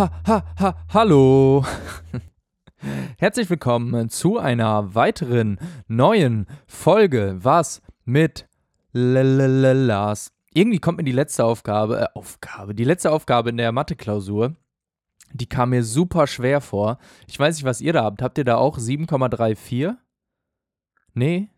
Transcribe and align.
ha, 0.00 0.10
ha, 0.26 0.44
ha, 0.58 0.86
hallo. 0.94 1.62
Herzlich 3.18 3.50
willkommen 3.50 4.08
zu 4.08 4.38
einer 4.38 4.94
weiteren 4.94 5.58
neuen 5.88 6.46
Folge. 6.66 7.36
Was 7.40 7.82
mit 8.06 8.48
Lars? 8.92 10.32
Irgendwie 10.54 10.78
kommt 10.78 10.96
mir 10.96 11.04
die 11.04 11.12
letzte 11.12 11.44
Aufgabe, 11.44 12.00
äh, 12.00 12.06
Aufgabe, 12.14 12.74
die 12.74 12.84
letzte 12.84 13.12
Aufgabe 13.12 13.50
in 13.50 13.58
der 13.58 13.72
Mathe-Klausur, 13.72 14.56
die 15.34 15.46
kam 15.46 15.68
mir 15.68 15.84
super 15.84 16.26
schwer 16.26 16.62
vor. 16.62 16.98
Ich 17.26 17.38
weiß 17.38 17.56
nicht, 17.56 17.64
was 17.64 17.82
ihr 17.82 17.92
da 17.92 18.04
habt. 18.04 18.22
Habt 18.22 18.38
ihr 18.38 18.44
da 18.44 18.56
auch 18.56 18.78
7,34? 18.78 19.96
Nee? 21.12 21.50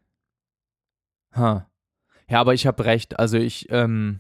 Ha. 1.37 1.71
Ja, 2.29 2.41
aber 2.41 2.55
ich 2.55 2.67
habe 2.67 2.85
recht. 2.87 3.21
Also 3.21 3.37
ich, 3.39 3.71
ähm, 3.71 4.19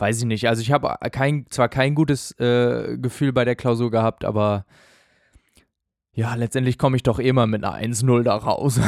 weiß 0.00 0.18
ich 0.18 0.24
nicht. 0.24 0.48
Also 0.48 0.62
ich 0.62 0.72
habe 0.72 0.96
kein, 1.10 1.46
zwar 1.50 1.68
kein 1.68 1.94
gutes 1.94 2.32
äh, 2.40 2.96
Gefühl 2.98 3.32
bei 3.32 3.44
der 3.44 3.54
Klausur 3.54 3.90
gehabt, 3.90 4.24
aber 4.24 4.64
ja, 6.12 6.34
letztendlich 6.34 6.78
komme 6.78 6.96
ich 6.96 7.02
doch 7.02 7.18
immer 7.18 7.46
mit 7.46 7.62
einer 7.64 7.76
1-0 7.76 8.22
da 8.22 8.36
raus. 8.36 8.80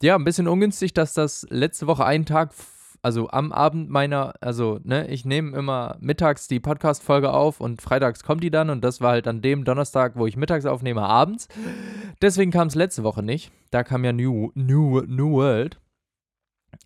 Ja, 0.03 0.17
ein 0.17 0.25
bisschen 0.25 0.48
ungünstig, 0.48 0.95
dass 0.95 1.12
das 1.12 1.47
letzte 1.51 1.87
Woche 1.87 2.07
einen 2.07 2.25
Tag, 2.25 2.55
also 3.03 3.29
am 3.29 3.53
Abend 3.53 3.91
meiner, 3.91 4.33
also, 4.41 4.81
ne, 4.85 5.07
ich 5.09 5.27
nehme 5.27 5.55
immer 5.55 5.98
mittags 6.01 6.48
die 6.48 6.61
Podcast-Folge 6.61 7.31
auf 7.31 7.61
und 7.61 7.83
freitags 7.83 8.23
kommt 8.23 8.42
die 8.42 8.51
dann 8.51 8.70
und 8.70 8.83
das 8.83 9.03
war 9.03 9.11
halt 9.11 9.29
an 9.29 9.42
dem 9.42 9.65
Donnerstag, 9.65 10.17
wo 10.17 10.27
ich 10.27 10.39
mittags 10.39 10.65
aufnehme, 10.65 11.03
abends. 11.03 11.47
Deswegen 12.23 12.51
kam 12.51 12.69
es 12.69 12.75
letzte 12.75 13.05
Woche 13.05 13.23
nicht. 13.23 13.53
Da 13.70 13.85
kam 13.85 14.03
ja 14.03 14.15
New, 14.15 14.51
New, 14.55 15.03
New 15.03 15.33
World. 15.33 15.79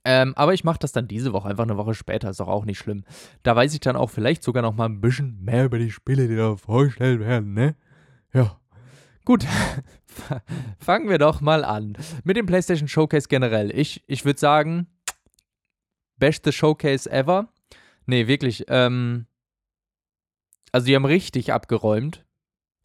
Ähm, 0.04 0.32
aber 0.36 0.54
ich 0.54 0.64
mache 0.64 0.78
das 0.78 0.92
dann 0.92 1.08
diese 1.08 1.32
Woche, 1.32 1.48
einfach 1.48 1.64
eine 1.64 1.76
Woche 1.76 1.94
später, 1.94 2.30
ist 2.30 2.40
doch 2.40 2.48
auch 2.48 2.64
nicht 2.64 2.78
schlimm. 2.78 3.04
Da 3.42 3.54
weiß 3.54 3.74
ich 3.74 3.80
dann 3.80 3.96
auch 3.96 4.10
vielleicht 4.10 4.42
sogar 4.42 4.62
noch 4.62 4.74
mal 4.74 4.86
ein 4.86 5.00
bisschen 5.00 5.42
mehr 5.42 5.64
über 5.64 5.78
die 5.78 5.90
Spiele, 5.90 6.28
die 6.28 6.36
da 6.36 6.56
vorgestellt 6.56 7.20
werden, 7.20 7.54
ne? 7.54 7.74
Ja. 8.32 8.60
Gut, 9.24 9.44
fangen 10.78 11.08
wir 11.08 11.18
doch 11.18 11.40
mal 11.40 11.64
an. 11.64 11.96
Mit 12.24 12.36
dem 12.36 12.46
PlayStation 12.46 12.88
Showcase 12.88 13.28
generell. 13.28 13.70
Ich, 13.76 14.02
ich 14.06 14.24
würde 14.24 14.40
sagen, 14.40 14.86
beste 16.16 16.52
Showcase 16.52 17.10
ever. 17.10 17.52
Nee, 18.06 18.26
wirklich. 18.26 18.64
Ähm, 18.68 19.26
also 20.72 20.86
die 20.86 20.94
haben 20.94 21.04
richtig 21.04 21.52
abgeräumt 21.52 22.24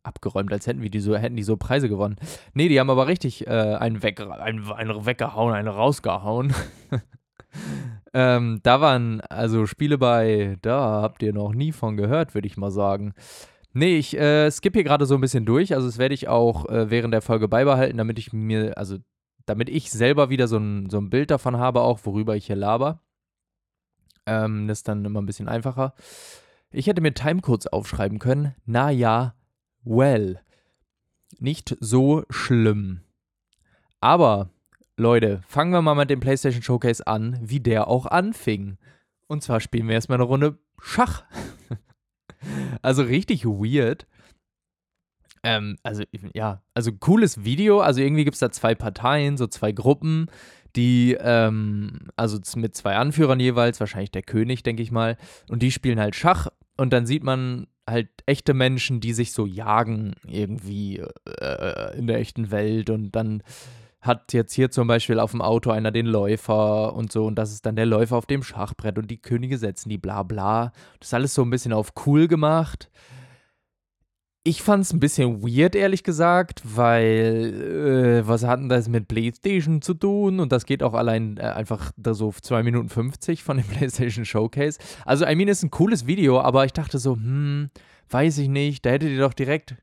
abgeräumt, 0.03 0.51
als 0.51 0.67
hätten 0.67 0.81
wir 0.81 0.89
die 0.89 0.99
so, 0.99 1.15
hätten 1.15 1.35
die 1.35 1.43
so 1.43 1.57
Preise 1.57 1.89
gewonnen. 1.89 2.17
Nee, 2.53 2.69
die 2.69 2.79
haben 2.79 2.89
aber 2.89 3.07
richtig 3.07 3.47
äh, 3.47 3.49
einen, 3.49 4.03
weg, 4.03 4.19
einen, 4.19 4.71
einen 4.71 5.05
weggehauen, 5.05 5.53
einen 5.53 5.67
rausgehauen. 5.67 6.53
ähm, 8.13 8.59
da 8.63 8.81
waren 8.81 9.21
also 9.21 9.65
Spiele 9.65 9.97
bei, 9.97 10.57
da 10.61 11.01
habt 11.01 11.23
ihr 11.23 11.33
noch 11.33 11.53
nie 11.53 11.71
von 11.71 11.97
gehört, 11.97 12.35
würde 12.35 12.47
ich 12.47 12.57
mal 12.57 12.71
sagen. 12.71 13.13
Nee, 13.73 13.97
ich 13.97 14.17
äh, 14.17 14.51
skippe 14.51 14.79
hier 14.79 14.83
gerade 14.83 15.05
so 15.05 15.15
ein 15.15 15.21
bisschen 15.21 15.45
durch. 15.45 15.73
Also, 15.73 15.87
das 15.87 15.97
werde 15.97 16.13
ich 16.13 16.27
auch 16.27 16.69
äh, 16.69 16.91
während 16.91 17.13
der 17.13 17.23
Folge 17.23 17.47
beibehalten, 17.47 17.97
damit 17.97 18.19
ich 18.19 18.31
mir, 18.31 18.77
also, 18.77 18.97
damit 19.45 19.67
ich 19.67 19.91
selber 19.91 20.29
wieder 20.29 20.47
so 20.47 20.57
ein, 20.57 20.89
so 20.91 20.99
ein 20.99 21.09
Bild 21.09 21.31
davon 21.31 21.57
habe, 21.57 21.81
auch 21.81 21.99
worüber 22.03 22.35
ich 22.35 22.45
hier 22.45 22.55
laber. 22.55 23.01
Ähm, 24.27 24.67
das 24.67 24.79
ist 24.79 24.87
dann 24.87 25.03
immer 25.03 25.21
ein 25.21 25.25
bisschen 25.25 25.47
einfacher. 25.47 25.95
Ich 26.71 26.87
hätte 26.87 27.01
mir 27.01 27.13
Timecodes 27.13 27.67
aufschreiben 27.67 28.19
können. 28.19 28.55
Na 28.65 28.89
ja, 28.91 29.33
well. 29.83 30.39
Nicht 31.39 31.75
so 31.79 32.23
schlimm. 32.29 33.01
Aber, 33.99 34.49
Leute, 34.97 35.41
fangen 35.47 35.71
wir 35.71 35.81
mal 35.81 35.95
mit 35.95 36.09
dem 36.09 36.19
PlayStation 36.19 36.61
Showcase 36.61 37.05
an, 37.07 37.39
wie 37.41 37.59
der 37.59 37.87
auch 37.87 38.05
anfing. 38.05 38.77
Und 39.27 39.43
zwar 39.43 39.59
spielen 39.59 39.87
wir 39.87 39.95
erstmal 39.95 40.17
eine 40.17 40.25
Runde 40.25 40.57
Schach. 40.81 41.23
also 42.81 43.03
richtig 43.03 43.45
weird. 43.45 44.05
Ähm, 45.43 45.77
also, 45.83 46.03
ja, 46.33 46.61
also 46.73 46.91
cooles 46.93 47.43
Video. 47.43 47.81
Also 47.81 48.01
irgendwie 48.01 48.23
gibt 48.23 48.35
es 48.35 48.39
da 48.39 48.51
zwei 48.51 48.75
Parteien, 48.75 49.37
so 49.37 49.47
zwei 49.47 49.71
Gruppen, 49.71 50.27
die, 50.75 51.17
ähm, 51.19 52.07
also 52.15 52.39
mit 52.55 52.75
zwei 52.75 52.95
Anführern 52.95 53.39
jeweils, 53.39 53.79
wahrscheinlich 53.79 54.11
der 54.11 54.23
König, 54.23 54.63
denke 54.63 54.81
ich 54.81 54.91
mal. 54.91 55.17
Und 55.49 55.61
die 55.61 55.71
spielen 55.71 55.99
halt 55.99 56.15
Schach. 56.15 56.47
Und 56.77 56.91
dann 56.93 57.05
sieht 57.05 57.23
man 57.23 57.67
halt 57.87 58.09
echte 58.25 58.53
Menschen, 58.53 58.99
die 58.99 59.13
sich 59.13 59.33
so 59.33 59.45
jagen 59.45 60.15
irgendwie 60.25 61.03
äh, 61.25 61.97
in 61.97 62.07
der 62.07 62.19
echten 62.19 62.51
Welt 62.51 62.89
und 62.89 63.11
dann 63.11 63.43
hat 64.01 64.33
jetzt 64.33 64.53
hier 64.53 64.69
zum 64.69 64.87
Beispiel 64.87 65.19
auf 65.19 65.31
dem 65.31 65.41
Auto 65.41 65.71
einer 65.71 65.91
den 65.91 66.05
Läufer 66.05 66.93
und 66.93 67.11
so 67.11 67.25
und 67.25 67.35
das 67.35 67.53
ist 67.53 67.65
dann 67.65 67.77
der 67.77 67.85
Läufer 67.85 68.17
auf 68.17 68.25
dem 68.25 68.43
Schachbrett 68.43 68.97
und 68.97 69.09
die 69.09 69.21
Könige 69.21 69.57
setzen 69.57 69.89
die 69.89 69.97
bla 69.97 70.23
bla. 70.23 70.73
Das 70.99 71.09
ist 71.09 71.13
alles 71.13 71.33
so 71.33 71.41
ein 71.41 71.49
bisschen 71.49 71.73
auf 71.73 71.93
cool 72.05 72.27
gemacht. 72.27 72.89
Ich 74.45 74.61
fand 74.61 74.83
es 74.83 74.91
ein 74.91 74.99
bisschen 74.99 75.41
weird, 75.41 75.73
ehrlich 75.73 76.03
gesagt, 76.03 76.61
weil 76.65 78.23
äh, 78.23 78.27
was 78.27 78.43
hatten 78.43 78.67
das 78.67 78.89
mit 78.89 79.07
PlayStation 79.07 79.81
zu 79.81 79.93
tun? 79.93 80.41
Und 80.41 80.51
das 80.51 80.65
geht 80.65 80.83
auch 80.83 80.93
allein 80.93 81.37
äh, 81.37 81.43
einfach 81.43 81.93
da 81.95 82.13
so 82.13 82.29
2 82.29 82.61
Minuten 82.61 82.89
50 82.89 83.41
von 83.41 83.55
dem 83.55 83.65
PlayStation 83.69 84.25
Showcase. 84.25 84.79
Also, 85.05 85.25
I 85.25 85.35
mean, 85.35 85.47
ist 85.47 85.63
ein 85.63 85.71
cooles 85.71 86.07
Video, 86.07 86.41
aber 86.41 86.65
ich 86.65 86.73
dachte 86.73 86.99
so, 86.99 87.15
hm, 87.15 87.69
weiß 88.09 88.37
ich 88.39 88.49
nicht, 88.49 88.85
da 88.85 88.89
hättet 88.89 89.11
ihr 89.11 89.21
doch 89.21 89.33
direkt. 89.33 89.77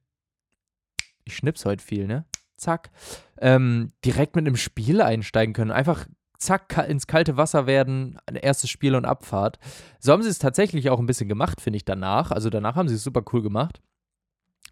Ich 1.25 1.37
schnips 1.37 1.65
heute 1.65 1.83
viel, 1.83 2.07
ne? 2.07 2.27
Zack. 2.59 2.91
Ähm, 3.39 3.93
direkt 4.05 4.37
mit 4.37 4.47
einem 4.47 4.57
Spiel 4.57 5.01
einsteigen 5.01 5.55
können. 5.55 5.71
Einfach 5.71 6.07
zack, 6.39 6.87
ins 6.87 7.07
kalte 7.07 7.39
Wasser 7.39 7.67
werden, 7.67 8.19
ein 8.27 8.37
erstes 8.37 8.69
Spiel 8.69 8.95
und 8.95 9.07
Abfahrt. 9.07 9.59
So 10.01 10.13
haben 10.13 10.23
sie 10.23 10.29
es 10.29 10.39
tatsächlich 10.39 10.91
auch 10.91 10.99
ein 10.99 11.07
bisschen 11.07 11.31
gemacht, 11.31 11.63
finde 11.63 11.79
ich, 11.79 11.87
danach. 11.87 12.31
Also 12.31 12.51
danach 12.51 12.77
haben 12.77 12.89
sie 12.89 12.97
es 12.97 13.05
super 13.05 13.23
cool 13.33 13.41
gemacht. 13.41 13.81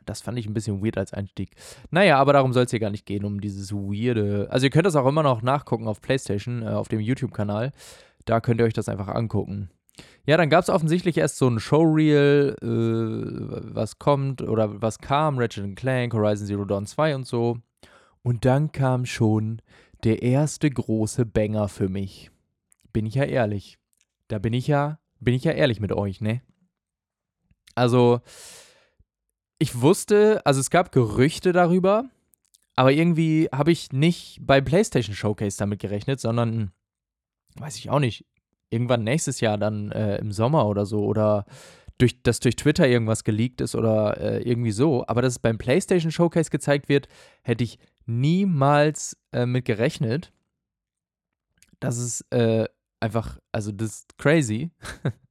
Das 0.08 0.22
fand 0.22 0.38
ich 0.38 0.46
ein 0.46 0.54
bisschen 0.54 0.82
weird 0.82 0.96
als 0.96 1.12
Einstieg. 1.12 1.50
Naja, 1.90 2.18
aber 2.18 2.32
darum 2.32 2.52
soll 2.52 2.64
es 2.64 2.70
hier 2.70 2.80
gar 2.80 2.90
nicht 2.90 3.06
gehen, 3.06 3.24
um 3.24 3.40
dieses 3.40 3.72
weirde. 3.72 4.48
Also, 4.50 4.66
ihr 4.66 4.70
könnt 4.70 4.86
das 4.86 4.96
auch 4.96 5.06
immer 5.06 5.22
noch 5.22 5.42
nachgucken 5.42 5.86
auf 5.86 6.00
PlayStation, 6.00 6.62
äh, 6.62 6.68
auf 6.68 6.88
dem 6.88 7.00
YouTube-Kanal. 7.00 7.72
Da 8.24 8.40
könnt 8.40 8.60
ihr 8.60 8.64
euch 8.64 8.74
das 8.74 8.88
einfach 8.88 9.08
angucken. 9.08 9.70
Ja, 10.26 10.36
dann 10.36 10.50
gab 10.50 10.62
es 10.62 10.70
offensichtlich 10.70 11.18
erst 11.18 11.38
so 11.38 11.48
ein 11.48 11.60
Showreel, 11.60 12.56
äh, 12.62 13.74
was 13.74 13.98
kommt 13.98 14.42
oder 14.42 14.80
was 14.80 14.98
kam: 14.98 15.38
Ratchet 15.38 15.76
Clank, 15.76 16.14
Horizon 16.14 16.46
Zero 16.46 16.64
Dawn 16.64 16.86
2 16.86 17.14
und 17.14 17.26
so. 17.26 17.58
Und 18.22 18.44
dann 18.44 18.72
kam 18.72 19.06
schon 19.06 19.60
der 20.04 20.22
erste 20.22 20.70
große 20.70 21.26
Banger 21.26 21.68
für 21.68 21.88
mich. 21.88 22.30
Bin 22.92 23.06
ich 23.06 23.14
ja 23.14 23.24
ehrlich. 23.24 23.78
Da 24.28 24.38
bin 24.38 24.52
ich 24.52 24.66
ja, 24.66 24.98
bin 25.20 25.34
ich 25.34 25.44
ja 25.44 25.52
ehrlich 25.52 25.80
mit 25.80 25.92
euch, 25.92 26.20
ne? 26.20 26.42
Also, 27.74 28.20
ich 29.58 29.80
wusste, 29.80 30.40
also 30.44 30.60
es 30.60 30.70
gab 30.70 30.92
Gerüchte 30.92 31.52
darüber, 31.52 32.04
aber 32.76 32.92
irgendwie 32.92 33.48
habe 33.52 33.72
ich 33.72 33.92
nicht 33.92 34.38
bei 34.40 34.60
PlayStation 34.60 35.14
Showcase 35.14 35.58
damit 35.58 35.80
gerechnet, 35.80 36.20
sondern, 36.20 36.70
weiß 37.56 37.76
ich 37.76 37.90
auch 37.90 37.98
nicht, 37.98 38.24
irgendwann 38.70 39.04
nächstes 39.04 39.40
Jahr 39.40 39.58
dann 39.58 39.90
äh, 39.90 40.18
im 40.18 40.30
Sommer 40.32 40.66
oder 40.66 40.86
so 40.86 41.04
oder 41.04 41.44
durch, 41.98 42.22
dass 42.22 42.38
durch 42.38 42.54
Twitter 42.54 42.86
irgendwas 42.86 43.24
geleakt 43.24 43.60
ist 43.60 43.74
oder 43.74 44.18
äh, 44.20 44.42
irgendwie 44.42 44.70
so. 44.70 45.04
Aber 45.08 45.22
dass 45.22 45.34
es 45.34 45.38
beim 45.40 45.58
PlayStation 45.58 46.12
Showcase 46.12 46.50
gezeigt 46.50 46.88
wird, 46.88 47.08
hätte 47.42 47.64
ich 47.64 47.78
niemals 48.06 49.16
äh, 49.32 49.46
mit 49.46 49.64
gerechnet. 49.64 50.32
Das 51.80 51.98
ist 51.98 52.20
äh, 52.30 52.68
einfach, 53.00 53.38
also 53.50 53.72
das 53.72 53.90
ist 53.90 54.18
crazy. 54.18 54.70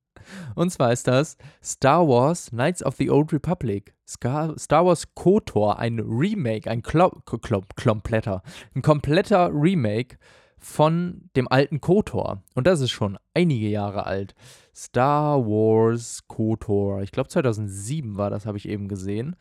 Und 0.56 0.72
zwar 0.72 0.92
ist 0.92 1.08
das 1.08 1.38
Star 1.64 2.08
Wars 2.08 2.50
Knights 2.50 2.84
of 2.84 2.96
the 2.96 3.10
Old 3.10 3.34
Republic. 3.34 3.94
Star, 4.08 4.56
Wars 4.86 5.14
KOTOR, 5.16 5.80
ein 5.80 6.00
Remake, 6.00 6.70
ein 6.70 6.82
Klo 6.82 7.12
kompletter, 7.26 8.42
ein 8.74 8.82
kompletter 8.82 9.52
Remake 9.54 10.18
von 10.58 11.30
dem 11.36 11.48
alten 11.50 11.82
KOTOR. 11.82 12.42
Und 12.56 12.68
das 12.68 12.82
ist 12.82 12.92
schon 12.92 13.18
einige 13.34 13.68
Jahre 13.68 14.06
alt. 14.06 14.34
Star 14.74 15.46
Wars 15.46 16.24
KOTOR. 16.28 17.02
Ich 17.02 17.12
glaube 17.12 17.30
2007 17.30 18.18
war 18.18 18.30
das, 18.30 18.46
habe 18.46 18.58
ich 18.58 18.68
eben 18.68 18.88
gesehen. 18.88 19.36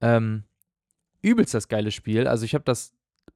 Ähm, 0.00 0.44
übelst 1.22 1.54
das 1.54 1.68
geile 1.68 1.90
Spiel. 1.90 2.26
Also 2.26 2.44
ich 2.44 2.54
habe 2.54 2.64
das 2.64 2.92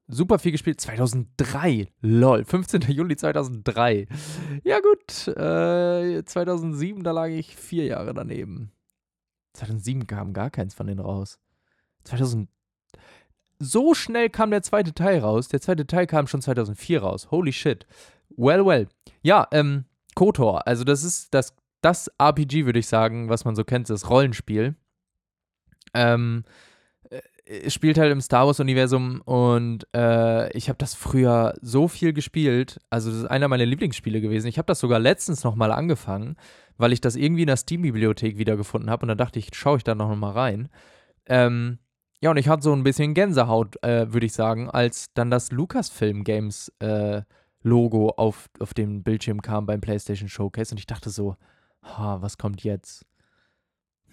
super 0.07 0.39
viel 0.39 0.51
gespielt. 0.51 0.79
2003, 0.81 1.91
lol, 2.01 2.43
15. 2.45 2.81
Juli 2.81 3.15
2003. 3.15 4.07
Ja 4.63 4.79
gut, 4.79 5.27
äh, 5.27 6.23
2007, 6.23 7.03
da 7.03 7.11
lag 7.11 7.27
ich 7.27 7.55
vier 7.55 7.85
Jahre 7.85 8.13
daneben. 8.13 8.71
2007 9.53 10.07
kam 10.07 10.33
gar 10.33 10.49
keins 10.49 10.73
von 10.73 10.87
denen 10.87 10.99
raus. 10.99 11.39
2000, 12.03 12.49
so 13.59 13.93
schnell 13.93 14.29
kam 14.29 14.51
der 14.51 14.61
zweite 14.61 14.93
Teil 14.93 15.19
raus. 15.19 15.47
Der 15.47 15.61
zweite 15.61 15.87
Teil 15.87 16.07
kam 16.07 16.27
schon 16.27 16.41
2004 16.41 17.01
raus. 17.01 17.31
Holy 17.31 17.53
shit. 17.53 17.85
Well, 18.29 18.65
well. 18.65 18.87
Ja, 19.21 19.47
ähm, 19.51 19.85
KOTOR. 20.15 20.67
Also 20.67 20.83
das 20.83 21.03
ist 21.03 21.33
das, 21.33 21.55
das 21.81 22.07
RPG, 22.19 22.65
würde 22.65 22.79
ich 22.79 22.87
sagen, 22.87 23.29
was 23.29 23.45
man 23.45 23.55
so 23.55 23.63
kennt, 23.63 23.89
das 23.89 24.09
Rollenspiel. 24.09 24.75
Ähm, 25.93 26.43
spielt 27.67 27.97
halt 27.97 28.11
im 28.11 28.21
Star 28.21 28.47
Wars-Universum 28.47 29.21
und 29.21 29.87
äh, 29.95 30.51
ich 30.57 30.69
habe 30.69 30.77
das 30.77 30.95
früher 30.95 31.53
so 31.61 31.87
viel 31.87 32.13
gespielt. 32.13 32.79
Also, 32.89 33.09
das 33.11 33.19
ist 33.19 33.25
einer 33.25 33.47
meiner 33.47 33.65
Lieblingsspiele 33.65 34.21
gewesen. 34.21 34.47
Ich 34.47 34.57
habe 34.57 34.65
das 34.65 34.79
sogar 34.79 34.99
letztens 34.99 35.43
nochmal 35.43 35.71
angefangen, 35.71 36.37
weil 36.77 36.93
ich 36.93 37.01
das 37.01 37.15
irgendwie 37.15 37.43
in 37.43 37.47
der 37.47 37.57
Steam-Bibliothek 37.57 38.37
wiedergefunden 38.37 38.89
habe 38.89 39.03
und 39.03 39.09
dann 39.09 39.17
dachte 39.17 39.39
ich, 39.39 39.49
schaue 39.53 39.77
ich 39.77 39.83
da 39.83 39.93
noch 39.93 40.13
mal 40.15 40.31
rein. 40.31 40.69
Ähm, 41.27 41.79
ja, 42.21 42.31
und 42.31 42.37
ich 42.37 42.47
hatte 42.47 42.63
so 42.63 42.73
ein 42.73 42.83
bisschen 42.83 43.13
Gänsehaut, 43.13 43.81
äh, 43.83 44.11
würde 44.11 44.25
ich 44.25 44.33
sagen, 44.33 44.69
als 44.69 45.13
dann 45.13 45.29
das 45.29 45.51
Lucasfilm 45.51 46.23
Games 46.23 46.71
äh, 46.79 47.21
Logo 47.61 48.09
auf, 48.09 48.49
auf 48.59 48.73
dem 48.73 49.03
Bildschirm 49.03 49.41
kam 49.41 49.65
beim 49.65 49.81
PlayStation 49.81 50.29
Showcase 50.29 50.73
und 50.73 50.79
ich 50.79 50.87
dachte 50.87 51.09
so, 51.09 51.35
ha, 51.83 52.21
was 52.21 52.37
kommt 52.37 52.63
jetzt? 52.63 53.05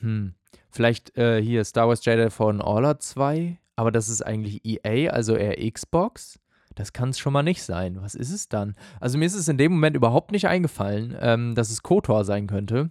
Hm, 0.02 0.34
vielleicht 0.70 1.16
äh, 1.16 1.40
hier 1.40 1.64
Star 1.64 1.88
Wars 1.88 2.04
Jedi 2.04 2.30
Fallen 2.30 2.60
Order 2.60 2.98
2, 2.98 3.58
aber 3.76 3.90
das 3.90 4.08
ist 4.08 4.22
eigentlich 4.22 4.64
EA, 4.64 5.10
also 5.10 5.34
eher 5.34 5.70
Xbox. 5.70 6.38
Das 6.74 6.92
kann 6.92 7.10
es 7.10 7.18
schon 7.18 7.32
mal 7.32 7.42
nicht 7.42 7.62
sein. 7.62 8.00
Was 8.00 8.14
ist 8.14 8.32
es 8.32 8.48
dann? 8.48 8.74
Also 9.00 9.18
mir 9.18 9.26
ist 9.26 9.34
es 9.34 9.48
in 9.48 9.58
dem 9.58 9.72
Moment 9.72 9.96
überhaupt 9.96 10.32
nicht 10.32 10.48
eingefallen, 10.48 11.16
ähm, 11.20 11.54
dass 11.54 11.70
es 11.70 11.82
KOTOR 11.82 12.24
sein 12.24 12.46
könnte. 12.46 12.90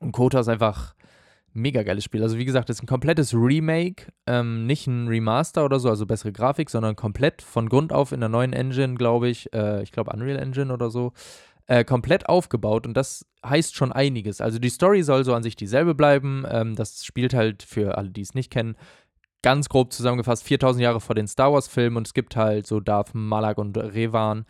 Und 0.00 0.12
KOTOR 0.12 0.40
ist 0.40 0.48
einfach 0.48 0.94
mega 1.54 1.82
geiles 1.82 2.04
Spiel. 2.04 2.22
Also 2.22 2.38
wie 2.38 2.44
gesagt, 2.44 2.70
es 2.70 2.78
ist 2.78 2.82
ein 2.82 2.86
komplettes 2.86 3.34
Remake, 3.34 4.12
ähm, 4.26 4.66
nicht 4.66 4.86
ein 4.86 5.08
Remaster 5.08 5.64
oder 5.64 5.78
so, 5.80 5.88
also 5.88 6.06
bessere 6.06 6.32
Grafik, 6.32 6.70
sondern 6.70 6.96
komplett 6.96 7.42
von 7.42 7.68
Grund 7.68 7.92
auf 7.92 8.12
in 8.12 8.20
der 8.20 8.28
neuen 8.28 8.52
Engine, 8.52 8.94
glaube 8.94 9.28
ich. 9.28 9.52
Äh, 9.52 9.82
ich 9.82 9.92
glaube 9.92 10.12
Unreal 10.12 10.38
Engine 10.38 10.72
oder 10.72 10.90
so. 10.90 11.12
Äh, 11.66 11.84
komplett 11.84 12.28
aufgebaut 12.28 12.86
und 12.86 12.94
das 12.96 13.24
heißt 13.44 13.74
schon 13.74 13.92
einiges. 13.92 14.40
Also 14.40 14.58
die 14.58 14.68
Story 14.68 15.02
soll 15.02 15.24
so 15.24 15.34
an 15.34 15.42
sich 15.42 15.56
dieselbe 15.56 15.94
bleiben. 15.94 16.44
Ähm, 16.48 16.74
das 16.74 17.04
spielt 17.04 17.34
halt 17.34 17.62
für 17.62 17.96
alle, 17.96 18.10
die 18.10 18.22
es 18.22 18.34
nicht 18.34 18.50
kennen, 18.50 18.76
ganz 19.42 19.68
grob 19.68 19.92
zusammengefasst 19.92 20.44
4000 20.44 20.82
Jahre 20.82 21.00
vor 21.00 21.14
den 21.14 21.28
Star 21.28 21.52
Wars-Filmen 21.52 21.96
und 21.98 22.06
es 22.06 22.14
gibt 22.14 22.36
halt 22.36 22.66
so 22.66 22.80
Darth 22.80 23.14
Malak 23.14 23.58
und 23.58 23.76
Revan 23.76 24.44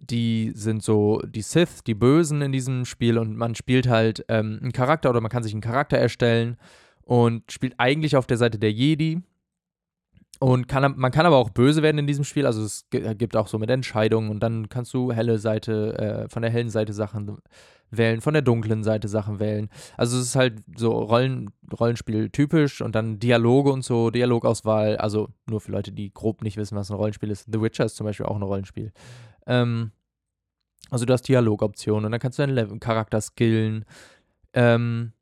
die 0.00 0.52
sind 0.54 0.82
so 0.82 1.20
die 1.26 1.42
Sith, 1.42 1.82
die 1.86 1.94
Bösen 1.94 2.42
in 2.42 2.52
diesem 2.52 2.84
Spiel 2.84 3.18
und 3.18 3.36
man 3.36 3.54
spielt 3.54 3.88
halt 3.88 4.24
ähm, 4.28 4.58
einen 4.62 4.72
Charakter 4.72 5.10
oder 5.10 5.20
man 5.20 5.30
kann 5.30 5.42
sich 5.42 5.52
einen 5.52 5.62
Charakter 5.62 5.96
erstellen 5.96 6.56
und 7.02 7.50
spielt 7.50 7.74
eigentlich 7.78 8.16
auf 8.16 8.26
der 8.26 8.36
Seite 8.36 8.58
der 8.58 8.72
Jedi. 8.72 9.20
Und 10.38 10.68
kann, 10.68 10.94
man 10.96 11.12
kann 11.12 11.24
aber 11.24 11.36
auch 11.36 11.50
böse 11.50 11.82
werden 11.82 11.98
in 11.98 12.06
diesem 12.06 12.24
Spiel, 12.24 12.44
also 12.44 12.62
es 12.62 12.86
gibt 12.90 13.36
auch 13.36 13.48
so 13.48 13.58
mit 13.58 13.70
Entscheidungen 13.70 14.30
und 14.30 14.40
dann 14.40 14.68
kannst 14.68 14.92
du 14.92 15.10
helle 15.12 15.38
Seite, 15.38 15.98
äh, 15.98 16.28
von 16.28 16.42
der 16.42 16.50
hellen 16.50 16.68
Seite 16.68 16.92
Sachen 16.92 17.38
wählen, 17.90 18.20
von 18.20 18.34
der 18.34 18.42
dunklen 18.42 18.84
Seite 18.84 19.08
Sachen 19.08 19.40
wählen. 19.40 19.70
Also 19.96 20.18
es 20.18 20.26
ist 20.26 20.36
halt 20.36 20.62
so 20.76 20.90
Rollen, 20.90 21.50
Rollenspiel 21.78 22.28
typisch 22.30 22.82
und 22.82 22.94
dann 22.94 23.18
Dialoge 23.18 23.72
und 23.72 23.82
so, 23.82 24.10
Dialogauswahl, 24.10 24.96
also 24.98 25.28
nur 25.48 25.60
für 25.60 25.72
Leute, 25.72 25.92
die 25.92 26.12
grob 26.12 26.42
nicht 26.42 26.58
wissen, 26.58 26.76
was 26.76 26.90
ein 26.90 26.96
Rollenspiel 26.96 27.30
ist. 27.30 27.46
The 27.50 27.60
Witcher 27.62 27.86
ist 27.86 27.96
zum 27.96 28.04
Beispiel 28.06 28.26
auch 28.26 28.36
ein 28.36 28.42
Rollenspiel. 28.42 28.92
Ähm, 29.46 29.92
also 30.90 31.06
du 31.06 31.12
hast 31.12 31.22
Dialogoptionen 31.22 32.04
und 32.04 32.12
dann 32.12 32.20
kannst 32.20 32.38
du 32.38 32.46
deinen 32.46 32.80
Charakter 32.80 33.20
skillen. 33.20 33.84
Ähm, 34.52 35.12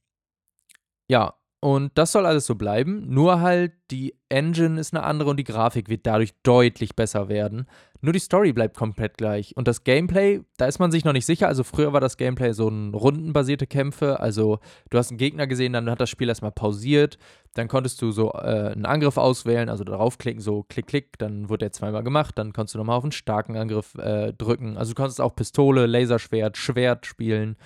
ja, 1.08 1.34
und 1.64 1.92
das 1.94 2.12
soll 2.12 2.26
alles 2.26 2.44
so 2.44 2.56
bleiben. 2.56 3.06
Nur 3.08 3.40
halt 3.40 3.72
die 3.90 4.14
Engine 4.28 4.78
ist 4.78 4.92
eine 4.92 5.02
andere 5.02 5.30
und 5.30 5.38
die 5.38 5.44
Grafik 5.44 5.88
wird 5.88 6.04
dadurch 6.04 6.34
deutlich 6.42 6.94
besser 6.94 7.30
werden. 7.30 7.64
Nur 8.02 8.12
die 8.12 8.18
Story 8.18 8.52
bleibt 8.52 8.76
komplett 8.76 9.16
gleich. 9.16 9.56
Und 9.56 9.66
das 9.66 9.82
Gameplay, 9.82 10.42
da 10.58 10.66
ist 10.66 10.78
man 10.78 10.92
sich 10.92 11.06
noch 11.06 11.14
nicht 11.14 11.24
sicher. 11.24 11.48
Also 11.48 11.64
früher 11.64 11.94
war 11.94 12.02
das 12.02 12.18
Gameplay 12.18 12.52
so 12.52 12.68
ein 12.68 12.92
rundenbasierte 12.92 13.66
Kämpfe. 13.66 14.20
Also 14.20 14.58
du 14.90 14.98
hast 14.98 15.08
einen 15.08 15.16
Gegner 15.16 15.46
gesehen, 15.46 15.72
dann 15.72 15.88
hat 15.88 16.02
das 16.02 16.10
Spiel 16.10 16.28
erstmal 16.28 16.52
pausiert. 16.52 17.16
Dann 17.54 17.66
konntest 17.66 18.02
du 18.02 18.10
so 18.10 18.32
äh, 18.32 18.72
einen 18.72 18.84
Angriff 18.84 19.16
auswählen, 19.16 19.70
also 19.70 19.84
draufklicken, 19.84 20.42
so 20.42 20.64
klick, 20.64 20.86
klick. 20.86 21.18
Dann 21.18 21.48
wurde 21.48 21.60
der 21.60 21.72
zweimal 21.72 22.04
gemacht. 22.04 22.36
Dann 22.36 22.52
konntest 22.52 22.74
du 22.74 22.78
nochmal 22.78 22.98
auf 22.98 23.04
einen 23.04 23.12
starken 23.12 23.56
Angriff 23.56 23.94
äh, 23.94 24.34
drücken. 24.34 24.76
Also 24.76 24.92
du 24.92 24.96
konntest 24.96 25.18
auch 25.18 25.34
Pistole, 25.34 25.86
Laserschwert, 25.86 26.58
Schwert 26.58 27.06
spielen. 27.06 27.56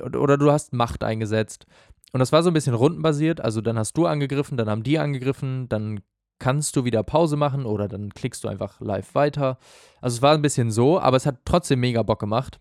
Oder 0.00 0.38
du 0.38 0.50
hast 0.50 0.72
Macht 0.72 1.04
eingesetzt. 1.04 1.66
Und 2.12 2.20
das 2.20 2.32
war 2.32 2.42
so 2.42 2.50
ein 2.50 2.54
bisschen 2.54 2.74
rundenbasiert. 2.74 3.40
Also 3.40 3.60
dann 3.60 3.78
hast 3.78 3.96
du 3.96 4.06
angegriffen, 4.06 4.56
dann 4.56 4.68
haben 4.68 4.82
die 4.82 4.98
angegriffen, 4.98 5.68
dann 5.68 6.00
kannst 6.38 6.76
du 6.76 6.84
wieder 6.84 7.02
Pause 7.02 7.36
machen 7.36 7.64
oder 7.64 7.88
dann 7.88 8.10
klickst 8.10 8.44
du 8.44 8.48
einfach 8.48 8.80
live 8.80 9.14
weiter. 9.14 9.58
Also 10.00 10.16
es 10.16 10.22
war 10.22 10.34
ein 10.34 10.42
bisschen 10.42 10.70
so, 10.70 11.00
aber 11.00 11.16
es 11.16 11.26
hat 11.26 11.38
trotzdem 11.44 11.80
mega 11.80 12.02
Bock 12.02 12.20
gemacht. 12.20 12.60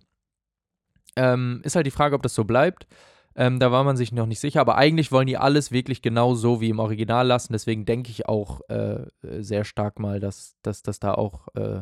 Ähm, 1.16 1.62
ist 1.63 1.75
halt 1.75 1.86
die 1.86 1.92
Frage, 1.92 2.16
ob 2.16 2.24
das 2.24 2.34
so 2.34 2.44
bleibt. 2.44 2.88
Ähm, 3.36 3.60
da 3.60 3.72
war 3.72 3.84
man 3.84 3.98
sich 3.98 4.12
noch 4.12 4.28
nicht 4.28 4.40
sicher, 4.40 4.62
aber 4.62 4.75
eigentlich 4.78 5.12
wollen 5.12 5.25
die 5.25 5.38
alles 5.38 5.72
wirklich 5.72 6.01
genau 6.04 6.36
so 6.36 6.62
wie 6.62 6.69
im 6.69 6.80
Original 6.80 7.25
lassen. 7.25 7.54
Deswegen 7.54 7.86
denke 7.86 8.12
ich 8.12 8.28
auch 8.28 8.62
äh, 8.69 9.07
sehr 9.22 9.63
stark 9.63 10.00
mal, 10.00 10.19
dass, 10.19 10.56
dass 10.62 10.84
das 10.84 11.00
da 11.00 11.16
auch 11.16 11.48
äh, 11.56 11.81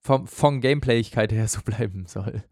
vom, 0.00 0.26
von 0.26 0.60
Gameplayigkeit 0.60 1.32
her 1.32 1.48
so 1.48 1.60
bleiben 1.62 2.06
soll. 2.06 2.44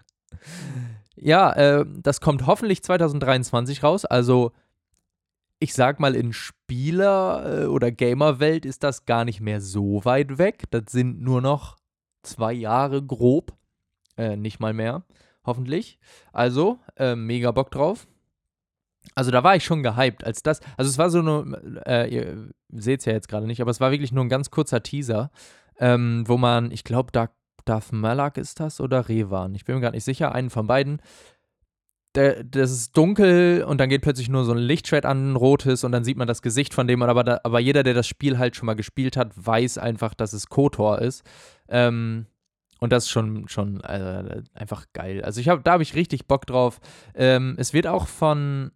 Ja, 1.21 1.53
äh, 1.53 1.85
das 2.03 2.21
kommt 2.21 2.47
hoffentlich 2.47 2.83
2023 2.83 3.83
raus. 3.83 4.05
Also 4.05 4.53
ich 5.61 5.75
sag 5.75 5.99
mal, 5.99 6.15
in 6.15 6.33
Spieler- 6.33 7.63
äh, 7.63 7.67
oder 7.67 7.91
Gamerwelt 7.91 8.65
ist 8.65 8.85
das 8.85 9.07
gar 9.07 9.25
nicht 9.25 9.41
mehr 9.41 9.61
so 9.61 10.05
weit 10.05 10.39
weg. 10.39 10.65
Das 10.71 10.85
sind 10.89 11.21
nur 11.21 11.41
noch 11.41 11.77
zwei 12.23 12.53
Jahre 12.53 13.03
grob. 13.03 13.53
Äh, 14.17 14.37
nicht 14.37 14.61
mal 14.61 14.73
mehr, 14.73 15.05
hoffentlich. 15.45 15.99
Also, 16.33 16.79
äh, 16.97 17.15
mega 17.17 17.51
Bock 17.53 17.71
drauf. 17.71 18.07
Also 19.15 19.31
da 19.31 19.43
war 19.43 19.57
ich 19.57 19.65
schon 19.65 19.83
gehypt, 19.83 20.25
als 20.25 20.43
das, 20.43 20.61
also 20.77 20.91
es 20.91 20.99
war 20.99 21.09
so 21.11 21.21
eine, 21.21 21.83
äh, 21.87 22.15
ihr 22.15 22.51
seht 22.69 23.01
es 23.01 23.07
ja 23.07 23.13
jetzt 23.13 23.29
gerade 23.29 23.47
nicht, 23.47 23.61
aber 23.61 23.71
es 23.71 23.81
war 23.81 23.91
wirklich 23.91 24.13
nur 24.13 24.25
ein 24.25 24.29
ganz 24.29 24.51
kurzer 24.51 24.83
Teaser, 24.83 25.31
ähm, 25.79 26.25
wo 26.27 26.37
man, 26.37 26.71
ich 26.73 26.85
glaube, 26.85 27.11
Darth 27.69 27.93
Malak 27.93 28.39
ist 28.39 28.61
das 28.61 28.81
oder 28.81 29.09
Revan, 29.09 29.55
ich 29.55 29.65
bin 29.65 29.77
mir 29.77 29.81
gar 29.81 29.91
nicht 29.93 30.05
sicher, 30.05 30.33
einen 30.35 30.51
von 30.51 30.67
beiden, 30.67 31.01
der, 32.15 32.43
das 32.43 32.71
ist 32.71 32.97
dunkel 32.97 33.63
und 33.65 33.79
dann 33.79 33.89
geht 33.89 34.03
plötzlich 34.03 34.29
nur 34.29 34.45
so 34.45 34.53
ein 34.53 34.59
Lichtschwert 34.59 35.07
an, 35.07 35.33
ein 35.33 35.37
rotes, 35.37 35.85
und 35.85 35.93
dann 35.93 36.05
sieht 36.05 36.17
man 36.17 36.27
das 36.27 36.43
Gesicht 36.43 36.75
von 36.75 36.87
dem. 36.87 37.03
Aber, 37.03 37.23
da, 37.23 37.41
aber 37.45 37.61
jeder, 37.61 37.83
der 37.83 37.95
das 37.95 38.09
Spiel 38.09 38.39
halt 38.39 38.57
schon 38.57 38.67
mal 38.67 38.75
gespielt 38.75 39.17
hat, 39.17 39.33
weiß 39.35 39.79
einfach, 39.79 40.15
dass 40.15 40.33
es 40.33 40.49
Kotor 40.49 41.01
ist. 41.01 41.23
Ähm, 41.69 42.27
und 42.81 42.93
das 42.93 43.05
ist 43.05 43.11
schon, 43.11 43.49
schon 43.49 43.81
äh, 43.83 44.43
einfach 44.55 44.87
geil. 44.93 45.23
Also 45.23 45.41
ich 45.41 45.49
hab, 45.49 45.65
da 45.65 45.73
habe 45.73 45.83
ich 45.83 45.95
richtig 45.95 46.27
Bock 46.27 46.47
drauf. 46.47 46.81
Ähm, 47.15 47.57
es 47.59 47.73
wird 47.73 47.87
auch 47.87 48.07
von 48.07 48.73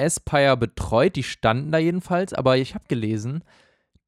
Aspire 0.00 0.56
betreut, 0.56 1.16
die 1.16 1.22
standen 1.22 1.72
da 1.72 1.78
jedenfalls, 1.78 2.32
aber 2.32 2.56
ich 2.56 2.74
habe 2.74 2.84
gelesen, 2.88 3.44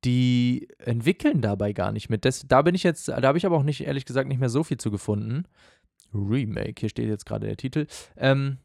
die 0.05 0.69
entwickeln 0.79 1.41
dabei 1.41 1.73
gar 1.73 1.93
nicht 1.93 2.11
mit. 2.11 2.25
Das, 2.25 2.47
da 2.47 2.63
bin 2.63 2.75
ich 2.75 2.83
jetzt, 2.83 3.09
da 3.09 3.23
habe 3.23 3.39
ich 3.39 3.47
aber 3.47 3.57
auch 3.57 3.63
nicht, 3.63 3.83
ehrlich 3.83 4.05
gesagt, 4.05 4.29
nicht 4.29 4.41
mehr 4.41 4.49
so 4.49 4.65
viel 4.65 4.79
zu 4.79 4.91
gefunden. 4.91 5.45
Remake, 6.15 6.81
hier 6.81 6.89
steht 6.89 7.09
jetzt 7.09 7.27
gerade 7.27 7.47
der 7.47 7.57
Titel. 7.57 7.87
Ähm, 8.17 8.59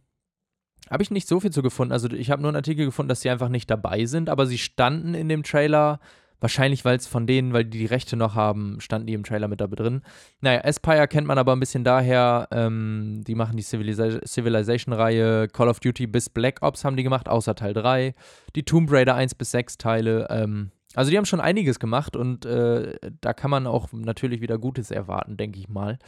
habe 0.90 1.04
ich 1.04 1.12
nicht 1.12 1.28
so 1.28 1.40
viel 1.40 1.52
zu 1.52 1.62
gefunden. 1.62 1.92
Also 1.92 2.10
ich 2.10 2.32
habe 2.32 2.42
nur 2.42 2.50
einen 2.50 2.58
Artikel 2.58 2.86
gefunden, 2.86 3.10
dass 3.10 3.22
sie 3.22 3.30
einfach 3.30 3.50
nicht 3.50 3.70
dabei 3.70 4.06
sind, 4.06 4.30
aber 4.30 4.46
sie 4.46 4.58
standen 4.58 5.14
in 5.14 5.30
dem 5.30 5.44
Trailer. 5.44 6.00
Wahrscheinlich, 6.40 6.86
weil 6.86 6.98
es 6.98 7.08
von 7.08 7.26
denen, 7.26 7.52
weil 7.52 7.66
die 7.66 7.80
die 7.80 7.88
Rechte 7.88 8.16
noch 8.16 8.36
haben, 8.36 8.80
standen 8.80 9.08
die 9.08 9.16
im 9.16 9.24
Trailer 9.24 9.48
mit 9.48 9.60
da 9.60 9.66
drin. 9.66 10.04
Naja, 10.40 10.64
Aspire 10.64 11.08
kennt 11.08 11.26
man 11.26 11.40
aber 11.40 11.52
ein 11.54 11.60
bisschen 11.60 11.84
daher. 11.84 12.48
Ähm, 12.52 13.24
die 13.26 13.34
machen 13.34 13.58
die 13.58 13.64
Civilization-Reihe. 13.64 15.48
Call 15.48 15.68
of 15.68 15.80
Duty 15.80 16.06
bis 16.06 16.30
Black 16.30 16.62
Ops 16.62 16.86
haben 16.86 16.96
die 16.96 17.02
gemacht, 17.02 17.28
außer 17.28 17.56
Teil 17.56 17.74
3. 17.74 18.14
Die 18.56 18.64
Tomb 18.64 18.92
Raider 18.92 19.16
1 19.16 19.34
bis 19.34 19.50
6 19.50 19.80
Teile. 19.80 20.28
Ähm, 20.30 20.70
also 20.98 21.12
die 21.12 21.18
haben 21.18 21.26
schon 21.26 21.42
einiges 21.42 21.78
gemacht 21.78 22.16
und 22.16 22.44
äh, 22.48 22.98
da 23.22 23.34
kann 23.34 23.52
man 23.52 23.68
auch 23.68 23.90
natürlich 23.94 24.42
wieder 24.42 24.58
Gutes 24.58 24.90
erwarten, 24.90 25.38
denke 25.38 25.60
ich 25.60 25.70
mal. 25.70 26.00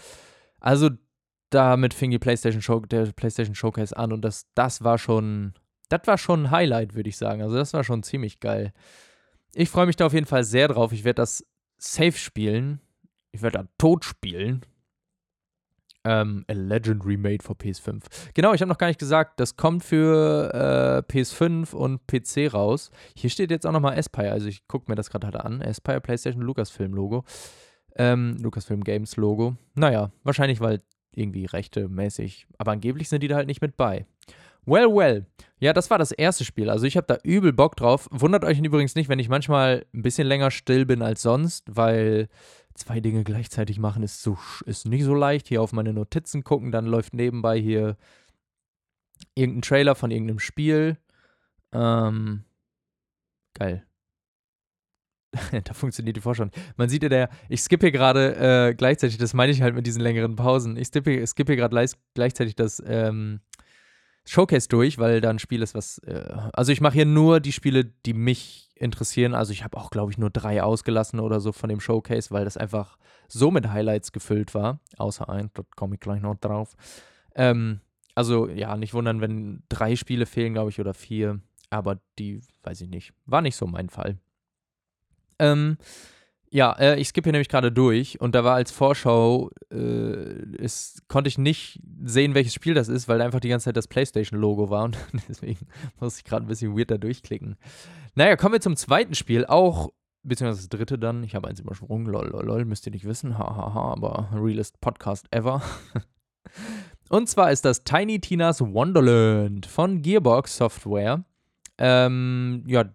Also 0.60 0.90
damit 1.52 1.94
fing 1.94 2.10
die 2.10 2.18
PlayStation 2.18 2.64
Show, 2.64 2.80
der 2.80 3.06
PlayStation 3.12 3.54
Showcase 3.54 3.96
an 3.96 4.12
und 4.12 4.26
das, 4.26 4.48
das 4.56 4.84
war 4.84 4.98
schon, 4.98 5.54
das 5.90 6.02
war 6.06 6.18
schon 6.18 6.46
ein 6.46 6.52
Highlight, 6.52 6.96
würde 6.96 7.08
ich 7.08 7.18
sagen. 7.18 7.44
Also 7.44 7.56
das 7.56 7.72
war 7.74 7.84
schon 7.84 8.02
ziemlich 8.02 8.40
geil. 8.40 8.74
Ich 9.54 9.70
freue 9.70 9.86
mich 9.86 9.96
da 9.96 10.08
auf 10.08 10.14
jeden 10.14 10.26
Fall 10.26 10.44
sehr 10.44 10.70
drauf. 10.70 10.92
Ich 10.92 11.04
werde 11.04 11.22
das 11.22 11.46
safe 11.78 12.18
spielen. 12.18 12.82
Ich 13.32 13.44
werde 13.44 13.60
da 13.60 13.68
tot 13.78 14.06
spielen. 14.06 14.62
Ähm, 16.06 16.46
A 16.48 16.54
Legend 16.54 17.06
Remade 17.06 17.44
für 17.44 17.54
PS5. 17.54 18.02
Genau, 18.34 18.54
ich 18.54 18.62
habe 18.62 18.70
noch 18.70 18.78
gar 18.78 18.88
nicht 18.88 19.00
gesagt, 19.00 19.40
das 19.40 19.58
kommt 19.58 19.84
für 19.84 21.06
äh, 21.10 21.12
PS5 21.12 21.74
und 21.74 22.08
PC 22.08 22.54
raus. 22.54 22.90
Hier 23.16 23.30
steht 23.30 23.52
jetzt 23.52 23.66
auch 23.66 23.74
nochmal 23.74 23.98
Aspire, 23.98 24.32
also 24.32 24.48
ich 24.48 24.68
gucke 24.68 24.90
mir 24.90 24.96
das 24.96 25.10
gerade 25.10 25.28
halt 25.28 25.36
an. 25.36 25.62
Aspire 25.62 26.00
PlayStation 26.00 26.42
Lucasfilm 26.42 26.94
Logo. 26.94 27.26
Ähm, 27.96 28.38
Lucasfilm 28.40 28.84
Games 28.84 29.18
Logo. 29.18 29.56
Naja, 29.76 30.12
wahrscheinlich, 30.24 30.62
weil 30.62 30.82
irgendwie 31.14 31.46
rechte 31.46 31.90
mäßig. 31.90 32.48
Aber 32.58 32.72
angeblich 32.72 33.10
sind 33.10 33.22
die 33.22 33.28
da 33.28 33.36
halt 33.36 33.48
nicht 33.48 33.62
mit 33.62 33.76
bei. 33.76 34.06
Well, 34.66 34.94
well. 34.94 35.26
Ja, 35.60 35.74
das 35.74 35.90
war 35.90 35.98
das 35.98 36.12
erste 36.12 36.46
Spiel. 36.46 36.70
Also 36.70 36.86
ich 36.86 36.96
habe 36.96 37.08
da 37.08 37.18
übel 37.24 37.52
Bock 37.54 37.76
drauf. 37.76 38.08
Wundert 38.12 38.46
euch 38.46 38.60
übrigens 38.60 38.96
nicht, 38.96 39.10
wenn 39.10 39.20
ich 39.20 39.28
manchmal 39.28 39.86
ein 39.94 40.02
bisschen 40.04 40.28
länger 40.28 40.52
still 40.52 40.86
bin 40.86 41.02
als 41.02 41.22
sonst, 41.22 41.66
weil 41.68 42.30
zwei 42.80 43.00
Dinge 43.00 43.24
gleichzeitig 43.24 43.80
machen 43.80 44.04
ist, 44.04 44.24
so, 44.24 44.38
ist 44.66 44.86
nicht 44.86 45.04
so 45.04 45.14
leicht. 45.14 45.48
Hier 45.48 45.62
auf 45.62 45.74
meine 45.74 45.94
Notizen 45.94 46.44
gucken, 46.44 46.72
dann 46.72 46.86
läuft 46.86 47.14
nebenbei 47.14 47.60
hier 47.60 47.98
irgendein 49.36 49.62
Trailer 49.62 49.96
von 49.96 50.12
irgendeinem 50.12 50.40
Spiel. 50.40 50.98
Ähm, 51.72 52.44
geil. 53.54 53.86
da 55.64 55.74
funktioniert 55.74 56.18
die 56.18 56.22
Vorschau. 56.22 56.48
Man 56.76 56.90
sieht 56.90 57.04
ja, 57.04 57.10
der, 57.10 57.30
ich 57.50 57.62
skippe 57.62 57.88
hier 57.88 57.92
gerade 57.92 58.70
äh, 58.70 58.74
gleichzeitig, 58.74 59.18
das 59.18 59.34
meine 59.34 59.52
ich 59.52 59.62
halt 59.62 59.76
mit 59.76 59.86
diesen 59.86 60.02
längeren 60.02 60.36
Pausen. 60.36 60.78
Ich 60.78 60.88
skippe, 60.88 61.26
skippe 61.28 61.54
hier 61.54 61.58
gerade 61.58 61.88
gleichzeitig 62.16 62.56
das 62.56 62.82
ähm, 62.86 63.42
Showcase 64.30 64.70
durch, 64.70 65.00
weil 65.00 65.22
da 65.22 65.32
ein 65.32 65.40
Spiel 65.40 65.64
ist, 65.64 65.74
was. 65.74 65.98
Äh, 66.00 66.24
also 66.54 66.72
ich 66.72 66.82
mache 66.82 66.94
hier 66.94 67.06
nur 67.06 67.40
die 67.40 67.52
Spiele, 67.52 67.86
die 67.86 68.14
mich 68.14 68.70
interessieren. 68.76 69.34
Also 69.34 69.52
ich 69.52 69.64
habe 69.64 69.76
auch, 69.76 69.90
glaube 69.90 70.12
ich, 70.12 70.20
nur 70.20 70.30
drei 70.30 70.62
ausgelassen 70.62 71.20
oder 71.20 71.40
so 71.40 71.52
von 71.52 71.68
dem 71.68 71.80
Showcase, 71.80 72.30
weil 72.30 72.46
das 72.46 72.56
einfach 72.56 73.00
so 73.28 73.50
mit 73.50 73.70
Highlights 73.70 74.12
gefüllt 74.12 74.54
war. 74.54 74.82
Außer 74.98 75.28
ein, 75.30 75.50
dort 75.56 75.76
komme 75.76 75.96
ich 75.96 76.00
gleich 76.00 76.22
noch 76.22 76.36
drauf. 76.36 76.76
Ähm, 77.34 77.82
also 78.14 78.48
ja, 78.48 78.78
nicht 78.78 78.94
wundern, 78.94 79.20
wenn 79.20 79.64
drei 79.68 79.96
Spiele 79.96 80.28
fehlen, 80.28 80.54
glaube 80.54 80.70
ich, 80.70 80.80
oder 80.80 80.94
vier. 80.94 81.40
Aber 81.72 82.00
die, 82.20 82.42
weiß 82.62 82.82
ich 82.82 82.90
nicht. 82.90 83.14
War 83.26 83.42
nicht 83.42 83.56
so 83.56 83.66
mein 83.66 83.90
Fall. 83.90 84.20
Ähm, 85.40 85.78
ja, 86.52 86.72
äh, 86.74 87.00
ich 87.00 87.10
skippe 87.10 87.28
hier 87.28 87.34
nämlich 87.34 87.50
gerade 87.50 87.72
durch 87.72 88.20
und 88.20 88.34
da 88.34 88.44
war 88.44 88.56
als 88.56 88.72
Vorschau, 88.72 89.52
äh, 89.72 89.76
es, 90.58 91.02
konnte 91.08 91.28
ich 91.28 91.38
nicht 91.38 91.80
sehen, 92.04 92.34
welches 92.34 92.54
Spiel 92.54 92.74
das 92.74 92.88
ist, 92.88 93.08
weil 93.08 93.20
da 93.20 93.26
einfach 93.26 93.40
die 93.40 93.50
ganze 93.50 93.66
Zeit 93.66 93.78
das 93.78 93.88
PlayStation-Logo 93.88 94.70
war 94.70 94.86
und 94.86 94.98
deswegen 95.30 95.68
muss 96.00 96.18
ich 96.18 96.24
gerade 96.24 96.46
ein 96.46 96.48
bisschen 96.48 96.78
weird 96.78 96.92
da 96.92 96.98
durchklicken. 96.98 97.56
Naja, 98.16 98.36
kommen 98.36 98.54
wir 98.54 98.62
zum 98.62 98.76
zweiten 98.76 99.16
Spiel, 99.16 99.46
auch, 99.46 99.90
beziehungsweise 100.24 100.68
das 100.68 100.70
dritte 100.70 100.98
dann. 100.98 101.24
Ich 101.24 101.36
habe 101.36 101.48
eins 101.48 101.60
übersprungen, 101.60 102.08
lol, 102.08 102.28
lol, 102.28 102.46
lol, 102.46 102.66
müsst 102.66 102.86
ihr 102.88 102.92
nicht 102.92 103.06
wissen, 103.06 103.38
hahaha, 103.38 103.56
ha, 103.56 103.74
ha, 103.74 103.92
aber 103.92 104.30
realest 104.34 104.82
Podcast 104.82 105.28
ever. 105.32 105.62
und 107.10 107.30
zwar 107.30 107.52
ist 107.52 107.64
das 107.64 107.84
Tiny 107.84 108.20
Tina's 108.20 108.62
Wonderland 108.62 109.68
von 109.68 110.02
Gearbox 110.02 110.58
Software. 110.58 111.24
Ähm, 111.80 112.64
ja, 112.68 112.86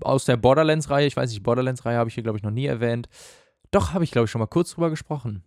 aus 0.00 0.24
der 0.24 0.38
Borderlands-Reihe, 0.38 1.06
ich 1.06 1.16
weiß 1.16 1.30
nicht, 1.30 1.42
Borderlands-Reihe 1.42 1.98
habe 1.98 2.08
ich 2.08 2.14
hier, 2.14 2.22
glaube 2.22 2.38
ich, 2.38 2.42
noch 2.42 2.50
nie 2.50 2.66
erwähnt. 2.66 3.08
Doch, 3.70 3.92
habe 3.92 4.04
ich, 4.04 4.10
glaube 4.10 4.24
ich, 4.24 4.30
schon 4.30 4.40
mal 4.40 4.46
kurz 4.46 4.72
drüber 4.72 4.90
gesprochen. 4.90 5.44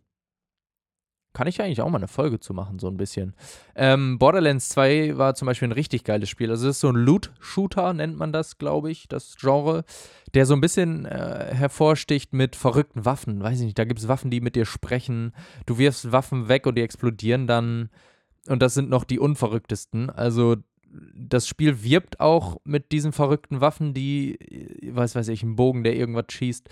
Kann 1.34 1.48
ich 1.48 1.62
eigentlich 1.62 1.82
auch 1.82 1.90
mal 1.90 1.98
eine 1.98 2.08
Folge 2.08 2.40
zu 2.40 2.54
machen, 2.54 2.80
so 2.80 2.88
ein 2.88 2.96
bisschen. 2.96 3.36
Ähm, 3.76 4.18
Borderlands 4.20 4.70
2 4.70 5.18
war 5.18 5.36
zum 5.36 5.48
Beispiel 5.48 5.68
ein 5.68 5.74
richtig 5.74 6.06
geiles 6.06 6.30
Spiel. 6.30 6.50
Also, 6.50 6.70
es 6.70 6.78
ist 6.78 6.80
so 6.80 6.90
ein 6.90 6.96
Loot-Shooter, 6.96 7.92
nennt 7.92 8.18
man 8.18 8.32
das, 8.32 8.58
glaube 8.58 8.90
ich, 8.90 9.10
das 9.10 9.36
Genre, 9.36 9.84
der 10.34 10.46
so 10.46 10.54
ein 10.54 10.62
bisschen 10.62 11.06
äh, 11.06 11.54
hervorsticht 11.54 12.32
mit 12.32 12.56
verrückten 12.56 13.04
Waffen. 13.04 13.44
Weiß 13.44 13.60
ich 13.60 13.66
nicht, 13.66 13.78
da 13.78 13.84
gibt 13.84 14.00
es 14.00 14.08
Waffen, 14.08 14.32
die 14.32 14.40
mit 14.40 14.56
dir 14.56 14.66
sprechen. 14.66 15.34
Du 15.66 15.78
wirfst 15.78 16.14
Waffen 16.14 16.48
weg 16.48 16.68
und 16.68 16.76
die 16.76 16.84
explodieren 16.84 17.48
dann. 17.48 17.90
Und 18.48 18.62
das 18.62 18.74
sind 18.74 18.90
noch 18.90 19.04
die 19.04 19.20
unverrücktesten. 19.20 20.10
Also, 20.10 20.56
das 21.14 21.48
Spiel 21.48 21.84
wirbt 21.84 22.20
auch 22.20 22.58
mit 22.64 22.92
diesen 22.92 23.12
verrückten 23.12 23.62
Waffen, 23.62 23.94
die, 23.94 24.38
was 24.92 25.16
weiß 25.16 25.28
ich, 25.30 25.44
ein 25.44 25.56
Bogen, 25.56 25.84
der 25.84 25.96
irgendwas 25.96 26.26
schießt. 26.30 26.70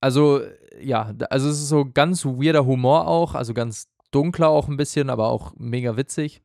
Also, 0.00 0.42
ja, 0.80 1.14
also 1.30 1.48
es 1.48 1.58
ist 1.58 1.68
so 1.68 1.84
ganz 1.84 2.24
weirder 2.24 2.66
Humor 2.66 3.08
auch, 3.08 3.34
also 3.34 3.54
ganz 3.54 3.88
dunkler 4.10 4.48
auch 4.48 4.68
ein 4.68 4.76
bisschen, 4.76 5.10
aber 5.10 5.28
auch 5.28 5.54
mega 5.56 5.96
witzig. 5.96 6.42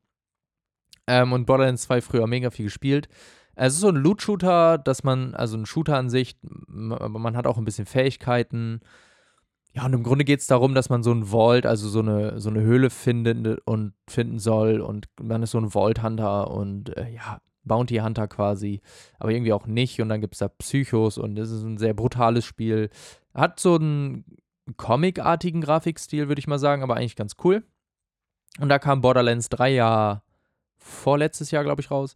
Ähm, 1.08 1.34
und 1.34 1.46
Borderlands 1.46 1.84
2 1.84 2.02
früher 2.02 2.28
mega 2.28 2.50
viel 2.50 2.66
gespielt. 2.66 3.08
Es 3.56 3.74
ist 3.74 3.82
so 3.82 3.90
ein 3.90 3.96
Loot-Shooter, 3.96 4.78
dass 4.78 5.04
man, 5.04 5.36
also 5.36 5.58
ein 5.58 5.66
Shooter 5.66 5.98
an 5.98 6.10
sich, 6.10 6.38
aber 6.70 7.20
man 7.20 7.36
hat 7.36 7.48
auch 7.48 7.58
ein 7.58 7.66
bisschen 7.66 7.86
Fähigkeiten. 7.86 8.82
Ja, 9.74 9.86
und 9.86 9.94
im 9.94 10.04
Grunde 10.04 10.26
geht 10.26 10.42
es 10.42 10.48
darum, 10.48 10.76
dass 10.76 10.90
man 10.90 11.02
so 11.02 11.14
ein 11.14 11.26
Vault, 11.32 11.66
also 11.66 11.88
so 11.88 12.00
eine, 12.00 12.40
so 12.42 12.50
eine 12.50 12.62
Höhle 12.62 12.90
findet 12.90 13.62
und 13.66 13.94
finden 14.08 14.40
soll. 14.40 14.82
Und 14.82 15.08
man 15.22 15.44
ist 15.44 15.52
so 15.52 15.60
ein 15.60 15.70
Vault-Hunter 15.70 16.52
und 16.52 16.96
äh, 16.98 17.10
ja, 17.14 17.40
Bounty 17.64 17.98
Hunter 17.98 18.28
quasi, 18.28 18.82
aber 19.18 19.32
irgendwie 19.32 19.54
auch 19.54 19.68
nicht. 19.68 20.02
Und 20.02 20.10
dann 20.10 20.20
gibt 20.20 20.36
es 20.36 20.40
da 20.40 20.50
Psychos 20.50 21.18
und 21.18 21.38
es 21.40 21.52
ist 21.52 21.64
ein 21.64 21.78
sehr 21.78 21.94
brutales 21.94 22.44
Spiel. 22.46 22.90
Hat 23.34 23.60
so 23.60 23.76
einen 23.76 24.26
Comic-artigen 24.76 25.62
Grafikstil, 25.62 26.28
würde 26.28 26.40
ich 26.40 26.48
mal 26.48 26.60
sagen, 26.60 26.84
aber 26.84 26.98
eigentlich 26.98 27.16
ganz 27.16 27.36
cool. 27.44 27.64
Und 28.60 28.68
da 28.68 28.80
kam 28.80 29.02
Borderlands 29.02 29.48
3 29.50 29.74
ja 29.74 30.24
vorletztes 30.78 31.52
Jahr, 31.52 31.64
glaube 31.64 31.82
ich, 31.82 31.92
raus. 31.92 32.16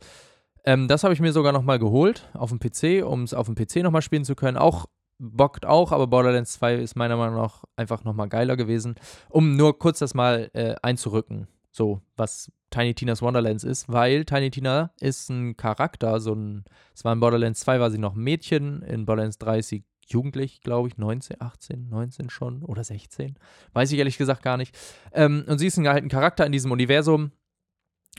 Ähm, 0.66 0.88
das 0.88 1.04
habe 1.04 1.14
ich 1.14 1.22
mir 1.22 1.32
sogar 1.32 1.54
nochmal 1.54 1.80
geholt 1.80 2.30
auf 2.34 2.50
dem 2.50 2.60
PC, 2.60 3.06
um 3.06 3.24
es 3.24 3.34
auf 3.34 3.46
dem 3.46 3.56
PC 3.56 3.78
nochmal 3.78 4.02
spielen 4.02 4.26
zu 4.26 4.36
können. 4.36 4.58
Auch 4.58 4.88
bockt 5.18 5.66
auch, 5.66 5.92
aber 5.92 6.08
Borderlands 6.08 6.54
2 6.54 6.76
ist 6.76 6.96
meiner 6.96 7.18
Meinung 7.18 7.36
nach 7.36 7.64
einfach 7.76 8.04
nochmal 8.04 8.30
geiler 8.30 8.58
gewesen. 8.58 8.96
Um 9.30 9.56
nur 9.56 9.80
kurz 9.80 10.00
das 10.00 10.14
mal 10.14 10.50
äh, 10.54 10.76
einzurücken, 10.82 11.48
so 11.72 12.02
was 12.16 12.52
Tiny 12.70 12.94
Tina's 12.94 13.22
Wonderlands 13.22 13.64
ist, 13.64 13.90
weil 13.90 14.26
Tiny 14.26 14.52
Tina 14.52 14.92
ist 15.00 15.30
ein 15.30 15.56
Charakter, 15.56 16.20
so 16.20 16.34
ein, 16.34 16.66
es 16.94 17.06
war 17.06 17.14
in 17.14 17.20
Borderlands 17.20 17.62
2 17.62 17.80
war 17.80 17.92
sie 17.92 17.98
noch 17.98 18.16
Mädchen, 18.16 18.82
in 18.82 19.06
Borderlands 19.06 19.38
3 19.38 19.60
ist 19.60 19.70
sie 19.70 19.86
jugendlich, 20.08 20.62
glaube 20.62 20.88
ich, 20.88 20.98
19, 20.98 21.42
18, 21.42 21.90
19 21.90 22.30
schon 22.30 22.64
oder 22.64 22.84
16, 22.84 23.38
weiß 23.74 23.92
ich 23.92 23.98
ehrlich 23.98 24.18
gesagt 24.18 24.44
gar 24.44 24.58
nicht. 24.58 24.78
Ähm, 25.14 25.46
und 25.48 25.58
sie 25.58 25.68
ist 25.68 25.78
ein, 25.78 25.88
halt 25.88 26.04
ein 26.04 26.10
Charakter 26.10 26.46
in 26.46 26.52
diesem 26.52 26.72
Universum. 26.72 27.32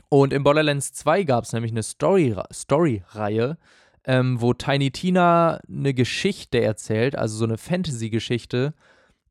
Und 0.09 0.31
in 0.31 0.43
Borderlands 0.43 0.93
2 0.93 1.23
gab 1.23 1.43
es 1.43 1.53
nämlich 1.53 1.71
eine 1.71 1.83
Story-Reihe, 1.83 2.47
Story 2.53 3.03
ähm, 4.07 4.41
wo 4.41 4.53
Tiny 4.53 4.89
Tina 4.89 5.59
eine 5.69 5.93
Geschichte 5.93 6.61
erzählt, 6.61 7.15
also 7.15 7.35
so 7.37 7.45
eine 7.45 7.57
Fantasy-Geschichte. 7.57 8.73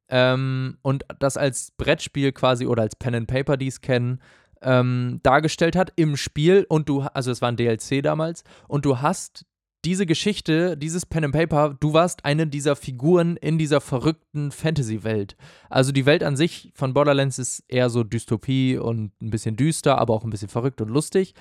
Ähm, 0.09 0.76
und 0.83 1.04
das 1.18 1.37
als 1.37 1.73
Brettspiel 1.73 2.30
quasi 2.33 2.66
oder 2.66 2.83
als 2.83 2.95
Pen 2.95 3.14
and 3.14 3.26
Paper, 3.26 3.56
die 3.56 3.68
es 3.68 3.80
kennen, 3.80 4.21
ähm, 4.61 5.18
dargestellt 5.23 5.76
hat 5.76 5.92
im 5.97 6.16
Spiel. 6.16 6.66
Und 6.68 6.90
du, 6.90 7.00
also 7.00 7.30
es 7.30 7.40
war 7.40 7.49
ein 7.49 7.56
DLC 7.56 8.02
damals, 8.02 8.45
und 8.68 8.85
du 8.85 9.00
hast 9.00 9.47
diese 9.87 10.04
Geschichte, 10.04 10.76
dieses 10.76 11.06
Pen 11.06 11.25
and 11.25 11.35
Paper, 11.35 11.76
du 11.78 11.92
warst 11.92 12.25
eine 12.25 12.47
dieser 12.47 12.76
Figuren 12.76 13.37
in 13.37 13.56
dieser 13.56 13.80
verrückten 13.80 14.50
Fantasy-Welt. 14.50 15.37
Also 15.71 15.92
die 15.92 16.06
Welt 16.06 16.23
an 16.23 16.37
sich 16.37 16.73
von 16.75 16.92
Borderlands 16.92 17.38
ist 17.38 17.64
eher 17.68 17.88
so 17.88 18.02
Dystopie 18.04 18.76
und 18.76 19.12
ein 19.23 19.30
bisschen 19.30 19.56
düster, 19.56 19.99
aber 19.99 20.12
auch 20.12 20.25
ein 20.25 20.30
bisschen 20.30 20.49
verrückt 20.49 20.80
und 20.80 20.88
lustig. 20.88 21.35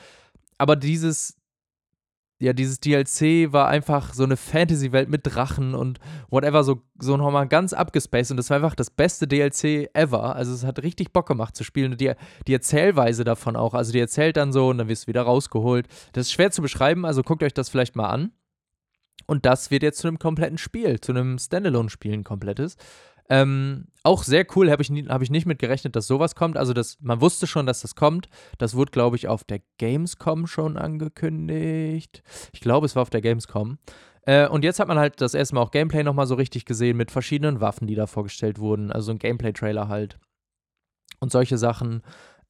Aber 0.58 0.76
dieses, 0.76 1.38
ja, 2.40 2.52
dieses 2.52 2.82
DLC 2.82 3.54
war 3.54 3.70
einfach 3.70 4.14
so 4.14 4.24
eine 4.24 4.36
Fantasy-Welt 4.36 5.08
mit 5.08 5.22
Drachen 5.24 5.74
und 5.74 6.00
whatever, 6.30 6.66
so, 6.66 6.82
so 7.00 7.16
nochmal 7.16 7.48
ganz 7.48 7.72
abgespaced. 7.72 8.32
Und 8.32 8.38
das 8.38 8.50
war 8.50 8.58
einfach 8.58 8.76
das 8.76 8.90
beste 8.90 9.26
DLC 9.26 9.90
ever. 9.94 10.36
Also 10.36 10.54
es 10.54 10.66
hat 10.66 10.84
richtig 10.84 11.14
Bock 11.14 11.28
gemacht 11.28 11.56
zu 11.56 11.64
spielen. 11.64 11.94
Und 11.94 12.02
die, 12.02 12.12
die 12.46 12.54
Erzählweise 12.54 13.24
davon 13.24 13.56
auch. 13.56 13.74
Also 13.74 13.94
die 13.94 14.02
erzählt 14.02 14.36
dann 14.36 14.52
so 14.52 14.68
und 14.68 14.80
dann 14.80 14.90
wirst 14.90 15.04
du 15.04 15.08
wieder 15.08 15.22
rausgeholt. 15.22 15.88
Das 16.12 16.28
ist 16.28 16.34
schwer 16.34 16.52
zu 16.52 16.62
beschreiben, 16.62 17.06
also 17.06 17.24
guckt 17.24 17.42
euch 17.42 17.54
das 17.54 17.70
vielleicht 17.70 17.96
mal 17.96 18.10
an. 18.10 18.32
Und 19.28 19.46
das 19.46 19.72
wird 19.72 19.82
jetzt 19.82 20.00
zu 20.00 20.08
einem 20.08 20.20
kompletten 20.20 20.58
Spiel, 20.58 21.00
zu 21.00 21.14
einem 21.14 21.40
Standalone-Spiel 21.40 22.14
ein 22.14 22.24
komplettes. 22.26 22.76
Ähm, 23.30 23.88
auch 24.04 24.24
sehr 24.24 24.46
cool, 24.56 24.70
habe 24.70 24.84
ich, 24.84 24.90
hab 24.90 25.22
ich 25.22 25.32
nicht 25.32 25.48
mit 25.48 25.60
gerechnet, 25.60 25.96
dass 25.96 26.08
sowas 26.08 26.36
kommt. 26.36 26.58
Also, 26.58 26.74
das, 26.74 26.98
man 27.02 27.22
wusste 27.22 27.48
schon, 27.48 27.66
dass 27.66 27.82
das 27.82 27.96
kommt. 27.96 28.30
Das 28.58 28.76
wurde, 28.76 28.92
glaube 28.92 29.16
ich, 29.16 29.28
auf 29.28 29.44
der 29.44 29.62
Gamescom 29.78 30.48
schon 30.48 30.78
angekündigt. 30.78 32.22
Ich 32.54 32.62
glaube, 32.62 32.86
es 32.86 32.96
war 32.96 33.02
auf 33.02 33.10
der 33.10 33.22
Gamescom. 33.22 33.80
Äh, 34.26 34.48
und 34.48 34.64
jetzt 34.64 34.80
hat 34.80 34.88
man 34.88 35.00
halt 35.00 35.22
das 35.22 35.34
erste 35.34 35.56
Mal 35.56 35.62
auch 35.62 35.72
Gameplay 35.72 36.04
nochmal 36.04 36.28
so 36.28 36.36
richtig 36.36 36.66
gesehen 36.66 36.98
mit 36.98 37.12
verschiedenen 37.12 37.62
Waffen, 37.62 37.88
die 37.88 37.96
da 37.96 38.08
vorgestellt 38.08 38.60
wurden. 38.60 38.92
Also 38.92 39.12
ein 39.12 39.20
Gameplay-Trailer 39.20 39.88
halt. 39.88 40.20
Und 41.20 41.32
solche 41.32 41.58
Sachen. 41.58 42.02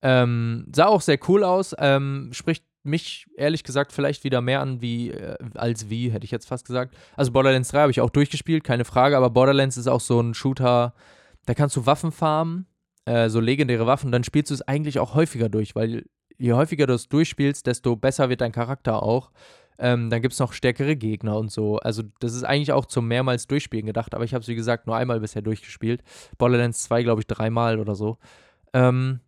Ähm, 0.01 0.67
sah 0.73 0.87
auch 0.87 1.01
sehr 1.01 1.19
cool 1.27 1.43
aus. 1.43 1.75
Ähm, 1.77 2.29
spricht 2.31 2.65
mich 2.85 3.27
ehrlich 3.37 3.63
gesagt 3.63 3.91
vielleicht 3.91 4.23
wieder 4.23 4.41
mehr 4.41 4.61
an 4.61 4.81
wie 4.81 5.11
äh, 5.11 5.37
als 5.55 5.89
wie, 5.89 6.09
hätte 6.11 6.25
ich 6.25 6.31
jetzt 6.31 6.47
fast 6.47 6.65
gesagt. 6.65 6.95
Also 7.15 7.31
Borderlands 7.31 7.69
3 7.69 7.79
habe 7.81 7.91
ich 7.91 8.01
auch 8.01 8.09
durchgespielt, 8.09 8.63
keine 8.63 8.85
Frage, 8.85 9.17
aber 9.17 9.29
Borderlands 9.29 9.77
ist 9.77 9.87
auch 9.87 10.01
so 10.01 10.19
ein 10.19 10.33
Shooter, 10.33 10.93
da 11.45 11.53
kannst 11.53 11.75
du 11.75 11.85
Waffen 11.85 12.11
farmen. 12.11 12.67
äh, 13.05 13.29
so 13.29 13.39
legendäre 13.39 13.85
Waffen, 13.85 14.11
dann 14.11 14.23
spielst 14.23 14.49
du 14.51 14.55
es 14.55 14.61
eigentlich 14.63 14.99
auch 14.99 15.13
häufiger 15.15 15.49
durch, 15.49 15.75
weil 15.75 16.05
je 16.37 16.53
häufiger 16.53 16.87
du 16.87 16.93
es 16.93 17.07
durchspielst, 17.09 17.65
desto 17.67 17.95
besser 17.95 18.29
wird 18.29 18.41
dein 18.41 18.51
Charakter 18.51 19.03
auch. 19.03 19.31
Ähm, 19.77 20.09
dann 20.09 20.21
gibt 20.21 20.33
es 20.33 20.39
noch 20.39 20.53
stärkere 20.53 20.95
Gegner 20.95 21.37
und 21.37 21.51
so. 21.51 21.77
Also, 21.79 22.03
das 22.19 22.33
ist 22.33 22.43
eigentlich 22.43 22.71
auch 22.71 22.85
zum 22.85 23.07
mehrmals 23.07 23.45
Durchspielen 23.47 23.85
gedacht, 23.85 24.13
aber 24.15 24.23
ich 24.23 24.33
habe 24.33 24.41
es, 24.41 24.47
wie 24.47 24.55
gesagt, 24.55 24.87
nur 24.87 24.95
einmal 24.95 25.19
bisher 25.19 25.41
durchgespielt. 25.41 26.01
Borderlands 26.37 26.83
2, 26.83 27.03
glaube 27.03 27.21
ich, 27.21 27.27
dreimal 27.27 27.79
oder 27.79 27.93
so. 27.93 28.17
Ähm, 28.73 29.19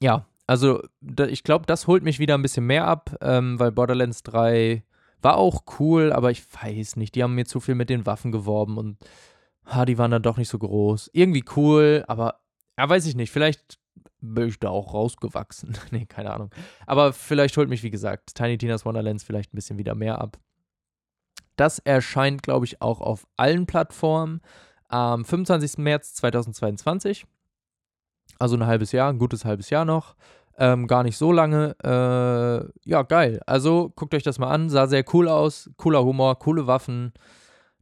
ja, 0.00 0.26
also, 0.46 0.82
da, 1.00 1.26
ich 1.26 1.42
glaube, 1.42 1.66
das 1.66 1.86
holt 1.86 2.04
mich 2.04 2.18
wieder 2.18 2.34
ein 2.34 2.42
bisschen 2.42 2.66
mehr 2.66 2.86
ab, 2.86 3.16
ähm, 3.20 3.58
weil 3.58 3.72
Borderlands 3.72 4.22
3 4.22 4.84
war 5.22 5.36
auch 5.36 5.64
cool, 5.80 6.12
aber 6.12 6.30
ich 6.30 6.44
weiß 6.62 6.96
nicht, 6.96 7.14
die 7.14 7.22
haben 7.22 7.34
mir 7.34 7.46
zu 7.46 7.60
viel 7.60 7.74
mit 7.74 7.90
den 7.90 8.06
Waffen 8.06 8.32
geworben 8.32 8.78
und 8.78 8.98
ha, 9.64 9.84
die 9.84 9.98
waren 9.98 10.10
dann 10.10 10.22
doch 10.22 10.36
nicht 10.36 10.48
so 10.48 10.58
groß. 10.58 11.10
Irgendwie 11.12 11.44
cool, 11.56 12.04
aber 12.06 12.40
ja, 12.78 12.88
weiß 12.88 13.06
ich 13.06 13.16
nicht, 13.16 13.32
vielleicht 13.32 13.78
bin 14.20 14.48
ich 14.48 14.58
da 14.60 14.68
auch 14.68 14.94
rausgewachsen. 14.94 15.76
nee, 15.90 16.06
keine 16.06 16.32
Ahnung. 16.32 16.50
Aber 16.86 17.12
vielleicht 17.12 17.56
holt 17.56 17.68
mich, 17.68 17.82
wie 17.82 17.90
gesagt, 17.90 18.34
Tiny 18.34 18.58
Tina's 18.58 18.84
Wonderlands 18.84 19.24
vielleicht 19.24 19.52
ein 19.52 19.56
bisschen 19.56 19.78
wieder 19.78 19.94
mehr 19.94 20.20
ab. 20.20 20.38
Das 21.56 21.78
erscheint, 21.78 22.42
glaube 22.42 22.66
ich, 22.66 22.82
auch 22.82 23.00
auf 23.00 23.26
allen 23.36 23.66
Plattformen 23.66 24.40
am 24.88 25.24
25. 25.24 25.78
März 25.78 26.14
2022. 26.14 27.26
Also 28.38 28.56
ein 28.56 28.66
halbes 28.66 28.92
Jahr, 28.92 29.10
ein 29.10 29.18
gutes 29.18 29.44
halbes 29.44 29.70
Jahr 29.70 29.84
noch. 29.84 30.14
Ähm, 30.58 30.86
gar 30.86 31.02
nicht 31.02 31.18
so 31.18 31.32
lange. 31.32 31.76
Äh, 31.84 32.88
ja, 32.88 33.02
geil. 33.02 33.40
Also 33.46 33.92
guckt 33.94 34.14
euch 34.14 34.22
das 34.22 34.38
mal 34.38 34.50
an. 34.50 34.70
Sah 34.70 34.86
sehr 34.86 35.04
cool 35.12 35.28
aus. 35.28 35.70
Cooler 35.76 36.04
Humor, 36.04 36.38
coole 36.38 36.66
Waffen. 36.66 37.12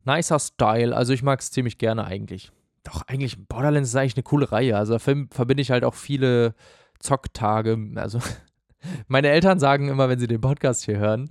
Nicer 0.05 0.39
Style. 0.39 0.95
Also 0.95 1.13
ich 1.13 1.23
mag 1.23 1.41
es 1.41 1.51
ziemlich 1.51 1.79
gerne 1.79 2.05
eigentlich 2.05 2.53
doch 2.85 3.03
eigentlich 3.09 3.49
Borderlands 3.49 3.89
ist 3.89 3.97
eigentlich 3.97 4.17
eine 4.17 4.23
coole 4.23 4.53
Reihe. 4.53 4.77
Also 4.77 4.93
da 4.93 4.99
verbinde 4.99 5.63
ich 5.63 5.71
halt 5.71 5.85
auch 5.85 5.95
viele 5.95 6.55
Zocktage. 7.01 7.77
Also 7.97 8.21
meine 9.09 9.29
Eltern 9.29 9.59
sagen 9.59 9.89
immer, 9.89 10.09
wenn 10.09 10.21
sie 10.21 10.29
den 10.29 10.41
Podcast 10.41 10.85
hier 10.85 10.99
hören, 10.99 11.31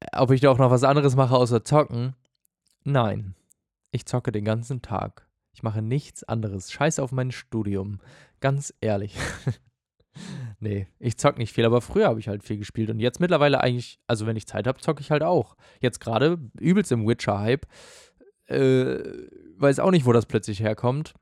äh, 0.00 0.18
ob 0.18 0.30
ich 0.32 0.40
da 0.40 0.50
auch 0.50 0.58
noch 0.58 0.70
was 0.70 0.84
anderes 0.84 1.16
mache 1.16 1.34
außer 1.34 1.64
zocken. 1.64 2.14
Nein, 2.82 3.34
ich 3.92 4.04
zocke 4.04 4.32
den 4.32 4.44
ganzen 4.44 4.82
Tag. 4.82 5.26
Ich 5.52 5.62
mache 5.62 5.80
nichts 5.80 6.24
anderes. 6.24 6.72
Scheiß 6.72 6.98
auf 6.98 7.12
mein 7.12 7.30
Studium. 7.30 8.00
Ganz 8.44 8.74
ehrlich. 8.82 9.16
nee, 10.60 10.86
ich 10.98 11.16
zock 11.16 11.38
nicht 11.38 11.54
viel, 11.54 11.64
aber 11.64 11.80
früher 11.80 12.08
habe 12.08 12.20
ich 12.20 12.28
halt 12.28 12.44
viel 12.44 12.58
gespielt 12.58 12.90
und 12.90 13.00
jetzt 13.00 13.18
mittlerweile 13.18 13.62
eigentlich, 13.62 13.98
also 14.06 14.26
wenn 14.26 14.36
ich 14.36 14.46
Zeit 14.46 14.66
habe, 14.66 14.78
zocke 14.82 15.00
ich 15.00 15.10
halt 15.10 15.22
auch. 15.22 15.56
Jetzt 15.80 15.98
gerade 15.98 16.36
übelst 16.60 16.92
im 16.92 17.08
Witcher-Hype. 17.08 17.66
Äh, 18.48 18.98
weiß 19.56 19.78
auch 19.78 19.90
nicht, 19.90 20.04
wo 20.04 20.12
das 20.12 20.26
plötzlich 20.26 20.60
herkommt. 20.60 21.14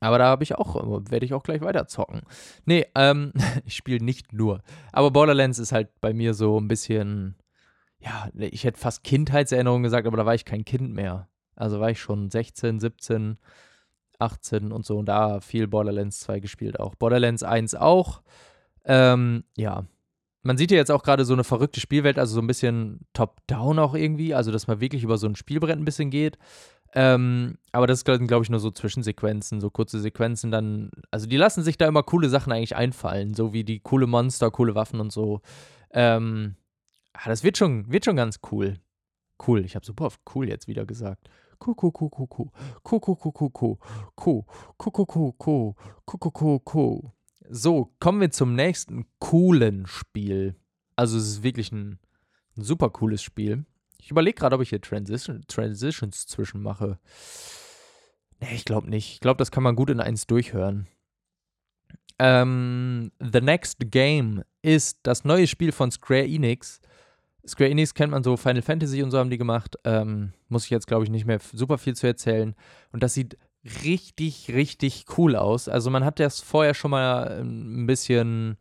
Aber 0.00 0.18
da 0.18 0.26
habe 0.26 0.42
ich 0.42 0.54
auch, 0.54 0.74
werde 1.08 1.24
ich 1.24 1.32
auch 1.32 1.44
gleich 1.44 1.62
weiter 1.62 1.86
zocken. 1.86 2.20
Nee, 2.66 2.84
ähm, 2.94 3.32
ich 3.64 3.74
spiele 3.74 4.04
nicht 4.04 4.34
nur. 4.34 4.60
Aber 4.92 5.12
Borderlands 5.12 5.58
ist 5.58 5.72
halt 5.72 5.98
bei 6.02 6.12
mir 6.12 6.34
so 6.34 6.60
ein 6.60 6.68
bisschen, 6.68 7.36
ja, 8.00 8.28
ich 8.34 8.64
hätte 8.64 8.78
fast 8.78 9.02
Kindheitserinnerungen 9.02 9.82
gesagt, 9.82 10.06
aber 10.06 10.18
da 10.18 10.26
war 10.26 10.34
ich 10.34 10.44
kein 10.44 10.66
Kind 10.66 10.92
mehr. 10.92 11.30
Also 11.56 11.80
war 11.80 11.88
ich 11.88 12.00
schon 12.00 12.28
16, 12.28 12.80
17, 12.80 13.38
18 14.22 14.72
und 14.72 14.86
so 14.86 14.98
und 14.98 15.06
da 15.06 15.40
viel 15.40 15.66
Borderlands 15.68 16.20
2 16.20 16.40
gespielt 16.40 16.80
auch. 16.80 16.94
Borderlands 16.94 17.42
1 17.42 17.74
auch. 17.74 18.22
Ähm, 18.84 19.44
ja, 19.56 19.84
man 20.42 20.56
sieht 20.56 20.70
ja 20.70 20.76
jetzt 20.76 20.90
auch 20.90 21.02
gerade 21.02 21.24
so 21.24 21.32
eine 21.32 21.44
verrückte 21.44 21.80
Spielwelt, 21.80 22.18
also 22.18 22.34
so 22.34 22.40
ein 22.40 22.46
bisschen 22.46 23.00
top-down 23.12 23.78
auch 23.78 23.94
irgendwie, 23.94 24.34
also 24.34 24.50
dass 24.50 24.66
man 24.66 24.80
wirklich 24.80 25.04
über 25.04 25.18
so 25.18 25.26
ein 25.26 25.36
Spielbrett 25.36 25.78
ein 25.78 25.84
bisschen 25.84 26.10
geht. 26.10 26.38
Ähm, 26.94 27.56
aber 27.70 27.86
das 27.86 28.00
sind, 28.00 28.28
glaube 28.28 28.44
ich, 28.44 28.50
nur 28.50 28.60
so 28.60 28.70
Zwischensequenzen, 28.70 29.60
so 29.60 29.70
kurze 29.70 29.98
Sequenzen 30.00 30.50
dann. 30.50 30.90
Also 31.10 31.26
die 31.26 31.38
lassen 31.38 31.62
sich 31.62 31.78
da 31.78 31.88
immer 31.88 32.02
coole 32.02 32.28
Sachen 32.28 32.52
eigentlich 32.52 32.76
einfallen, 32.76 33.34
so 33.34 33.52
wie 33.52 33.64
die 33.64 33.80
coole 33.80 34.06
Monster, 34.06 34.50
coole 34.50 34.74
Waffen 34.74 35.00
und 35.00 35.10
so. 35.10 35.40
Ähm, 35.90 36.56
das 37.24 37.44
wird 37.44 37.56
schon, 37.56 37.90
wird 37.90 38.04
schon 38.04 38.16
ganz 38.16 38.40
cool. 38.50 38.78
Cool, 39.46 39.64
ich 39.64 39.74
habe 39.74 39.86
super 39.86 40.06
oft 40.06 40.20
cool 40.34 40.48
jetzt 40.48 40.68
wieder 40.68 40.84
gesagt. 40.84 41.30
Cool, 41.64 41.74
So, 47.48 47.92
kommen 48.00 48.20
wir 48.20 48.30
zum 48.30 48.54
nächsten 48.54 49.06
coolen 49.18 49.86
Spiel. 49.86 50.56
Also 50.96 51.18
es 51.18 51.28
ist 51.28 51.42
wirklich 51.42 51.72
ein, 51.72 51.98
ein 52.56 52.62
super 52.62 52.90
cooles 52.90 53.22
Spiel. 53.22 53.64
Ich 53.98 54.10
überlege 54.10 54.38
gerade, 54.38 54.56
ob 54.56 54.62
ich 54.62 54.70
hier 54.70 54.80
Transition, 54.80 55.44
Transitions 55.46 56.26
zwischen 56.26 56.62
mache. 56.62 56.98
Nee, 58.40 58.54
ich 58.54 58.64
glaube 58.64 58.90
nicht. 58.90 59.12
Ich 59.12 59.20
glaube, 59.20 59.38
das 59.38 59.50
kann 59.50 59.62
man 59.62 59.76
gut 59.76 59.90
in 59.90 60.00
eins 60.00 60.26
durchhören. 60.26 60.88
Ähm, 62.18 63.12
The 63.20 63.40
Next 63.40 63.78
Game 63.90 64.42
ist 64.62 65.00
das 65.04 65.24
neue 65.24 65.46
Spiel 65.46 65.72
von 65.72 65.90
Square 65.90 66.26
Enix. 66.26 66.80
Square 67.46 67.70
Enix 67.70 67.94
kennt 67.94 68.12
man 68.12 68.22
so, 68.22 68.36
Final 68.36 68.62
Fantasy 68.62 69.02
und 69.02 69.10
so 69.10 69.18
haben 69.18 69.30
die 69.30 69.38
gemacht. 69.38 69.76
Ähm, 69.84 70.32
muss 70.48 70.64
ich 70.64 70.70
jetzt, 70.70 70.86
glaube 70.86 71.04
ich, 71.04 71.10
nicht 71.10 71.26
mehr 71.26 71.40
super 71.52 71.78
viel 71.78 71.94
zu 71.94 72.06
erzählen. 72.06 72.54
Und 72.92 73.02
das 73.02 73.14
sieht 73.14 73.36
richtig, 73.84 74.52
richtig 74.52 75.06
cool 75.16 75.36
aus. 75.36 75.68
Also 75.68 75.90
man 75.90 76.04
hat 76.04 76.20
das 76.20 76.40
vorher 76.40 76.74
schon 76.74 76.90
mal 76.90 77.40
ein 77.40 77.86
bisschen 77.86 78.56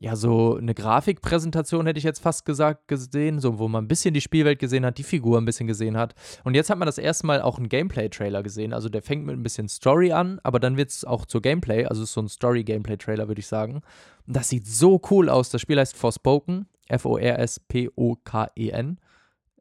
ja, 0.00 0.16
so 0.16 0.56
eine 0.56 0.74
Grafikpräsentation 0.74 1.86
hätte 1.86 1.98
ich 1.98 2.04
jetzt 2.04 2.20
fast 2.20 2.44
gesagt 2.44 2.88
gesehen, 2.88 3.38
so 3.38 3.60
wo 3.60 3.68
man 3.68 3.84
ein 3.84 3.88
bisschen 3.88 4.12
die 4.12 4.20
Spielwelt 4.20 4.58
gesehen 4.58 4.84
hat, 4.84 4.98
die 4.98 5.04
Figur 5.04 5.38
ein 5.38 5.44
bisschen 5.44 5.68
gesehen 5.68 5.96
hat. 5.96 6.14
Und 6.42 6.54
jetzt 6.54 6.68
hat 6.68 6.78
man 6.78 6.86
das 6.86 6.98
erste 6.98 7.26
Mal 7.26 7.40
auch 7.40 7.58
einen 7.58 7.68
Gameplay-Trailer 7.68 8.42
gesehen. 8.42 8.72
Also 8.72 8.88
der 8.88 9.02
fängt 9.02 9.24
mit 9.24 9.36
ein 9.36 9.44
bisschen 9.44 9.68
Story 9.68 10.10
an, 10.12 10.40
aber 10.42 10.58
dann 10.58 10.76
wird 10.76 10.90
es 10.90 11.04
auch 11.04 11.26
zur 11.26 11.42
Gameplay, 11.42 11.84
also 11.86 12.02
ist 12.02 12.12
so 12.12 12.20
ein 12.20 12.28
Story-Gameplay-Trailer, 12.28 13.28
würde 13.28 13.38
ich 13.38 13.46
sagen. 13.46 13.82
Und 14.26 14.36
das 14.36 14.48
sieht 14.48 14.66
so 14.66 15.00
cool 15.10 15.28
aus. 15.28 15.50
Das 15.50 15.60
Spiel 15.60 15.78
heißt 15.78 15.96
Forspoken, 15.96 16.66
F-O-R-S-P-O-K-E-N. 16.88 17.38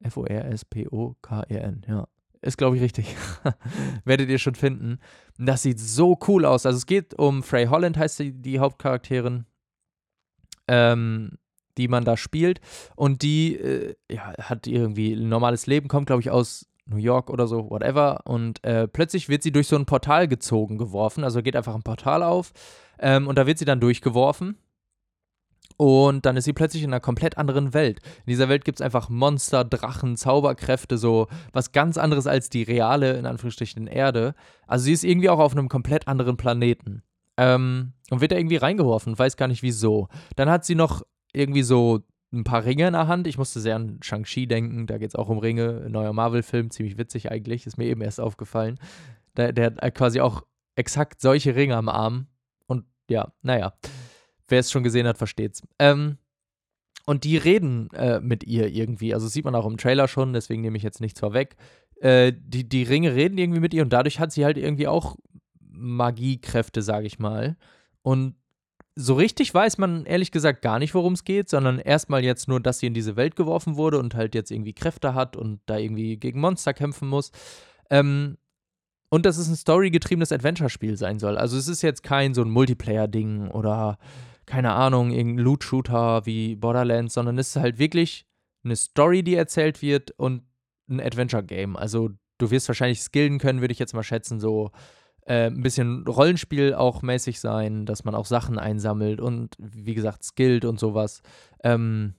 F-O-R-S-P-O-K-E-N, 0.02 1.86
ja. 1.88 2.08
Ist, 2.42 2.58
glaube 2.58 2.76
ich, 2.76 2.82
richtig. 2.82 3.16
Werdet 4.04 4.30
ihr 4.30 4.40
schon 4.40 4.56
finden. 4.56 5.00
Das 5.38 5.62
sieht 5.62 5.80
so 5.80 6.20
cool 6.28 6.44
aus. 6.46 6.66
Also 6.66 6.78
es 6.78 6.86
geht 6.86 7.18
um 7.18 7.42
Frey 7.42 7.68
Holland, 7.68 7.98
heißt 7.98 8.20
die, 8.20 8.34
die 8.34 8.60
Hauptcharakterin 8.60 9.46
ähm, 10.68 11.38
die 11.78 11.88
man 11.88 12.06
da 12.06 12.18
spielt. 12.18 12.62
Und 12.96 13.22
die 13.22 13.56
äh, 13.56 13.96
ja, 14.12 14.34
hat 14.38 14.68
irgendwie 14.68 15.14
ein 15.14 15.30
normales 15.30 15.68
Leben, 15.68 15.88
kommt, 15.88 16.08
glaube 16.08 16.22
ich, 16.22 16.30
aus 16.30 16.68
New 16.86 16.98
York 16.98 17.30
oder 17.30 17.48
so, 17.48 17.70
whatever. 17.70 18.22
Und 18.26 18.64
äh, 18.64 18.88
plötzlich 18.88 19.30
wird 19.30 19.44
sie 19.44 19.52
durch 19.52 19.68
so 19.68 19.76
ein 19.76 19.86
Portal 19.86 20.28
gezogen, 20.28 20.78
geworfen. 20.78 21.24
Also 21.24 21.42
geht 21.42 21.56
einfach 21.56 21.76
ein 21.76 21.84
Portal 21.84 22.24
auf 22.24 22.52
ähm, 23.00 23.28
und 23.28 23.38
da 23.38 23.48
wird 23.48 23.58
sie 23.58 23.66
dann 23.66 23.80
durchgeworfen. 23.80 24.58
Und 25.78 26.26
dann 26.26 26.38
ist 26.38 26.46
sie 26.46 26.54
plötzlich 26.54 26.84
in 26.84 26.92
einer 26.92 27.00
komplett 27.00 27.38
anderen 27.38 27.74
Welt. 27.74 28.00
In 28.26 28.32
dieser 28.32 28.48
Welt 28.48 28.64
gibt 28.64 28.80
es 28.80 28.86
einfach 28.86 29.10
Monster, 29.10 29.64
Drachen, 29.64 30.18
Zauberkräfte, 30.18 30.98
so 30.98 31.28
was 31.52 31.72
ganz 31.72 31.98
anderes 31.98 32.28
als 32.28 32.50
die 32.50 32.64
reale, 32.64 33.18
in 33.18 33.26
Anführungsstrichen, 33.26 33.88
Erde. 33.88 34.36
Also 34.68 34.86
sie 34.86 34.94
ist 34.94 35.04
irgendwie 35.04 35.30
auch 35.30 35.40
auf 35.40 35.54
einem 35.54 35.70
komplett 35.70 36.08
anderen 36.08 36.38
Planeten. 36.38 37.02
Ähm, 37.38 37.94
und 38.10 38.22
wird 38.22 38.32
da 38.32 38.38
irgendwie 38.38 38.58
reingeworfen, 38.58 39.18
weiß 39.18 39.38
gar 39.38 39.48
nicht 39.48 39.64
wieso. 39.64 40.08
Dann 40.36 40.50
hat 40.50 40.66
sie 40.66 40.76
noch 40.76 41.02
irgendwie 41.34 41.64
so 41.64 42.02
ein 42.32 42.44
paar 42.44 42.66
Ringe 42.66 42.88
in 42.88 42.94
der 42.94 43.08
Hand. 43.08 43.28
Ich 43.28 43.38
musste 43.38 43.60
sehr 43.60 43.76
an 43.76 44.00
Shang-Chi 44.02 44.48
denken, 44.48 44.88
da 44.88 44.98
geht 44.98 45.10
es 45.10 45.16
auch 45.16 45.30
um 45.30 45.38
Ringe. 45.38 45.88
Neuer 45.90 46.14
Marvel-Film, 46.14 46.72
ziemlich 46.72 46.98
witzig 46.98 47.32
eigentlich, 47.32 47.66
ist 47.66 47.78
mir 47.78 47.86
eben 47.86 48.02
erst 48.02 48.20
aufgefallen. 48.20 48.80
Der, 49.38 49.54
der 49.54 49.76
hat 49.76 49.96
quasi 49.96 50.20
auch 50.20 50.44
exakt 50.76 51.22
solche 51.22 51.56
Ringe 51.56 51.76
am 51.76 51.90
Arm. 51.90 52.28
Und 52.68 52.86
ja, 53.10 53.32
naja, 53.42 53.74
wer 54.48 54.60
es 54.60 54.72
schon 54.72 54.84
gesehen 54.84 55.08
hat, 55.08 55.18
versteht's. 55.18 55.62
Ähm, 55.80 56.18
und 57.06 57.24
die 57.24 57.38
reden 57.38 57.90
äh, 57.94 58.20
mit 58.20 58.44
ihr 58.44 58.68
irgendwie. 58.68 59.14
Also 59.14 59.28
sieht 59.28 59.46
man 59.46 59.56
auch 59.56 59.66
im 59.66 59.78
Trailer 59.78 60.08
schon, 60.08 60.34
deswegen 60.34 60.62
nehme 60.62 60.78
ich 60.78 60.84
jetzt 60.84 61.02
nichts 61.02 61.20
vorweg. 61.20 61.56
Äh, 62.00 62.34
die, 62.36 62.68
die 62.68 62.84
Ringe 62.84 63.14
reden 63.14 63.38
irgendwie 63.38 63.60
mit 63.60 63.74
ihr 63.74 63.84
und 63.84 63.92
dadurch 63.92 64.20
hat 64.20 64.32
sie 64.32 64.46
halt 64.46 64.58
irgendwie 64.58 64.88
auch 64.88 65.18
Magiekräfte, 65.74 66.82
sage 66.82 67.08
ich 67.08 67.20
mal. 67.20 67.58
Und 68.02 68.36
so 68.96 69.16
richtig 69.16 69.54
weiß 69.54 69.80
man 69.80 70.06
ehrlich 70.06 70.32
gesagt 70.32 70.62
gar 70.62 70.80
nicht, 70.80 70.94
worum 70.94 71.14
es 71.14 71.24
geht, 71.24 71.50
sondern 71.50 71.80
erstmal 71.80 72.24
jetzt 72.24 72.48
nur, 72.48 72.60
dass 72.60 72.80
sie 72.80 72.88
in 72.88 72.94
diese 72.94 73.16
Welt 73.16 73.36
geworfen 73.36 73.76
wurde 73.76 73.98
und 73.98 74.14
halt 74.14 74.36
jetzt 74.36 74.52
irgendwie 74.52 74.74
Kräfte 74.74 75.16
hat 75.16 75.36
und 75.36 75.62
da 75.66 75.78
irgendwie 75.78 76.18
gegen 76.18 76.40
Monster 76.40 76.74
kämpfen 76.74 77.08
muss. 77.08 77.32
Ähm, 77.90 78.38
und 79.10 79.26
dass 79.26 79.38
es 79.38 79.48
ein 79.48 79.56
storygetriebenes 79.56 80.32
Adventure-Spiel 80.32 80.98
sein 80.98 81.20
soll. 81.20 81.38
Also 81.38 81.58
es 81.58 81.68
ist 81.68 81.82
jetzt 81.82 82.04
kein 82.04 82.34
so 82.34 82.42
ein 82.42 82.50
Multiplayer-Ding 82.50 83.50
oder 83.50 83.98
keine 84.46 84.74
Ahnung, 84.74 85.12
irgendein 85.12 85.44
Loot-Shooter 85.44 86.26
wie 86.26 86.56
Borderlands, 86.56 87.14
sondern 87.14 87.38
es 87.38 87.50
ist 87.50 87.62
halt 87.62 87.80
wirklich 87.80 88.26
eine 88.64 88.76
Story, 88.76 89.24
die 89.24 89.36
erzählt 89.36 89.82
wird 89.82 90.12
und 90.12 90.44
ein 90.90 91.00
Adventure-Game. 91.00 91.76
Also 91.76 92.10
du 92.38 92.52
wirst 92.52 92.68
wahrscheinlich 92.68 93.02
skillen 93.02 93.40
können, 93.40 93.62
würde 93.62 93.72
ich 93.72 93.80
jetzt 93.80 93.94
mal 93.94 94.04
schätzen, 94.04 94.40
so 94.40 94.72
äh, 95.26 95.48
ein 95.48 95.62
bisschen 95.62 96.06
Rollenspiel 96.08 96.74
auch 96.74 97.02
mäßig 97.02 97.40
sein, 97.40 97.86
dass 97.86 98.04
man 98.04 98.16
auch 98.16 98.26
Sachen 98.26 98.60
einsammelt 98.60 99.22
und 99.22 99.56
wie 99.60 99.94
gesagt 99.94 100.24
skillt 100.24 100.66
und 100.66 100.80
sowas. 100.80 101.22
Ähm, 101.64 102.16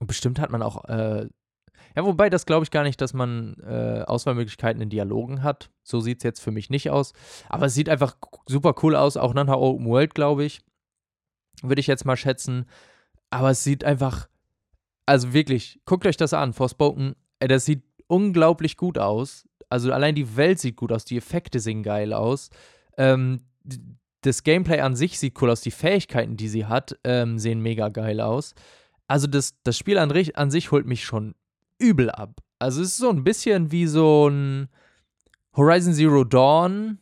und 0.00 0.06
bestimmt 0.06 0.38
hat 0.40 0.50
man 0.50 0.62
auch, 0.62 0.84
äh, 0.86 1.28
Ja, 1.96 2.04
wobei 2.04 2.30
das 2.30 2.46
glaube 2.46 2.64
ich 2.64 2.70
gar 2.70 2.84
nicht, 2.84 3.00
dass 3.00 3.14
man 3.14 3.56
äh, 3.66 4.04
Auswahlmöglichkeiten 4.06 4.80
in 4.80 4.90
Dialogen 4.90 5.42
hat. 5.42 5.70
So 5.82 6.00
sieht 6.00 6.18
es 6.18 6.24
jetzt 6.24 6.40
für 6.40 6.52
mich 6.52 6.70
nicht 6.70 6.90
aus. 6.90 7.12
Aber 7.48 7.66
es 7.66 7.74
sieht 7.74 7.88
einfach 7.88 8.16
super 8.46 8.74
cool 8.82 8.94
aus, 8.96 9.16
auch 9.16 9.34
nach 9.34 9.42
einer 9.42 9.58
Open 9.58 9.86
World, 9.86 10.14
glaube 10.14 10.44
ich. 10.44 10.60
Würde 11.62 11.80
ich 11.80 11.88
jetzt 11.88 12.04
mal 12.04 12.16
schätzen. 12.16 12.66
Aber 13.30 13.50
es 13.50 13.64
sieht 13.64 13.84
einfach, 13.84 14.28
also 15.04 15.32
wirklich, 15.32 15.80
guckt 15.84 16.06
euch 16.06 16.16
das 16.16 16.32
an, 16.32 16.52
Forspoken, 16.52 17.16
äh, 17.40 17.48
das 17.48 17.64
sieht 17.64 17.82
unglaublich 18.06 18.76
gut 18.76 18.98
aus. 18.98 19.46
Also 19.70 19.92
allein 19.92 20.14
die 20.14 20.36
Welt 20.36 20.58
sieht 20.58 20.76
gut 20.76 20.92
aus, 20.92 21.04
die 21.04 21.16
Effekte 21.16 21.60
sehen 21.60 21.82
geil 21.82 22.12
aus. 22.12 22.50
Ähm, 22.98 23.40
das 24.22 24.42
Gameplay 24.42 24.80
an 24.80 24.96
sich 24.96 25.18
sieht 25.18 25.40
cool 25.40 25.50
aus, 25.50 25.62
die 25.62 25.70
Fähigkeiten, 25.70 26.36
die 26.36 26.48
sie 26.48 26.66
hat, 26.66 26.98
ähm, 27.04 27.38
sehen 27.38 27.60
mega 27.62 27.88
geil 27.88 28.20
aus. 28.20 28.54
Also 29.06 29.26
das, 29.26 29.54
das 29.62 29.78
Spiel 29.78 29.98
an, 29.98 30.12
an 30.34 30.50
sich 30.50 30.70
holt 30.70 30.86
mich 30.86 31.04
schon 31.04 31.34
übel 31.78 32.10
ab. 32.10 32.40
Also 32.58 32.82
es 32.82 32.88
ist 32.88 32.98
so 32.98 33.08
ein 33.08 33.24
bisschen 33.24 33.72
wie 33.72 33.86
so 33.86 34.28
ein 34.28 34.68
Horizon 35.56 35.94
Zero 35.94 36.24
Dawn. 36.24 36.98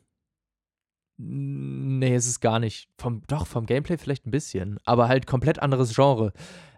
Nee, 1.17 2.15
es 2.15 2.27
ist 2.27 2.41
gar 2.41 2.61
nicht. 2.61 2.89
Vom, 2.97 3.23
doch, 3.27 3.47
vom 3.47 3.67
Gameplay 3.67 3.99
vielleicht 3.99 4.27
ein 4.27 4.31
bisschen. 4.31 4.79
Aber 4.85 5.09
halt 5.09 5.27
komplett 5.27 5.59
anderes 5.59 5.95
Genre. 5.95 6.33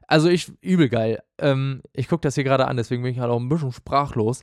Also 0.07 0.29
ich, 0.29 0.51
übel 0.63 0.89
geil. 0.89 1.23
Ähm, 1.39 1.83
ich 1.93 2.09
gucke 2.09 2.23
das 2.23 2.35
hier 2.35 2.45
gerade 2.45 2.67
an, 2.67 2.77
deswegen 2.77 3.03
bin 3.03 3.13
ich 3.13 3.21
halt 3.21 3.31
auch 3.31 3.39
ein 3.39 3.49
bisschen 3.49 3.71
sprachlos. 3.71 4.43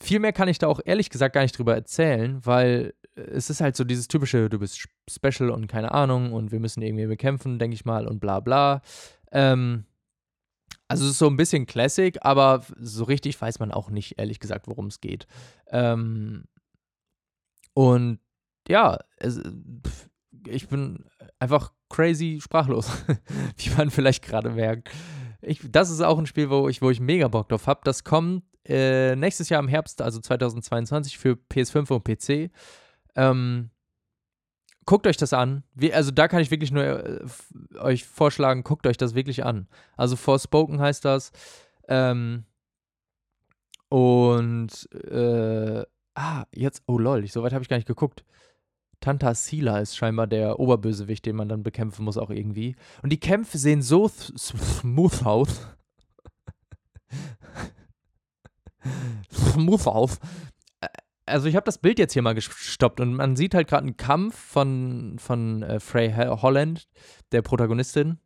Viel 0.00 0.20
mehr 0.20 0.32
kann 0.32 0.48
ich 0.48 0.58
da 0.58 0.68
auch 0.68 0.80
ehrlich 0.84 1.10
gesagt 1.10 1.34
gar 1.34 1.42
nicht 1.42 1.58
drüber 1.58 1.74
erzählen, 1.74 2.44
weil 2.44 2.94
es 3.14 3.50
ist 3.50 3.60
halt 3.60 3.76
so 3.76 3.84
dieses 3.84 4.08
typische, 4.08 4.48
du 4.48 4.58
bist 4.58 4.86
special 5.10 5.50
und 5.50 5.66
keine 5.66 5.92
Ahnung 5.92 6.32
und 6.32 6.52
wir 6.52 6.60
müssen 6.60 6.82
irgendwie 6.82 7.06
bekämpfen, 7.06 7.58
denke 7.58 7.74
ich 7.74 7.84
mal, 7.84 8.06
und 8.06 8.20
bla 8.20 8.40
bla. 8.40 8.80
Ähm, 9.32 9.84
also 10.86 11.04
es 11.04 11.12
ist 11.12 11.18
so 11.18 11.26
ein 11.26 11.36
bisschen 11.36 11.66
Classic, 11.66 12.16
aber 12.22 12.62
so 12.78 13.04
richtig 13.04 13.40
weiß 13.40 13.58
man 13.58 13.72
auch 13.72 13.90
nicht, 13.90 14.18
ehrlich 14.18 14.40
gesagt, 14.40 14.68
worum 14.68 14.86
es 14.86 15.00
geht. 15.00 15.26
Ähm, 15.66 16.44
und 17.74 18.20
ja, 18.68 18.98
es, 19.16 19.40
ich 20.46 20.68
bin 20.68 21.04
einfach 21.38 21.72
crazy 21.88 22.38
sprachlos, 22.40 22.90
wie 23.56 23.70
man 23.70 23.90
vielleicht 23.90 24.24
gerade 24.24 24.50
merkt. 24.50 24.90
Ich, 25.40 25.60
das 25.70 25.90
ist 25.90 26.00
auch 26.00 26.18
ein 26.18 26.26
Spiel, 26.26 26.50
wo 26.50 26.68
ich, 26.68 26.82
wo 26.82 26.90
ich 26.90 27.00
mega 27.00 27.28
Bock 27.28 27.48
drauf 27.48 27.66
habe. 27.66 27.80
Das 27.84 28.02
kommt 28.02 28.42
äh, 28.68 29.16
nächstes 29.16 29.48
Jahr 29.48 29.60
im 29.60 29.68
Herbst, 29.68 30.02
also 30.02 30.20
2022, 30.20 31.18
für 31.18 31.38
PS5 31.50 31.92
und 31.92 32.04
PC. 32.04 32.50
Ähm, 33.16 33.70
guckt 34.84 35.06
euch 35.06 35.16
das 35.16 35.32
an. 35.32 35.64
Wie, 35.74 35.92
also 35.92 36.10
da 36.10 36.28
kann 36.28 36.40
ich 36.40 36.50
wirklich 36.50 36.70
nur 36.70 36.84
äh, 36.84 37.20
euch 37.78 38.04
vorschlagen, 38.04 38.64
guckt 38.64 38.86
euch 38.86 38.96
das 38.96 39.14
wirklich 39.14 39.44
an. 39.44 39.68
Also 39.96 40.16
Forspoken 40.16 40.80
heißt 40.80 41.04
das. 41.04 41.32
Ähm, 41.88 42.44
und 43.88 44.88
äh, 44.92 45.84
ah, 46.14 46.44
jetzt, 46.54 46.82
oh 46.86 46.98
lol, 46.98 47.26
so 47.26 47.42
weit 47.42 47.52
habe 47.52 47.62
ich 47.62 47.68
gar 47.68 47.76
nicht 47.76 47.88
geguckt. 47.88 48.24
Tanta 49.00 49.34
Sila 49.34 49.78
ist 49.78 49.96
scheinbar 49.96 50.26
der 50.26 50.58
Oberbösewicht, 50.58 51.24
den 51.24 51.36
man 51.36 51.48
dann 51.48 51.62
bekämpfen 51.62 52.04
muss, 52.04 52.18
auch 52.18 52.30
irgendwie. 52.30 52.74
Und 53.02 53.10
die 53.10 53.20
Kämpfe 53.20 53.58
sehen 53.58 53.82
so 53.82 54.08
smooth 54.08 55.24
aus. 55.24 55.68
Smooth 59.32 59.86
aus. 59.86 60.18
Also 61.26 61.48
ich 61.48 61.56
habe 61.56 61.64
das 61.64 61.78
Bild 61.78 61.98
jetzt 61.98 62.14
hier 62.14 62.22
mal 62.22 62.34
gestoppt 62.34 63.00
und 63.00 63.14
man 63.14 63.36
sieht 63.36 63.54
halt 63.54 63.68
gerade 63.68 63.84
einen 63.84 63.96
Kampf 63.96 64.36
von, 64.38 65.16
von 65.18 65.62
äh, 65.62 65.78
Frey 65.78 66.12
Holland, 66.12 66.88
der 67.32 67.42
Protagonistin, 67.42 68.18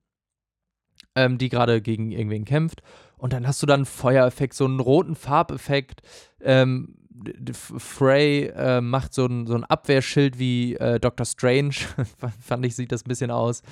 ähm, 1.15 1.39
die 1.39 1.49
gerade 1.49 1.83
gegen 1.83 2.13
irgendwen 2.13 2.45
kämpft. 2.45 2.83
Und 3.17 3.33
dann 3.33 3.47
hast 3.47 3.63
du 3.63 3.67
dann 3.67 3.81
einen 3.81 3.87
Feuereffekt, 3.87 4.55
so 4.55 4.65
einen 4.65 4.81
roten 4.81 5.15
Farbeffekt. 5.15 6.03
Ähm, 6.41 6.97
Frey 7.53 8.47
äh, 8.55 8.81
macht 8.81 9.15
so 9.15 9.27
ein, 9.27 9.47
so 9.47 9.55
ein 9.55 9.65
Abwehrschild 9.65 10.39
wie 10.39 10.75
äh, 10.77 10.99
Doctor 10.99 11.27
Strange, 11.27 11.75
fand 12.41 12.67
ich, 12.67 12.75
sieht 12.75 12.93
das 12.93 13.05
ein 13.05 13.09
bisschen 13.09 13.31
aus. 13.31 13.63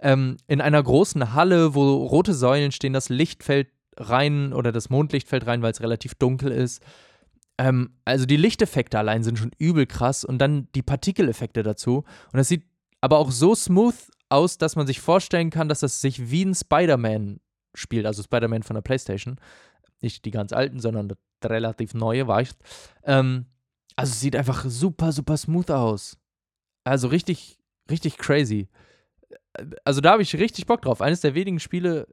Ähm, 0.00 0.36
in 0.46 0.60
einer 0.60 0.82
großen 0.82 1.34
Halle, 1.34 1.74
wo 1.74 2.06
rote 2.06 2.34
Säulen 2.34 2.72
stehen, 2.72 2.92
das 2.92 3.08
Licht 3.08 3.42
fällt 3.42 3.68
rein 3.96 4.52
oder 4.52 4.72
das 4.72 4.90
Mondlicht 4.90 5.28
fällt 5.28 5.46
rein, 5.46 5.62
weil 5.62 5.72
es 5.72 5.80
relativ 5.80 6.14
dunkel 6.14 6.52
ist. 6.52 6.82
Ähm, 7.58 7.94
also 8.04 8.26
die 8.26 8.36
Lichteffekte 8.36 8.98
allein 8.98 9.22
sind 9.22 9.38
schon 9.38 9.52
übel 9.58 9.86
krass 9.86 10.24
und 10.24 10.38
dann 10.38 10.68
die 10.74 10.82
Partikeleffekte 10.82 11.62
dazu. 11.62 12.04
Und 12.32 12.36
das 12.36 12.48
sieht 12.48 12.64
aber 13.00 13.18
auch 13.18 13.30
so 13.30 13.54
smooth 13.54 13.96
aus, 14.28 14.58
dass 14.58 14.76
man 14.76 14.86
sich 14.86 15.00
vorstellen 15.00 15.50
kann, 15.50 15.68
dass 15.68 15.80
das 15.80 16.00
sich 16.00 16.30
wie 16.30 16.44
ein 16.44 16.54
Spider-Man 16.54 17.40
spielt, 17.74 18.06
also 18.06 18.22
Spider-Man 18.22 18.62
von 18.62 18.74
der 18.74 18.82
PlayStation. 18.82 19.36
Nicht 20.00 20.24
die 20.24 20.30
ganz 20.30 20.52
alten, 20.52 20.80
sondern 20.80 21.08
das 21.08 21.18
relativ 21.44 21.94
neue, 21.94 22.26
weißt 22.26 22.56
ähm, 23.04 23.46
Also 23.96 24.14
sieht 24.14 24.36
einfach 24.36 24.64
super, 24.66 25.12
super 25.12 25.36
smooth 25.36 25.70
aus. 25.70 26.18
Also 26.84 27.08
richtig, 27.08 27.58
richtig 27.90 28.18
crazy. 28.18 28.68
Also 29.84 30.00
da 30.00 30.12
habe 30.12 30.22
ich 30.22 30.34
richtig 30.36 30.66
Bock 30.66 30.82
drauf. 30.82 31.00
Eines 31.00 31.20
der 31.20 31.34
wenigen 31.34 31.60
Spiele, 31.60 32.06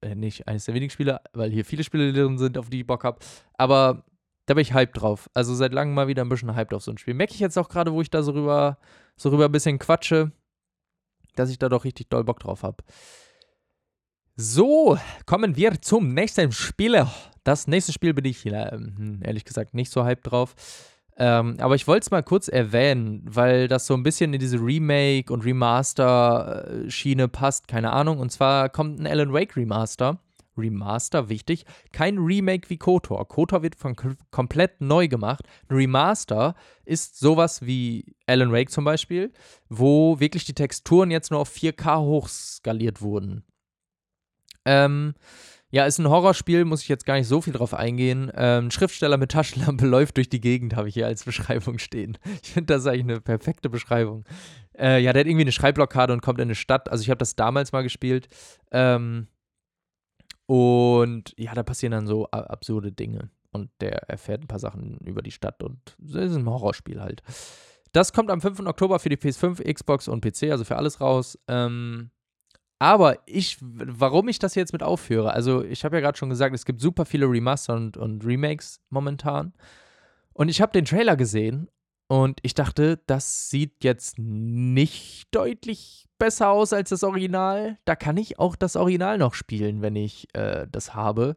äh, 0.00 0.14
nicht 0.14 0.48
eines 0.48 0.64
der 0.64 0.74
wenigen 0.74 0.90
Spiele, 0.90 1.20
weil 1.32 1.50
hier 1.50 1.64
viele 1.64 1.84
Spiele 1.84 2.12
drin 2.12 2.38
sind, 2.38 2.58
auf 2.58 2.68
die 2.68 2.80
ich 2.80 2.86
Bock 2.86 3.04
habe, 3.04 3.18
aber 3.54 4.04
da 4.46 4.54
bin 4.54 4.62
ich 4.62 4.74
hyped 4.74 5.00
drauf. 5.00 5.30
Also 5.34 5.54
seit 5.54 5.72
langem 5.72 5.94
mal 5.94 6.08
wieder 6.08 6.22
ein 6.22 6.28
bisschen 6.28 6.54
hyped 6.54 6.74
auf 6.74 6.82
so 6.82 6.90
ein 6.90 6.98
Spiel. 6.98 7.14
Merke 7.14 7.34
ich 7.34 7.40
jetzt 7.40 7.56
auch 7.56 7.68
gerade, 7.68 7.92
wo 7.92 8.02
ich 8.02 8.10
da 8.10 8.22
so 8.22 8.32
rüber, 8.32 8.78
so 9.16 9.30
rüber 9.30 9.46
ein 9.46 9.52
bisschen 9.52 9.78
quatsche, 9.78 10.32
dass 11.36 11.50
ich 11.50 11.58
da 11.58 11.68
doch 11.68 11.84
richtig 11.84 12.08
doll 12.08 12.24
Bock 12.24 12.40
drauf 12.40 12.62
habe. 12.62 12.82
So, 14.36 14.98
kommen 15.26 15.56
wir 15.56 15.80
zum 15.80 16.14
nächsten 16.14 16.52
Spiel. 16.52 17.06
Das 17.44 17.66
nächste 17.66 17.92
Spiel 17.92 18.14
bin 18.14 18.24
ich 18.24 18.44
äh, 18.46 18.78
ehrlich 19.20 19.44
gesagt 19.44 19.74
nicht 19.74 19.92
so 19.92 20.04
hyped 20.04 20.30
drauf. 20.30 20.54
Ähm, 21.16 21.56
aber 21.58 21.74
ich 21.74 21.86
wollte 21.86 22.04
es 22.04 22.10
mal 22.10 22.22
kurz 22.22 22.48
erwähnen, 22.48 23.22
weil 23.24 23.68
das 23.68 23.86
so 23.86 23.94
ein 23.94 24.02
bisschen 24.02 24.32
in 24.32 24.40
diese 24.40 24.58
Remake- 24.58 25.32
und 25.32 25.44
Remaster-Schiene 25.44 27.28
passt, 27.28 27.68
keine 27.68 27.92
Ahnung. 27.92 28.18
Und 28.18 28.32
zwar 28.32 28.68
kommt 28.70 28.98
ein 28.98 29.06
Alan 29.06 29.32
Wake 29.32 29.56
Remaster. 29.56 30.18
Remaster, 30.56 31.28
wichtig. 31.28 31.64
Kein 31.92 32.18
Remake 32.18 32.68
wie 32.68 32.76
KOTOR. 32.76 33.26
KOTOR 33.26 33.62
wird 33.62 33.74
von 33.74 33.96
komplett 34.30 34.80
neu 34.80 35.08
gemacht. 35.08 35.46
Ein 35.68 35.76
Remaster 35.76 36.54
ist 36.84 37.18
sowas 37.18 37.62
wie 37.62 38.14
Alan 38.26 38.52
Wake 38.52 38.70
zum 38.70 38.84
Beispiel, 38.84 39.32
wo 39.68 40.20
wirklich 40.20 40.44
die 40.44 40.54
Texturen 40.54 41.10
jetzt 41.10 41.30
nur 41.30 41.40
auf 41.40 41.50
4K 41.50 42.00
hochskaliert 42.00 43.00
wurden. 43.00 43.44
Ähm, 44.64 45.14
ja, 45.72 45.86
ist 45.86 45.98
ein 45.98 46.08
Horrorspiel, 46.08 46.66
muss 46.66 46.82
ich 46.82 46.88
jetzt 46.88 47.06
gar 47.06 47.14
nicht 47.14 47.26
so 47.26 47.40
viel 47.40 47.54
drauf 47.54 47.72
eingehen. 47.72 48.30
Ähm, 48.36 48.70
Schriftsteller 48.70 49.16
mit 49.16 49.32
Taschenlampe 49.32 49.86
läuft 49.88 50.18
durch 50.18 50.28
die 50.28 50.40
Gegend, 50.40 50.76
habe 50.76 50.88
ich 50.88 50.94
hier 50.94 51.06
als 51.06 51.24
Beschreibung 51.24 51.78
stehen. 51.78 52.18
Ich 52.42 52.50
finde 52.50 52.74
das 52.74 52.86
eigentlich 52.86 53.04
eine 53.04 53.20
perfekte 53.22 53.70
Beschreibung. 53.70 54.24
Äh, 54.78 55.02
ja, 55.02 55.14
der 55.14 55.20
hat 55.20 55.26
irgendwie 55.26 55.44
eine 55.44 55.52
Schreibblockade 55.52 56.12
und 56.12 56.20
kommt 56.20 56.38
in 56.40 56.42
eine 56.42 56.54
Stadt. 56.54 56.90
Also 56.90 57.00
ich 57.00 57.08
habe 57.08 57.16
das 57.16 57.36
damals 57.36 57.72
mal 57.72 57.82
gespielt. 57.82 58.28
Ähm, 58.70 59.28
und 60.44 61.32
ja, 61.38 61.54
da 61.54 61.62
passieren 61.62 61.92
dann 61.92 62.06
so 62.06 62.26
absurde 62.26 62.92
Dinge. 62.92 63.30
Und 63.50 63.70
der 63.80 64.10
erfährt 64.10 64.42
ein 64.42 64.48
paar 64.48 64.58
Sachen 64.58 64.98
über 64.98 65.22
die 65.22 65.30
Stadt 65.30 65.62
und 65.62 65.96
es 66.04 66.14
ist 66.14 66.36
ein 66.36 66.48
Horrorspiel 66.48 67.00
halt. 67.00 67.22
Das 67.92 68.12
kommt 68.12 68.30
am 68.30 68.42
5. 68.42 68.60
Oktober 68.60 68.98
für 68.98 69.08
die 69.08 69.16
PS5, 69.16 69.72
Xbox 69.72 70.06
und 70.08 70.22
PC, 70.22 70.50
also 70.50 70.64
für 70.64 70.76
alles 70.76 71.00
raus. 71.00 71.38
Ähm, 71.48 72.10
aber 72.82 73.18
ich, 73.26 73.58
warum 73.60 74.26
ich 74.26 74.40
das 74.40 74.56
jetzt 74.56 74.72
mit 74.72 74.82
aufhöre, 74.82 75.32
also 75.32 75.62
ich 75.62 75.84
habe 75.84 75.94
ja 75.94 76.00
gerade 76.00 76.18
schon 76.18 76.30
gesagt, 76.30 76.52
es 76.52 76.64
gibt 76.64 76.80
super 76.80 77.04
viele 77.04 77.26
Remaster 77.26 77.76
und, 77.76 77.96
und 77.96 78.26
Remakes 78.26 78.80
momentan. 78.90 79.52
Und 80.32 80.48
ich 80.48 80.60
habe 80.60 80.72
den 80.72 80.84
Trailer 80.84 81.14
gesehen 81.14 81.68
und 82.08 82.40
ich 82.42 82.54
dachte, 82.54 82.98
das 83.06 83.50
sieht 83.50 83.84
jetzt 83.84 84.18
nicht 84.18 85.28
deutlich 85.30 86.08
besser 86.18 86.50
aus 86.50 86.72
als 86.72 86.88
das 86.88 87.04
Original. 87.04 87.78
Da 87.84 87.94
kann 87.94 88.16
ich 88.16 88.40
auch 88.40 88.56
das 88.56 88.74
Original 88.74 89.16
noch 89.16 89.34
spielen, 89.34 89.80
wenn 89.80 89.94
ich 89.94 90.26
äh, 90.34 90.66
das 90.68 90.92
habe. 90.92 91.36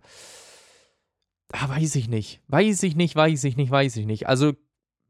Ah, 1.52 1.70
weiß 1.70 1.96
ich 1.96 2.10
nicht. 2.10 2.42
Weiß 2.48 2.82
ich 2.82 2.96
nicht, 2.96 3.16
weiß 3.16 3.44
ich 3.44 3.56
nicht, 3.56 3.70
weiß 3.70 3.98
ich 3.98 4.08
nicht. 4.08 4.28
Also 4.28 4.54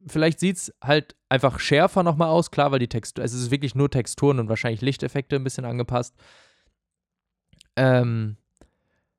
vielleicht 0.07 0.39
sieht 0.39 0.57
es 0.57 0.73
halt 0.83 1.15
einfach 1.29 1.59
schärfer 1.59 2.03
nochmal 2.03 2.29
aus, 2.29 2.51
klar, 2.51 2.71
weil 2.71 2.79
die 2.79 2.87
Textur, 2.87 3.23
es 3.23 3.33
ist 3.33 3.51
wirklich 3.51 3.75
nur 3.75 3.89
Texturen 3.89 4.39
und 4.39 4.49
wahrscheinlich 4.49 4.81
Lichteffekte 4.81 5.35
ein 5.35 5.43
bisschen 5.43 5.65
angepasst. 5.65 6.15
Ähm, 7.75 8.37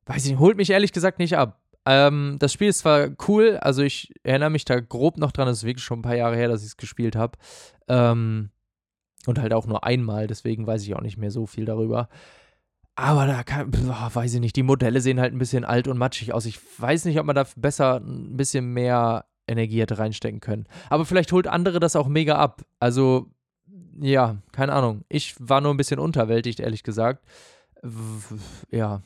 weiß 0.06 0.24
ich 0.24 0.32
nicht, 0.32 0.40
holt 0.40 0.56
mich 0.56 0.70
ehrlich 0.70 0.92
gesagt 0.92 1.18
nicht 1.18 1.36
ab. 1.36 1.60
Ähm, 1.84 2.36
das 2.40 2.52
Spiel 2.52 2.68
ist 2.68 2.78
zwar 2.78 3.10
cool, 3.28 3.58
also 3.58 3.82
ich 3.82 4.12
erinnere 4.24 4.50
mich 4.50 4.64
da 4.64 4.80
grob 4.80 5.18
noch 5.18 5.32
dran, 5.32 5.48
es 5.48 5.58
ist 5.58 5.64
wirklich 5.64 5.84
schon 5.84 6.00
ein 6.00 6.02
paar 6.02 6.16
Jahre 6.16 6.36
her, 6.36 6.48
dass 6.48 6.62
ich 6.62 6.68
es 6.68 6.76
gespielt 6.76 7.14
habe. 7.14 7.38
Ähm, 7.88 8.50
und 9.26 9.38
halt 9.38 9.52
auch 9.52 9.66
nur 9.66 9.84
einmal, 9.84 10.26
deswegen 10.26 10.66
weiß 10.66 10.82
ich 10.82 10.94
auch 10.94 11.00
nicht 11.00 11.16
mehr 11.16 11.30
so 11.30 11.46
viel 11.46 11.64
darüber. 11.64 12.08
Aber 12.96 13.26
da 13.26 13.42
kann, 13.42 13.70
boah, 13.70 14.10
weiß 14.12 14.34
ich 14.34 14.40
nicht, 14.40 14.56
die 14.56 14.62
Modelle 14.62 15.00
sehen 15.00 15.20
halt 15.20 15.34
ein 15.34 15.38
bisschen 15.38 15.64
alt 15.64 15.86
und 15.86 15.98
matschig 15.98 16.32
aus. 16.32 16.46
Ich 16.46 16.58
weiß 16.78 17.04
nicht, 17.04 17.20
ob 17.20 17.26
man 17.26 17.36
da 17.36 17.46
besser 17.56 18.00
ein 18.00 18.36
bisschen 18.36 18.72
mehr 18.72 19.26
Energie 19.48 19.80
hätte 19.80 19.98
reinstecken 19.98 20.40
können. 20.40 20.66
Aber 20.90 21.04
vielleicht 21.04 21.32
holt 21.32 21.46
andere 21.46 21.80
das 21.80 21.96
auch 21.96 22.08
mega 22.08 22.36
ab. 22.36 22.62
Also, 22.80 23.30
ja, 24.00 24.36
keine 24.52 24.72
Ahnung. 24.72 25.04
Ich 25.08 25.34
war 25.38 25.60
nur 25.60 25.72
ein 25.72 25.76
bisschen 25.76 26.00
unterwältigt, 26.00 26.60
ehrlich 26.60 26.82
gesagt. 26.82 27.24
Ja. 28.70 29.02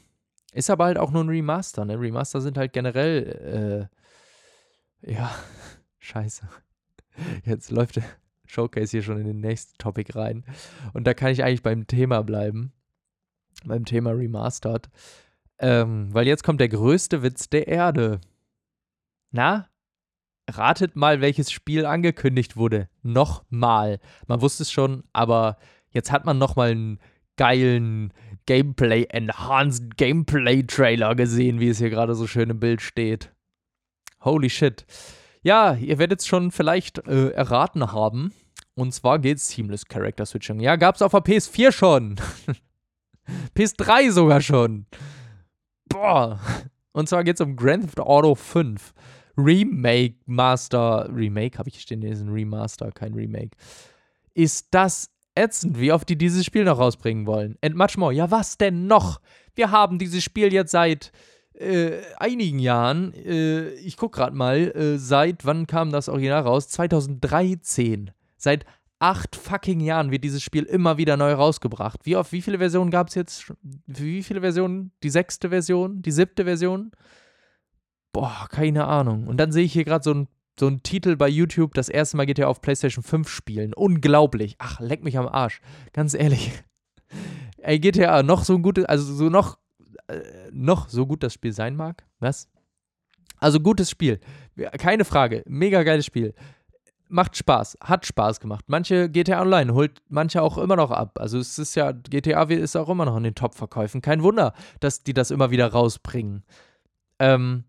Ist 0.53 0.71
aber 0.71 0.87
halt 0.87 0.99
auch 0.99 1.13
nur 1.13 1.23
ein 1.23 1.29
Remaster, 1.29 1.85
ne? 1.85 2.01
Remaster 2.01 2.41
sind 2.41 2.59
halt 2.59 2.73
generell, 2.73 3.89
äh, 5.05 5.13
ja, 5.13 5.31
scheiße. 5.99 6.49
Jetzt 7.45 7.71
läuft 7.71 7.97
der 7.97 8.05
Showcase 8.47 8.91
hier 8.91 9.03
schon 9.03 9.19
in 9.21 9.27
den 9.27 9.41
nächsten 9.41 9.79
Topic 9.79 10.13
rein. 10.15 10.45
Und 10.93 11.07
da 11.07 11.15
kann 11.15 11.31
ich 11.31 11.45
eigentlich 11.45 11.63
beim 11.63 11.87
Thema 11.87 12.23
bleiben. 12.23 12.73
Beim 13.65 13.85
Thema 13.85 14.11
Remastered. 14.11 14.91
Ähm, 15.59 16.13
weil 16.13 16.27
jetzt 16.27 16.43
kommt 16.43 16.61
der 16.61 16.69
größte 16.69 17.23
Witz 17.23 17.49
der 17.49 17.69
Erde. 17.69 18.21
Na? 19.31 19.70
Ratet 20.51 20.97
mal, 20.97 21.21
welches 21.21 21.51
Spiel 21.51 21.87
angekündigt 21.87 22.57
wurde. 22.57 22.89
Nochmal. 23.03 24.01
Man 24.27 24.41
wusste 24.41 24.65
es 24.65 24.71
schon, 24.71 25.05
aber 25.13 25.57
jetzt 25.91 26.13
hat 26.13 26.25
man 26.25 26.39
nochmal 26.39 26.71
einen 26.71 26.99
geilen 27.37 28.13
Gameplay, 28.47 29.05
Enhanced 29.09 29.97
Gameplay 29.97 30.63
Trailer 30.63 31.15
gesehen, 31.15 31.61
wie 31.61 31.69
es 31.69 31.79
hier 31.79 31.91
gerade 31.91 32.15
so 32.15 32.27
schön 32.27 32.51
im 32.51 32.61
Bild 32.61 32.83
steht. 32.83 33.33
Holy 34.23 34.51
shit. 34.51 34.85
Ja, 35.43 35.75
ihr 35.75 35.99
werdet 35.99 36.21
es 36.21 36.27
schon 36.27 36.51
vielleicht 36.51 36.99
äh, 37.07 37.31
erraten 37.31 37.93
haben. 37.93 38.33
Und 38.75 38.93
zwar 38.93 39.19
geht's 39.19 39.49
Seamless 39.49 39.87
Character 39.87 40.27
Switching. 40.27 40.61
Ja, 40.61 40.77
gab's 40.77 41.03
auf 41.03 41.13
der 41.13 41.21
PS4 41.21 41.73
schon. 41.73 42.17
PS3 43.57 44.11
sogar 44.11 44.41
schon. 44.41 44.87
Boah. 45.89 46.41
Und 46.93 47.09
zwar 47.09 47.25
geht's 47.25 47.41
um 47.41 47.57
Grand 47.57 47.85
Theft 47.85 48.01
Auto 48.01 48.35
5. 48.35 48.93
Remake 49.37 50.17
Master. 50.27 51.09
Remake 51.15 51.59
habe 51.59 51.69
ich 51.69 51.81
stehen, 51.81 52.03
ist 52.03 52.21
ein 52.21 52.29
Remaster, 52.29 52.91
kein 52.93 53.15
Remake. 53.15 53.57
Ist 54.35 54.69
das 54.71 55.11
ätzend, 55.35 55.79
wie 55.79 55.93
oft 55.93 56.09
die 56.09 56.17
dieses 56.17 56.45
Spiel 56.45 56.65
noch 56.65 56.79
rausbringen 56.79 57.27
wollen. 57.27 57.57
And 57.63 57.77
much 57.77 57.97
more. 57.97 58.13
Ja, 58.13 58.31
was 58.31 58.59
denn 58.59 58.87
noch? 58.87 59.21
Wir 59.55 59.71
haben 59.71 59.99
dieses 59.99 60.23
Spiel 60.23 60.53
jetzt 60.53 60.73
seit 60.73 61.13
äh, 61.55 62.01
einigen 62.19 62.59
Jahren, 62.59 63.13
äh, 63.15 63.71
ich 63.75 63.97
gucke 63.97 64.19
gerade 64.19 64.37
mal, 64.37 64.59
äh, 64.75 64.99
seit 64.99 65.45
wann 65.45 65.67
kam 65.67 65.93
das 65.93 66.09
Original 66.09 66.43
raus? 66.43 66.69
2013. 66.69 68.13
Seit 68.37 68.65
acht 68.99 69.37
fucking 69.37 69.81
Jahren 69.81 70.11
wird 70.11 70.25
dieses 70.25 70.43
Spiel 70.43 70.65
immer 70.65 70.99
wieder 70.99 71.17
neu 71.17 71.33
rausgebracht. 71.33 72.01
Wie 72.05 72.17
oft, 72.17 72.33
wie 72.33 72.43
viele 72.43 72.59
Versionen 72.59 72.91
gab 72.91 73.09
es 73.09 73.15
jetzt? 73.15 73.53
Wie 73.87 74.23
viele 74.23 74.41
Versionen? 74.41 74.93
Die 75.03 75.11
sechste 75.11 75.51
Version? 75.51 76.03
Die 76.03 76.13
siebte 76.13 76.45
Version? 76.45 76.93
Boah, 78.13 78.47
keine 78.51 78.87
Ahnung. 78.87 79.27
Und 79.27 79.37
dann 79.37 79.53
sehe 79.53 79.65
ich 79.65 79.73
hier 79.73 79.85
gerade 79.85 80.05
so 80.05 80.15
ein 80.15 80.29
so 80.59 80.71
Titel 80.71 81.17
bei 81.17 81.29
YouTube, 81.29 81.73
das 81.75 81.89
erste 81.89 82.17
Mal 82.17 82.27
GTA 82.27 82.47
auf 82.47 82.61
PlayStation 82.61 83.03
5 83.03 83.29
spielen. 83.29 83.73
Unglaublich. 83.73 84.57
Ach, 84.59 84.79
leck 84.79 85.03
mich 85.03 85.17
am 85.17 85.27
Arsch. 85.27 85.61
Ganz 85.93 86.13
ehrlich. 86.13 86.53
Ey, 87.59 87.79
GTA, 87.79 88.23
noch 88.23 88.45
so 88.45 88.55
ein 88.55 88.63
gutes, 88.63 88.85
also 88.85 89.15
so 89.15 89.31
noch 89.31 89.59
äh, 90.11 90.51
noch 90.53 90.89
so 90.89 91.07
gut 91.07 91.23
das 91.23 91.35
Spiel 91.35 91.53
sein 91.53 91.77
mag. 91.77 92.05
Was? 92.19 92.49
Also 93.39 93.61
gutes 93.61 93.91
Spiel. 93.91 94.21
Keine 94.79 95.05
Frage. 95.05 95.43
Mega 95.47 95.83
geiles 95.83 96.05
Spiel. 96.05 96.35
Macht 97.09 97.37
Spaß, 97.37 97.79
hat 97.83 98.07
Spaß 98.07 98.39
gemacht. 98.39 98.67
Manche 98.69 99.09
GTA 99.09 99.41
Online 99.41 99.75
holt 99.75 100.03
manche 100.09 100.43
auch 100.43 100.59
immer 100.59 100.77
noch 100.77 100.91
ab. 100.91 101.19
Also 101.19 101.39
es 101.39 101.59
ist 101.59 101.75
ja, 101.75 101.93
GTA 101.93 102.43
ist 102.45 102.77
auch 102.77 102.89
immer 102.89 103.05
noch 103.05 103.17
in 103.17 103.25
den 103.25 103.35
Top-Verkäufen. 103.35 104.01
Kein 104.01 104.23
Wunder, 104.23 104.53
dass 104.79 105.03
die 105.03 105.15
das 105.15 105.31
immer 105.31 105.51
wieder 105.51 105.69
rausbringen. 105.69 106.45
Ähm, 107.19 107.65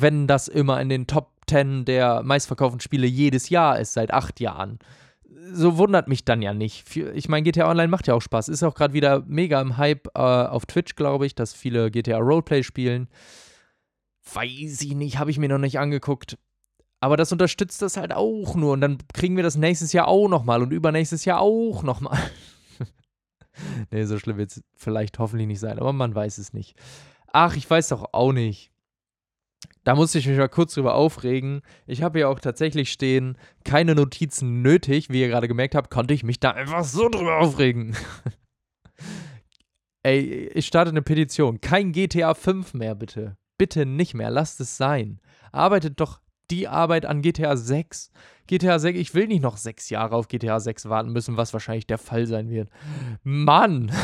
wenn 0.00 0.26
das 0.26 0.48
immer 0.48 0.80
in 0.80 0.88
den 0.88 1.06
Top 1.06 1.32
10 1.48 1.84
der 1.84 2.22
meistverkauften 2.22 2.80
Spiele 2.80 3.06
jedes 3.06 3.48
Jahr 3.48 3.78
ist, 3.78 3.94
seit 3.94 4.12
acht 4.12 4.40
Jahren 4.40 4.78
so 5.52 5.78
wundert 5.78 6.08
mich 6.08 6.24
dann 6.24 6.42
ja 6.42 6.54
nicht. 6.54 6.96
Ich 6.96 7.28
meine, 7.28 7.44
GTA 7.44 7.70
Online 7.70 7.88
macht 7.88 8.06
ja 8.06 8.14
auch 8.14 8.22
Spaß. 8.22 8.48
Ist 8.48 8.62
auch 8.62 8.74
gerade 8.74 8.94
wieder 8.94 9.22
mega 9.26 9.60
im 9.60 9.76
Hype 9.76 10.08
äh, 10.14 10.20
auf 10.20 10.66
Twitch, 10.66 10.94
glaube 10.96 11.26
ich, 11.26 11.34
dass 11.34 11.54
viele 11.54 11.90
GTA 11.90 12.18
Roleplay 12.18 12.62
spielen. 12.62 13.08
Weiß 14.32 14.82
ich 14.82 14.94
nicht, 14.94 15.18
habe 15.18 15.30
ich 15.30 15.38
mir 15.38 15.48
noch 15.48 15.58
nicht 15.58 15.78
angeguckt. 15.78 16.38
Aber 17.00 17.16
das 17.16 17.32
unterstützt 17.32 17.80
das 17.82 17.96
halt 17.96 18.12
auch 18.12 18.54
nur. 18.56 18.72
Und 18.72 18.80
dann 18.80 18.98
kriegen 19.14 19.36
wir 19.36 19.42
das 19.42 19.56
nächstes 19.56 19.92
Jahr 19.92 20.08
auch 20.08 20.28
nochmal 20.28 20.62
und 20.62 20.72
übernächstes 20.72 21.24
Jahr 21.24 21.40
auch 21.40 21.82
nochmal. 21.82 22.18
nee, 23.90 24.04
so 24.04 24.18
schlimm 24.18 24.36
wird 24.36 24.50
es 24.50 24.62
vielleicht 24.74 25.18
hoffentlich 25.18 25.46
nicht 25.46 25.60
sein, 25.60 25.78
aber 25.78 25.92
man 25.92 26.14
weiß 26.14 26.38
es 26.38 26.52
nicht. 26.52 26.76
Ach, 27.32 27.56
ich 27.56 27.68
weiß 27.68 27.88
doch 27.88 28.12
auch 28.12 28.32
nicht. 28.32 28.70
Da 29.84 29.94
musste 29.94 30.18
ich 30.18 30.26
mich 30.26 30.36
mal 30.36 30.48
kurz 30.48 30.74
drüber 30.74 30.94
aufregen. 30.94 31.62
Ich 31.86 32.02
habe 32.02 32.20
ja 32.20 32.28
auch 32.28 32.40
tatsächlich 32.40 32.92
stehen, 32.92 33.38
keine 33.64 33.94
Notizen 33.94 34.62
nötig. 34.62 35.10
Wie 35.10 35.20
ihr 35.20 35.28
gerade 35.28 35.48
gemerkt 35.48 35.74
habt, 35.74 35.90
konnte 35.90 36.14
ich 36.14 36.24
mich 36.24 36.40
da 36.40 36.50
einfach 36.50 36.84
so 36.84 37.08
drüber 37.08 37.38
aufregen. 37.38 37.96
Ey, 40.02 40.50
ich 40.54 40.66
starte 40.66 40.90
eine 40.90 41.02
Petition. 41.02 41.60
Kein 41.60 41.92
GTA 41.92 42.34
5 42.34 42.74
mehr, 42.74 42.94
bitte. 42.94 43.36
Bitte 43.58 43.86
nicht 43.86 44.14
mehr. 44.14 44.30
Lasst 44.30 44.60
es 44.60 44.76
sein. 44.76 45.20
Arbeitet 45.52 46.00
doch 46.00 46.20
die 46.50 46.68
Arbeit 46.68 47.06
an 47.06 47.22
GTA 47.22 47.56
6. 47.56 48.10
GTA 48.46 48.78
6, 48.78 48.98
ich 48.98 49.14
will 49.14 49.26
nicht 49.26 49.42
noch 49.42 49.56
sechs 49.56 49.90
Jahre 49.90 50.16
auf 50.16 50.28
GTA 50.28 50.60
6 50.60 50.88
warten 50.88 51.12
müssen, 51.12 51.36
was 51.36 51.52
wahrscheinlich 51.52 51.86
der 51.86 51.98
Fall 51.98 52.26
sein 52.26 52.50
wird. 52.50 52.70
Mann! 53.22 53.92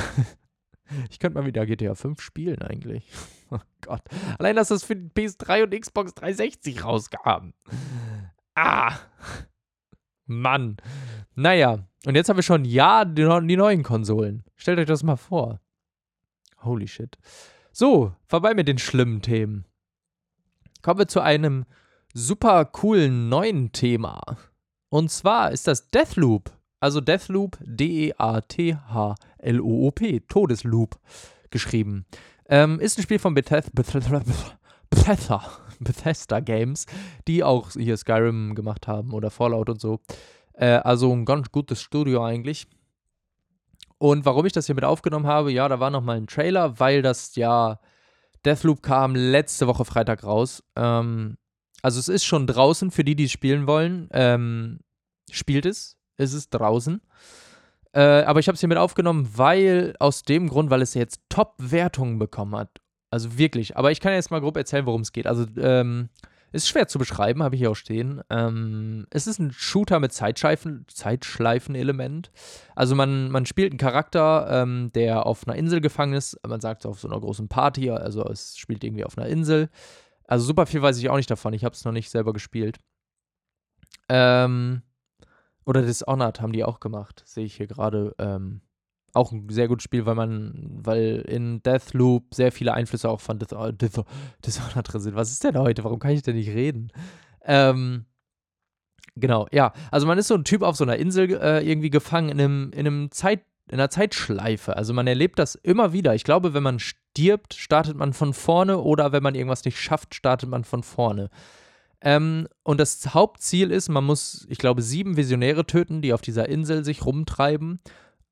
Ich 1.11 1.19
könnte 1.19 1.39
mal 1.39 1.47
wieder 1.47 1.65
GTA 1.65 1.95
5 1.95 2.21
spielen 2.21 2.61
eigentlich. 2.61 3.11
Oh 3.55 3.61
Gott. 3.83 4.03
Allein, 4.39 4.57
dass 4.57 4.69
das 4.69 4.83
für 4.83 4.97
die 4.97 5.09
PS3 5.11 5.65
und 5.65 5.81
Xbox 5.81 6.15
360 6.15 6.85
rauskam. 6.85 7.53
Ah. 8.55 8.97
Mann. 10.27 10.79
Naja. 11.35 11.87
Und 12.05 12.17
jetzt 12.17 12.29
haben 12.29 12.37
wir 12.37 12.43
schon 12.43 12.65
ja 12.65 13.05
die, 13.05 13.23
die 13.47 13.57
neuen 13.57 13.83
Konsolen. 13.83 14.45
Stellt 14.57 14.79
euch 14.79 14.87
das 14.87 15.03
mal 15.03 15.17
vor. 15.17 15.61
Holy 16.63 16.89
shit. 16.89 17.17
So, 17.73 18.15
vorbei 18.27 18.55
mit 18.55 18.69
den 18.69 18.79
schlimmen 18.79 19.23
Themen. 19.23 19.67
Kommen 20.83 20.99
wir 20.99 21.09
zu 21.09 21.21
einem 21.21 21.65
super 22.13 22.65
coolen 22.65 23.29
neuen 23.29 23.73
Thema. 23.73 24.21
Und 24.89 25.11
zwar 25.11 25.53
ist 25.53 25.67
das 25.67 25.91
Deathloop. 25.91 26.51
Also 26.81 27.01
Deathloop, 27.01 27.57
D-E-A-T-H-L-O-O-P, 27.63 28.21
Todesloop 30.29 30.99
geschrieben. 31.51 32.05
Ähm, 32.49 32.81
ist 32.81 32.99
ein 32.99 33.03
Spiel 33.03 33.19
von 33.19 33.35
Bethesda, 33.35 33.71
Bethesda, 34.91 35.43
Bethesda 35.81 36.41
Games, 36.41 36.87
die 37.27 37.43
auch 37.43 37.71
hier 37.73 37.97
Skyrim 37.97 38.55
gemacht 38.55 38.87
haben 38.87 39.13
oder 39.13 39.31
Fallout 39.31 39.71
und 39.71 39.81
so. 39.81 40.01
Äh, 40.53 40.77
also 40.77 41.13
ein 41.13 41.25
ganz 41.25 41.51
gutes 41.51 41.81
Studio 41.81 42.25
eigentlich. 42.25 42.67
Und 43.99 44.25
warum 44.25 44.45
ich 44.45 44.53
das 44.53 44.67
hier 44.67 44.75
mit 44.75 44.85
aufgenommen 44.85 45.27
habe, 45.27 45.53
ja, 45.53 45.69
da 45.69 45.81
war 45.81 45.91
nochmal 45.91 46.17
ein 46.17 46.27
Trailer, 46.27 46.79
weil 46.79 47.01
das 47.01 47.37
ja 47.37 47.81
Deathloop 48.45 48.83
kam 48.83 49.15
letzte 49.15 49.67
Woche 49.67 49.85
Freitag 49.85 50.25
raus. 50.25 50.63
Ähm, 50.77 51.39
also 51.83 52.01
es 52.01 52.09
ist 52.09 52.25
schon 52.25 52.47
draußen 52.47 52.91
für 52.91 53.05
die, 53.05 53.17
die 53.17 53.25
es 53.25 53.33
spielen 53.33 53.67
wollen. 53.67 54.09
Ähm, 54.13 54.81
spielt 55.31 55.65
es 55.67 55.97
es 56.17 56.33
ist 56.33 56.51
draußen. 56.51 57.01
Äh, 57.95 58.23
aber 58.23 58.41
ich 58.41 58.49
habe 58.49 58.55
es 58.55 58.61
hier 58.61 58.69
mit 58.69 58.79
aufgenommen, 58.79 59.29
weil 59.35 59.95
aus 60.01 60.23
dem 60.23 60.49
Grund, 60.49 60.71
weil 60.71 60.83
es 60.83 60.95
jetzt 60.95 61.21
Top-Wertungen 61.29 62.19
bekommen 62.19 62.57
hat. 62.57 62.81
Also 63.11 63.39
wirklich. 63.39 63.77
Aber 63.77 63.93
ich 63.93 64.01
kann 64.01 64.13
jetzt 64.13 64.31
mal 64.33 64.41
grob 64.41 64.57
erzählen, 64.57 64.87
worum 64.87 65.03
es 65.03 65.13
geht. 65.13 65.27
Also, 65.27 65.47
ähm, 65.59 66.09
ist 66.55 66.69
schwer 66.69 66.87
zu 66.87 67.01
beschreiben, 67.01 67.43
habe 67.43 67.57
ich 67.57 67.61
hier 67.61 67.73
auch 67.73 67.77
stehen. 67.77 68.23
Ähm, 68.31 69.07
es 69.11 69.27
ist 69.27 69.41
ein 69.41 69.51
Shooter 69.51 69.99
mit 69.99 70.13
Zeitschleifen, 70.13 70.87
Zeitschleifen-Element. 70.89 72.31
Also 72.77 72.95
man, 72.95 73.29
man 73.33 73.45
spielt 73.45 73.73
einen 73.73 73.79
Charakter, 73.79 74.47
ähm, 74.49 74.93
der 74.95 75.27
auf 75.27 75.49
einer 75.49 75.57
Insel 75.57 75.81
gefangen 75.81 76.15
ist. 76.15 76.39
Man 76.47 76.61
sagt 76.61 76.83
es 76.83 76.87
auf 76.87 77.01
so 77.01 77.09
einer 77.09 77.19
großen 77.19 77.49
Party, 77.49 77.91
also 77.91 78.25
es 78.27 78.57
spielt 78.57 78.85
irgendwie 78.85 79.05
auf 79.05 79.19
einer 79.19 79.27
Insel. 79.27 79.69
Also 80.29 80.47
super 80.47 80.67
viel 80.67 80.81
weiß 80.81 80.97
ich 80.99 81.11
auch 81.11 81.17
nicht 81.17 81.31
davon. 81.31 81.55
Ich 81.55 81.65
habe 81.65 81.75
es 81.75 81.85
noch 81.85 81.93
nicht 81.93 82.09
selber 82.09 82.33
gespielt. 82.33 82.79
Ähm, 84.09 84.83
oder 85.67 85.83
Dishonored 85.83 86.41
haben 86.41 86.53
die 86.53 86.65
auch 86.65 86.81
gemacht, 86.81 87.23
sehe 87.27 87.45
ich 87.45 87.57
hier 87.57 87.67
gerade. 87.67 88.15
Ähm, 88.19 88.61
auch 89.15 89.31
ein 89.33 89.49
sehr 89.49 89.69
gutes 89.69 89.85
Spiel, 89.85 90.07
weil 90.07 90.17
man, 90.17 90.81
weil 90.83 91.25
in 91.29 91.63
Deathloop 91.63 92.35
sehr 92.35 92.53
viele 92.53 92.75
Einflüsse 92.75 93.09
auch 93.09 93.21
von 93.21 93.39
Dis 93.39 93.53
oh, 93.53 93.71
Dis 93.71 93.93
Dishonored 94.45 94.93
drin 94.93 95.01
sind. 95.01 95.15
Was 95.15 95.31
ist 95.31 95.45
denn 95.45 95.57
heute? 95.57 95.85
Warum 95.85 96.01
kann 96.01 96.11
ich 96.11 96.23
denn 96.23 96.37
nicht 96.37 96.51
reden? 96.51 96.91
Ähm, 97.45 98.07
genau, 99.15 99.47
ja. 99.53 99.73
Also 99.91 100.07
man 100.07 100.19
ist 100.19 100.29
so 100.29 100.35
ein 100.35 100.45
Typ 100.45 100.63
auf 100.63 100.77
so 100.77 100.85
einer 100.85 100.97
Insel 100.97 101.31
äh, 101.31 101.61
irgendwie 101.61 101.91
gefangen 101.91 102.29
in 102.29 102.41
einem, 102.41 102.71
in 102.73 102.87
einem 102.87 103.11
Zeit, 103.13 103.45
in 103.69 103.75
einer 103.75 103.91
Zeitschleife. 103.91 104.77
Also 104.77 104.93
man 104.93 105.07
erlebt 105.07 105.39
das 105.39 105.55
immer 105.55 105.93
wieder. 105.93 106.15
Ich 106.15 106.25
glaube, 106.25 106.53
wenn 106.53 106.63
man 106.65 106.81
stirbt, 106.81 107.55
startet 107.55 107.97
man 107.97 108.13
von 108.13 108.35
vorne 108.35 108.79
oder 108.79 109.13
wenn 109.13 109.23
man 109.23 109.37
irgendwas 109.37 109.65
nicht 109.65 109.81
schafft, 109.81 110.15
startet 110.15 110.49
man 110.49 110.65
von 110.65 110.83
vorne. 110.83 111.31
Ähm, 112.05 112.47
und 112.63 112.79
das 112.79 113.15
Hauptziel 113.15 113.71
ist, 113.71 113.89
man 113.89 114.05
muss, 114.05 114.47
ich 114.51 114.59
glaube, 114.59 114.83
sieben 114.83 115.17
Visionäre 115.17 115.67
töten, 115.67 116.03
die 116.03 116.13
auf 116.13 116.21
dieser 116.21 116.49
Insel 116.49 116.85
sich 116.85 117.05
rumtreiben. 117.05 117.81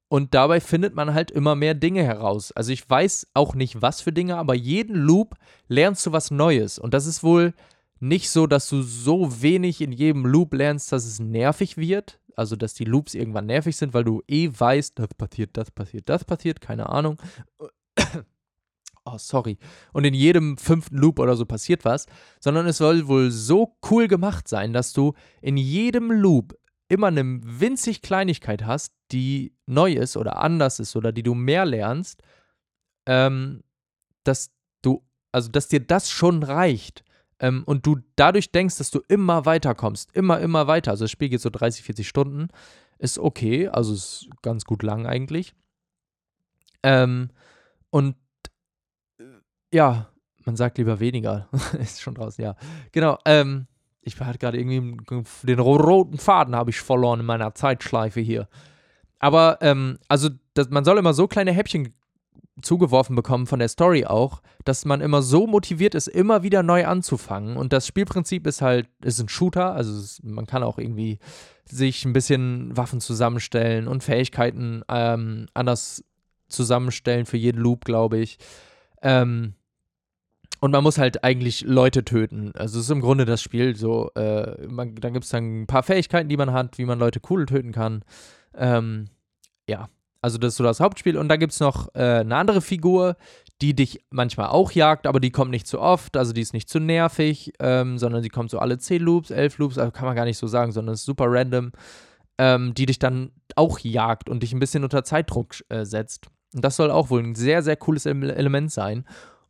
Und 0.08 0.34
dabei 0.34 0.60
findet 0.60 0.94
man 0.94 1.14
halt 1.14 1.30
immer 1.30 1.54
mehr 1.54 1.72
Dinge 1.72 2.04
heraus. 2.04 2.52
Also 2.52 2.70
ich 2.70 2.88
weiß 2.88 3.28
auch 3.32 3.54
nicht, 3.54 3.80
was 3.80 4.02
für 4.02 4.12
Dinge, 4.12 4.36
aber 4.36 4.54
jeden 4.54 4.94
Loop 4.94 5.36
lernst 5.68 6.04
du 6.04 6.12
was 6.12 6.30
Neues. 6.30 6.78
Und 6.78 6.92
das 6.92 7.06
ist 7.06 7.22
wohl 7.22 7.54
nicht 7.98 8.28
so, 8.28 8.46
dass 8.46 8.68
du 8.68 8.82
so 8.82 9.40
wenig 9.40 9.80
in 9.80 9.90
jedem 9.90 10.26
Loop 10.26 10.52
lernst, 10.52 10.92
dass 10.92 11.06
es 11.06 11.18
nervig 11.18 11.78
wird. 11.78 12.20
Also, 12.36 12.56
dass 12.56 12.74
die 12.74 12.84
Loops 12.84 13.14
irgendwann 13.14 13.46
nervig 13.46 13.76
sind, 13.76 13.94
weil 13.94 14.04
du 14.04 14.22
eh 14.28 14.50
weißt, 14.52 14.98
das 14.98 15.14
passiert, 15.14 15.56
das 15.56 15.70
passiert, 15.70 16.08
das 16.10 16.24
passiert, 16.24 16.60
keine 16.60 16.90
Ahnung. 16.90 17.16
Oh, 19.04 19.18
sorry. 19.18 19.58
Und 19.92 20.04
in 20.04 20.14
jedem 20.14 20.56
fünften 20.58 20.96
Loop 20.96 21.18
oder 21.18 21.36
so 21.36 21.46
passiert 21.46 21.84
was, 21.84 22.06
sondern 22.40 22.66
es 22.66 22.78
soll 22.78 23.08
wohl 23.08 23.30
so 23.30 23.76
cool 23.90 24.08
gemacht 24.08 24.48
sein, 24.48 24.72
dass 24.72 24.92
du 24.92 25.14
in 25.40 25.56
jedem 25.56 26.10
Loop 26.10 26.56
immer 26.88 27.06
eine 27.08 27.40
winzig 27.42 28.02
Kleinigkeit 28.02 28.64
hast, 28.64 28.92
die 29.12 29.54
neu 29.66 29.92
ist 29.92 30.16
oder 30.16 30.38
anders 30.38 30.78
ist 30.78 30.94
oder 30.94 31.12
die 31.12 31.22
du 31.22 31.34
mehr 31.34 31.64
lernst, 31.64 32.22
ähm, 33.06 33.62
dass 34.24 34.50
du, 34.82 35.02
also 35.32 35.50
dass 35.50 35.68
dir 35.68 35.80
das 35.80 36.10
schon 36.10 36.42
reicht 36.42 37.02
ähm, 37.40 37.64
und 37.64 37.86
du 37.86 37.98
dadurch 38.16 38.52
denkst, 38.52 38.76
dass 38.76 38.90
du 38.90 39.00
immer 39.08 39.46
weiterkommst, 39.46 40.14
immer, 40.14 40.40
immer 40.40 40.66
weiter. 40.66 40.90
Also 40.90 41.04
das 41.04 41.10
Spiel 41.10 41.30
geht 41.30 41.40
so 41.40 41.50
30, 41.50 41.82
40 41.82 42.06
Stunden, 42.06 42.48
ist 42.98 43.18
okay, 43.18 43.68
also 43.68 43.94
ist 43.94 44.28
ganz 44.42 44.64
gut 44.64 44.82
lang 44.82 45.06
eigentlich. 45.06 45.54
Ähm, 46.82 47.30
und 47.90 48.16
ja, 49.72 50.08
man 50.44 50.56
sagt 50.56 50.78
lieber 50.78 51.00
weniger. 51.00 51.48
ist 51.80 52.00
schon 52.00 52.14
draußen, 52.14 52.42
ja. 52.42 52.56
Genau. 52.92 53.18
Ähm, 53.24 53.66
ich 54.02 54.18
hatte 54.20 54.38
gerade 54.38 54.58
irgendwie 54.58 54.96
den 55.42 55.58
roten 55.60 56.18
Faden 56.18 56.56
habe 56.56 56.70
ich 56.70 56.80
verloren 56.80 57.20
in 57.20 57.26
meiner 57.26 57.54
Zeitschleife 57.54 58.20
hier. 58.20 58.48
Aber 59.18 59.58
ähm, 59.60 59.98
also 60.08 60.30
das, 60.54 60.70
man 60.70 60.84
soll 60.84 60.98
immer 60.98 61.14
so 61.14 61.28
kleine 61.28 61.52
Häppchen 61.52 61.94
zugeworfen 62.60 63.16
bekommen 63.16 63.46
von 63.46 63.60
der 63.60 63.68
Story 63.68 64.04
auch, 64.04 64.42
dass 64.64 64.84
man 64.84 65.00
immer 65.00 65.22
so 65.22 65.46
motiviert 65.46 65.94
ist, 65.94 66.08
immer 66.08 66.42
wieder 66.42 66.62
neu 66.62 66.86
anzufangen. 66.86 67.56
Und 67.56 67.72
das 67.72 67.86
Spielprinzip 67.86 68.46
ist 68.46 68.60
halt, 68.60 68.88
ist 69.02 69.20
ein 69.20 69.28
Shooter, 69.28 69.72
also 69.72 69.92
es, 69.98 70.20
man 70.22 70.46
kann 70.46 70.62
auch 70.62 70.78
irgendwie 70.78 71.18
sich 71.64 72.04
ein 72.04 72.12
bisschen 72.12 72.76
Waffen 72.76 73.00
zusammenstellen 73.00 73.88
und 73.88 74.02
Fähigkeiten 74.02 74.82
ähm, 74.88 75.46
anders 75.54 76.04
zusammenstellen 76.48 77.24
für 77.24 77.38
jeden 77.38 77.60
Loop, 77.60 77.84
glaube 77.84 78.18
ich. 78.18 78.38
Ähm, 79.00 79.54
und 80.62 80.70
man 80.70 80.84
muss 80.84 80.96
halt 80.96 81.24
eigentlich 81.24 81.62
Leute 81.62 82.04
töten. 82.04 82.52
Also 82.54 82.78
es 82.78 82.84
ist 82.84 82.90
im 82.92 83.00
Grunde 83.00 83.24
das 83.24 83.42
Spiel 83.42 83.74
so. 83.74 84.12
Äh, 84.14 84.64
man, 84.68 84.94
dann 84.94 85.12
gibt 85.12 85.24
es 85.24 85.30
dann 85.32 85.62
ein 85.62 85.66
paar 85.66 85.82
Fähigkeiten, 85.82 86.28
die 86.28 86.36
man 86.36 86.52
hat, 86.52 86.78
wie 86.78 86.84
man 86.84 87.00
Leute 87.00 87.20
cool 87.28 87.46
töten 87.46 87.72
kann. 87.72 88.04
Ähm, 88.54 89.08
ja, 89.68 89.88
also 90.20 90.38
das 90.38 90.52
ist 90.52 90.58
so 90.58 90.62
das 90.62 90.78
Hauptspiel. 90.78 91.18
Und 91.18 91.28
dann 91.28 91.40
gibt 91.40 91.52
es 91.52 91.58
noch 91.58 91.92
äh, 91.96 92.20
eine 92.20 92.36
andere 92.36 92.60
Figur, 92.60 93.16
die 93.60 93.74
dich 93.74 94.04
manchmal 94.10 94.50
auch 94.50 94.70
jagt, 94.70 95.08
aber 95.08 95.18
die 95.18 95.32
kommt 95.32 95.50
nicht 95.50 95.66
zu 95.66 95.80
oft. 95.80 96.16
Also 96.16 96.32
die 96.32 96.42
ist 96.42 96.52
nicht 96.52 96.68
zu 96.68 96.78
nervig, 96.78 97.54
ähm, 97.58 97.98
sondern 97.98 98.22
die 98.22 98.28
kommt 98.28 98.50
so 98.50 98.60
alle 98.60 98.78
10 98.78 99.02
Loops, 99.02 99.32
11 99.32 99.58
Loops, 99.58 99.78
also 99.78 99.90
kann 99.90 100.06
man 100.06 100.14
gar 100.14 100.26
nicht 100.26 100.38
so 100.38 100.46
sagen, 100.46 100.70
sondern 100.70 100.94
ist 100.94 101.04
super 101.04 101.24
random. 101.26 101.72
Ähm, 102.38 102.72
die 102.74 102.86
dich 102.86 103.00
dann 103.00 103.32
auch 103.56 103.80
jagt 103.80 104.28
und 104.28 104.44
dich 104.44 104.52
ein 104.52 104.60
bisschen 104.60 104.84
unter 104.84 105.02
Zeitdruck 105.02 105.56
äh, 105.70 105.84
setzt. 105.84 106.28
Und 106.54 106.64
das 106.64 106.76
soll 106.76 106.92
auch 106.92 107.10
wohl 107.10 107.20
ein 107.20 107.34
sehr, 107.34 107.64
sehr 107.64 107.76
cooles 107.76 108.06
Element 108.06 108.70
sein. 108.70 109.04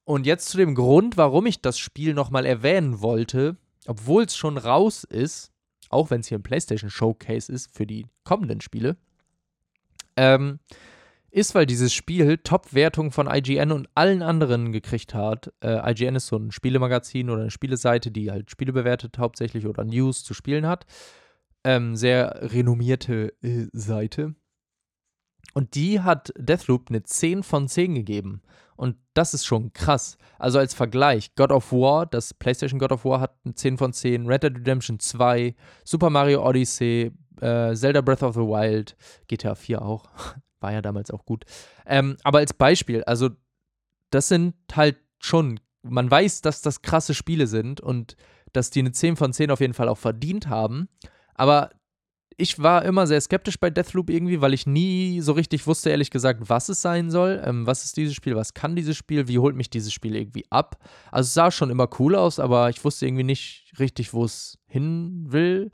Und 0.05 0.27
jetzt 0.27 0.49
zu 0.49 0.57
dem 0.57 0.75
Grund, 0.75 1.17
warum 1.17 1.47
ich 1.47 1.61
das 1.61 1.79
Spiel 1.79 2.15
nochmal 2.15 2.45
erwähnen 2.45 3.01
wollte, 3.01 3.57
obwohl 3.87 4.25
es 4.25 4.37
schon 4.37 4.59
raus 4.59 5.05
ist, 5.05 5.53
auch 5.91 6.11
wenn 6.11 6.21
es 6.21 6.29
hier 6.29 6.39
ein 6.39 6.43
PlayStation 6.43 6.91
Showcase 6.91 7.53
ist 7.53 7.75
für 7.75 7.87
die 7.87 8.07
kommenden 8.25 8.61
Spiele, 8.61 8.97
ähm, 10.17 10.59
ist, 11.31 11.55
weil 11.55 11.67
dieses 11.67 11.95
Spiel 11.95 12.39
Top-Wertung 12.39 13.11
von 13.11 13.27
IGN 13.27 13.73
und 13.73 13.89
allen 13.95 14.23
anderen 14.23 14.73
gekriegt 14.73 15.15
hat. 15.15 15.53
Äh, 15.61 15.91
IGN 15.91 16.17
ist 16.17 16.27
so 16.27 16.37
ein 16.37 16.53
Spielemagazin 16.53 17.31
oder 17.31 17.43
eine 17.43 17.51
Spieleseite, 17.51 18.11
die 18.11 18.31
halt 18.31 18.51
Spiele 18.51 18.73
bewertet 18.73 19.19
hauptsächlich 19.19 19.67
oder 19.67 19.85
News 19.85 20.25
zu 20.25 20.35
Spielen 20.35 20.67
hat. 20.67 20.85
Ähm, 21.65 21.97
sehr 21.97 22.53
renommierte 22.53 23.33
äh, 23.43 23.67
Seite. 23.73 24.35
Und 25.55 25.75
die 25.75 26.01
hat 26.01 26.33
Deathloop 26.37 26.91
eine 26.91 27.03
10 27.03 27.43
von 27.43 27.67
10 27.67 27.95
gegeben. 27.95 28.43
Und 28.83 28.97
das 29.15 29.33
ist 29.33 29.45
schon 29.45 29.73
krass. 29.73 30.19
Also 30.41 30.59
als 30.59 30.75
Vergleich, 30.75 31.37
God 31.37 31.53
of 31.53 31.71
War, 31.71 32.05
das 32.05 32.35
PlayStation 32.35 32.81
God 32.81 32.91
of 32.91 33.05
War 33.05 33.21
hat 33.21 33.37
eine 33.45 33.55
10 33.55 33.79
von 33.79 33.93
10, 33.93 34.27
Red 34.27 34.43
Dead 34.43 34.57
Redemption 34.57 34.99
2, 34.99 35.55
Super 35.85 36.11
Mario 36.11 36.45
Odyssey, 36.45 37.13
äh, 37.41 37.77
Zelda 37.77 38.01
Breath 38.01 38.25
of 38.25 38.35
the 38.35 38.41
Wild, 38.41 38.97
GTA 39.29 39.55
4 39.55 39.83
auch. 39.83 40.07
War 40.59 40.73
ja 40.73 40.83
damals 40.83 41.13
auch 41.13 41.25
gut. 41.25 41.45
Ähm, 41.87 42.17
aber 42.25 42.39
als 42.39 42.55
Beispiel, 42.55 43.05
also 43.05 43.31
das 44.11 44.27
sind 44.27 44.57
halt 44.73 44.97
schon, 45.21 45.61
man 45.83 46.11
weiß, 46.11 46.41
dass 46.41 46.61
das 46.61 46.83
krasse 46.83 47.15
Spiele 47.15 47.47
sind 47.47 47.81
und 47.81 48.17
dass 48.53 48.71
die 48.71 48.81
eine 48.81 48.91
10 48.91 49.15
von 49.15 49.33
10 49.33 49.53
auf 49.53 49.61
jeden 49.61 49.75
Fall 49.75 49.89
auch 49.89 49.99
verdient 49.99 50.49
haben. 50.49 50.89
Aber 51.35 51.71
ich 52.37 52.61
war 52.61 52.85
immer 52.85 53.07
sehr 53.07 53.21
skeptisch 53.21 53.59
bei 53.59 53.71
Deathloop 53.71 54.11
irgendwie, 54.11 54.41
weil 54.41 54.55
ich 54.55 54.67
nie 54.67 55.21
so 55.21 55.33
richtig 55.33 55.67
wusste, 55.67 55.91
ehrlich 55.91 56.11
gesagt, 56.11 56.49
was 56.49 56.69
es 56.69 56.83
sein 56.83 57.11
soll. 57.11 57.43
Ähm, 57.45 57.67
was 57.67 57.85
ist 57.85 57.97
dieses 57.97 58.15
Spiel? 58.15 58.37
Was 58.37 58.55
kann 58.55 58.77
dieses 58.77 58.97
Spiel? 58.97 59.29
Wie 59.29 59.39
holt 59.39 59.57
mich 59.57 59.71
dieses 59.71 59.93
Spiel 59.93 60.17
irgendwie 60.17 60.45
ab? 60.51 60.79
Also 61.11 61.29
es 61.29 61.35
sah 61.35 61.51
schon 61.51 61.71
immer 61.71 61.89
cool 61.99 62.15
aus, 62.15 62.39
aber 62.39 62.71
ich 62.71 62.85
wusste 62.85 63.07
irgendwie 63.07 63.25
nicht 63.25 63.73
richtig, 63.79 64.13
wo 64.13 64.25
es 64.25 64.59
hin 64.67 65.27
will. 65.29 65.73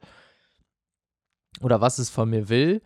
Oder 1.61 1.81
was 1.81 1.99
es 1.99 2.11
von 2.11 2.31
mir 2.31 2.49
will. 2.49 2.83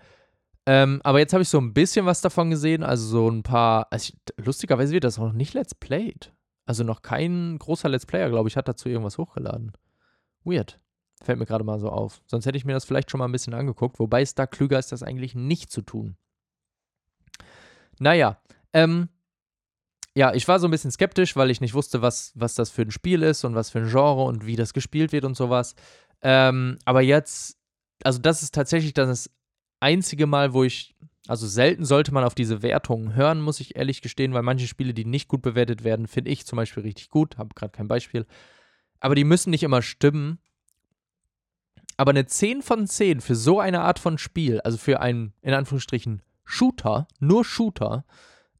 Ähm, 0.64 1.00
aber 1.04 1.18
jetzt 1.18 1.32
habe 1.32 1.42
ich 1.42 1.48
so 1.48 1.58
ein 1.58 1.74
bisschen 1.74 2.06
was 2.06 2.20
davon 2.20 2.50
gesehen. 2.50 2.82
Also 2.82 3.06
so 3.06 3.28
ein 3.28 3.42
paar. 3.42 3.88
Also 3.90 4.12
ich, 4.12 4.44
lustigerweise 4.44 4.92
wird 4.92 5.04
das 5.04 5.18
noch 5.18 5.32
nicht 5.32 5.54
Let's 5.54 5.74
Played. 5.74 6.32
Also 6.64 6.84
noch 6.84 7.02
kein 7.02 7.58
großer 7.58 7.88
Let's 7.88 8.06
Player, 8.06 8.30
glaube 8.30 8.48
ich, 8.48 8.56
hat 8.56 8.68
dazu 8.68 8.88
irgendwas 8.88 9.18
hochgeladen. 9.18 9.72
Weird. 10.44 10.80
Fällt 11.22 11.38
mir 11.38 11.46
gerade 11.46 11.64
mal 11.64 11.78
so 11.78 11.88
auf. 11.88 12.20
Sonst 12.26 12.46
hätte 12.46 12.58
ich 12.58 12.64
mir 12.64 12.72
das 12.72 12.84
vielleicht 12.84 13.10
schon 13.10 13.18
mal 13.18 13.26
ein 13.26 13.32
bisschen 13.32 13.54
angeguckt. 13.54 13.98
Wobei 13.98 14.22
es 14.22 14.34
da 14.34 14.46
klüger 14.46 14.78
ist, 14.78 14.92
das 14.92 15.02
eigentlich 15.02 15.34
nicht 15.34 15.70
zu 15.70 15.82
tun. 15.82 16.16
Naja, 17.98 18.40
ähm, 18.72 19.08
ja, 20.14 20.34
ich 20.34 20.46
war 20.48 20.58
so 20.58 20.66
ein 20.66 20.70
bisschen 20.70 20.90
skeptisch, 20.90 21.36
weil 21.36 21.50
ich 21.50 21.60
nicht 21.60 21.74
wusste, 21.74 22.02
was, 22.02 22.32
was 22.34 22.54
das 22.54 22.70
für 22.70 22.82
ein 22.82 22.90
Spiel 22.90 23.22
ist 23.22 23.44
und 23.44 23.54
was 23.54 23.70
für 23.70 23.78
ein 23.78 23.88
Genre 23.88 24.24
und 24.24 24.44
wie 24.44 24.56
das 24.56 24.74
gespielt 24.74 25.12
wird 25.12 25.24
und 25.24 25.36
sowas. 25.36 25.74
Ähm, 26.20 26.78
aber 26.84 27.00
jetzt, 27.00 27.56
also 28.04 28.18
das 28.18 28.42
ist 28.42 28.54
tatsächlich 28.54 28.92
das 28.92 29.30
einzige 29.80 30.26
Mal, 30.26 30.52
wo 30.52 30.64
ich, 30.64 30.94
also 31.28 31.46
selten 31.46 31.84
sollte 31.84 32.12
man 32.12 32.24
auf 32.24 32.34
diese 32.34 32.62
Wertungen 32.62 33.14
hören, 33.14 33.40
muss 33.40 33.60
ich 33.60 33.76
ehrlich 33.76 34.02
gestehen, 34.02 34.34
weil 34.34 34.42
manche 34.42 34.66
Spiele, 34.66 34.92
die 34.92 35.04
nicht 35.04 35.28
gut 35.28 35.42
bewertet 35.42 35.82
werden, 35.82 36.06
finde 36.06 36.30
ich 36.30 36.46
zum 36.46 36.56
Beispiel 36.56 36.82
richtig 36.82 37.08
gut. 37.08 37.38
Habe 37.38 37.54
gerade 37.54 37.72
kein 37.72 37.88
Beispiel. 37.88 38.26
Aber 39.00 39.14
die 39.14 39.24
müssen 39.24 39.50
nicht 39.50 39.62
immer 39.62 39.82
stimmen. 39.82 40.38
Aber 41.96 42.10
eine 42.10 42.26
10 42.26 42.62
von 42.62 42.86
10 42.86 43.20
für 43.20 43.34
so 43.34 43.60
eine 43.60 43.82
Art 43.82 43.98
von 43.98 44.18
Spiel, 44.18 44.60
also 44.60 44.78
für 44.78 45.00
einen, 45.00 45.34
in 45.42 45.54
Anführungsstrichen, 45.54 46.22
Shooter, 46.44 47.06
nur 47.20 47.44
Shooter, 47.44 48.04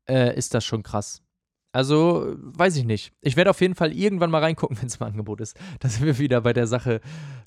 äh, 0.09 0.37
ist 0.37 0.55
das 0.55 0.65
schon 0.65 0.83
krass. 0.83 1.23
Also, 1.73 2.35
weiß 2.37 2.77
ich 2.77 2.85
nicht. 2.85 3.13
Ich 3.23 3.37
werde 3.37 3.51
auf 3.51 3.61
jeden 3.63 3.75
Fall 3.75 3.93
irgendwann 3.93 4.31
mal 4.31 4.43
reingucken, 4.43 4.77
wenn 4.81 4.87
es 4.87 4.97
im 4.97 5.07
Angebot 5.07 5.41
ist. 5.41 5.59
Da 5.81 5.89
sind 5.89 6.05
wir 6.05 6.19
wieder 6.19 6.43
bei 6.43 6.53
der 6.53 6.67
Sache, 6.67 7.01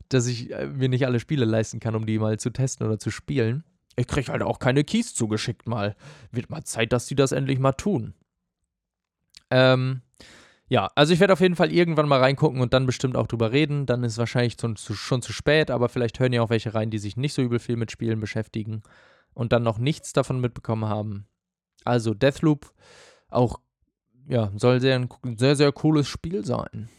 dass 0.09 0.27
ich 0.27 0.51
äh, 0.51 0.67
mir 0.67 0.89
nicht 0.89 1.05
alle 1.05 1.19
Spiele 1.19 1.45
leisten 1.45 1.79
kann, 1.79 1.95
um 1.95 2.05
die 2.05 2.19
mal 2.19 2.39
zu 2.39 2.49
testen 2.49 2.85
oder 2.87 2.99
zu 2.99 3.11
spielen. 3.11 3.63
Ich 3.95 4.07
kriege 4.07 4.31
halt 4.31 4.41
auch 4.41 4.59
keine 4.59 4.83
Keys 4.83 5.13
zugeschickt 5.13 5.67
mal. 5.67 5.95
Wird 6.31 6.49
mal 6.49 6.63
Zeit, 6.63 6.91
dass 6.91 7.05
die 7.05 7.15
das 7.15 7.31
endlich 7.31 7.59
mal 7.59 7.73
tun. 7.73 8.13
Ähm, 9.51 10.01
ja, 10.67 10.89
also 10.95 11.13
ich 11.13 11.19
werde 11.19 11.33
auf 11.33 11.41
jeden 11.41 11.55
Fall 11.55 11.71
irgendwann 11.71 12.07
mal 12.07 12.19
reingucken 12.19 12.59
und 12.59 12.73
dann 12.73 12.85
bestimmt 12.85 13.15
auch 13.15 13.27
drüber 13.27 13.51
reden. 13.51 13.85
Dann 13.85 14.03
ist 14.03 14.17
wahrscheinlich 14.17 14.57
zu, 14.57 14.73
zu, 14.73 14.95
schon 14.95 15.21
zu 15.21 15.31
spät, 15.31 15.69
aber 15.69 15.89
vielleicht 15.89 16.19
hören 16.19 16.33
ja 16.33 16.41
auch 16.41 16.49
welche 16.49 16.73
rein, 16.73 16.89
die 16.89 16.97
sich 16.97 17.17
nicht 17.17 17.33
so 17.33 17.41
übel 17.41 17.59
viel 17.59 17.75
mit 17.75 17.91
Spielen 17.91 18.19
beschäftigen 18.19 18.81
und 19.33 19.53
dann 19.53 19.63
noch 19.63 19.77
nichts 19.77 20.13
davon 20.13 20.39
mitbekommen 20.39 20.85
haben. 20.85 21.27
Also 21.83 22.15
Deathloop, 22.15 22.73
auch, 23.29 23.59
ja, 24.27 24.51
soll 24.55 24.81
sehr, 24.81 24.95
ein 24.95 25.37
sehr, 25.37 25.55
sehr 25.55 25.71
cooles 25.71 26.07
Spiel 26.07 26.43
sein. 26.43 26.89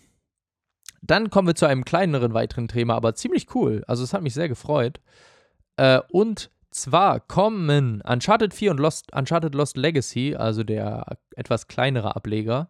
Dann 1.03 1.31
kommen 1.31 1.49
wir 1.49 1.55
zu 1.57 1.67
einem 1.67 1.85
kleineren 1.85 2.35
weiteren 2.35 2.69
Thema, 2.69 2.95
aber 2.95 3.15
ziemlich 3.15 3.55
cool. 3.55 3.83
Also 3.89 4.05
es 4.05 4.13
hat 4.13 4.23
mich 4.23 4.35
sehr 4.35 4.49
gefreut. 4.49 5.01
Äh, 5.77 6.01
und 6.11 6.51
zwar 6.71 7.21
kommen 7.21 8.01
Uncharted 8.03 8.55
4 8.55 8.71
und 8.73 8.81
Lost, 8.81 9.13
Uncharted 9.13 9.55
Lost 9.55 9.77
Legacy, 9.77 10.37
also 10.37 10.63
der 10.63 11.19
etwas 11.35 11.67
kleinere 11.67 12.15
Ableger, 12.15 12.69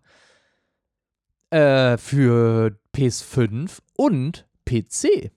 äh, 1.50 1.96
für 1.96 2.78
PS5 2.94 3.78
und 3.96 4.46
PC 4.64 5.30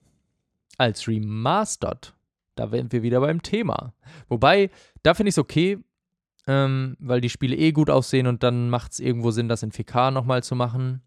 als 0.78 1.06
Remastered. 1.06 2.14
Da 2.54 2.72
wären 2.72 2.90
wir 2.92 3.02
wieder 3.02 3.20
beim 3.20 3.42
Thema. 3.42 3.94
Wobei, 4.28 4.70
da 5.02 5.14
finde 5.14 5.28
ich 5.28 5.34
es 5.34 5.38
okay, 5.38 5.78
ähm, 6.46 6.96
weil 6.98 7.20
die 7.20 7.30
Spiele 7.30 7.56
eh 7.56 7.72
gut 7.72 7.90
aussehen 7.90 8.26
und 8.26 8.42
dann 8.42 8.70
macht 8.70 8.92
es 8.92 9.00
irgendwo 9.00 9.30
Sinn, 9.30 9.48
das 9.48 9.62
in 9.62 9.72
4K 9.72 10.10
nochmal 10.10 10.42
zu 10.42 10.54
machen. 10.56 11.02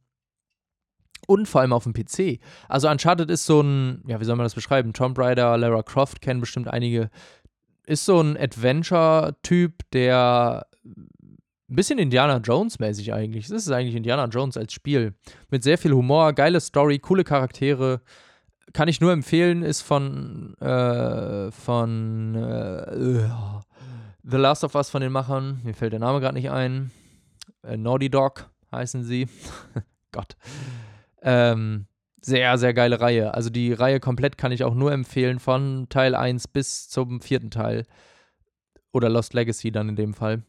Und 1.25 1.47
vor 1.47 1.61
allem 1.61 1.73
auf 1.73 1.83
dem 1.83 1.93
PC. 1.93 2.39
Also 2.67 2.89
Uncharted 2.89 3.29
ist 3.29 3.45
so 3.45 3.61
ein, 3.61 4.03
ja, 4.07 4.19
wie 4.19 4.25
soll 4.25 4.35
man 4.35 4.45
das 4.45 4.55
beschreiben? 4.55 4.93
Tomb 4.93 5.17
Raider, 5.17 5.57
Lara 5.57 5.81
Croft 5.81 6.21
kennen 6.21 6.41
bestimmt 6.41 6.67
einige. 6.67 7.09
Ist 7.85 8.05
so 8.05 8.19
ein 8.19 8.37
Adventure-Typ, 8.37 9.89
der 9.91 10.67
ein 11.73 11.75
bisschen 11.75 11.97
Indiana 11.97 12.37
Jones-mäßig 12.37 13.13
eigentlich. 13.13 13.45
Es 13.45 13.51
ist 13.51 13.71
eigentlich 13.71 13.95
Indiana 13.95 14.25
Jones 14.25 14.57
als 14.57 14.73
Spiel. 14.73 15.15
Mit 15.49 15.63
sehr 15.63 15.79
viel 15.79 15.91
Humor, 15.91 16.33
geile 16.33 16.61
Story, 16.61 16.99
coole 16.99 17.23
Charaktere. 17.23 18.01
Kann 18.73 18.87
ich 18.87 19.01
nur 19.01 19.11
empfehlen, 19.11 19.63
ist 19.63 19.81
von, 19.81 20.55
äh, 20.59 21.51
von 21.51 22.35
äh, 22.35 23.27
The 24.21 24.37
Last 24.37 24.63
of 24.63 24.75
Us 24.75 24.91
von 24.91 25.01
den 25.01 25.11
Machern. 25.11 25.61
Mir 25.63 25.73
fällt 25.73 25.93
der 25.93 25.99
Name 25.99 26.19
gerade 26.19 26.35
nicht 26.35 26.51
ein. 26.51 26.91
Äh, 27.63 27.75
Naughty 27.75 28.11
Dog 28.11 28.51
heißen 28.71 29.03
sie. 29.03 29.27
Gott. 30.11 30.35
Ähm, 31.23 31.87
sehr, 32.21 32.59
sehr 32.59 32.75
geile 32.75 33.01
Reihe. 33.01 33.33
Also 33.33 33.49
die 33.49 33.73
Reihe 33.73 33.99
komplett 33.99 34.37
kann 34.37 34.51
ich 34.51 34.63
auch 34.63 34.75
nur 34.75 34.91
empfehlen, 34.91 35.39
von 35.39 35.87
Teil 35.89 36.13
1 36.13 36.49
bis 36.49 36.87
zum 36.87 37.19
vierten 37.19 37.49
Teil. 37.49 37.87
Oder 38.91 39.09
Lost 39.09 39.33
Legacy 39.33 39.71
dann 39.71 39.89
in 39.89 39.95
dem 39.95 40.13
Fall. 40.13 40.43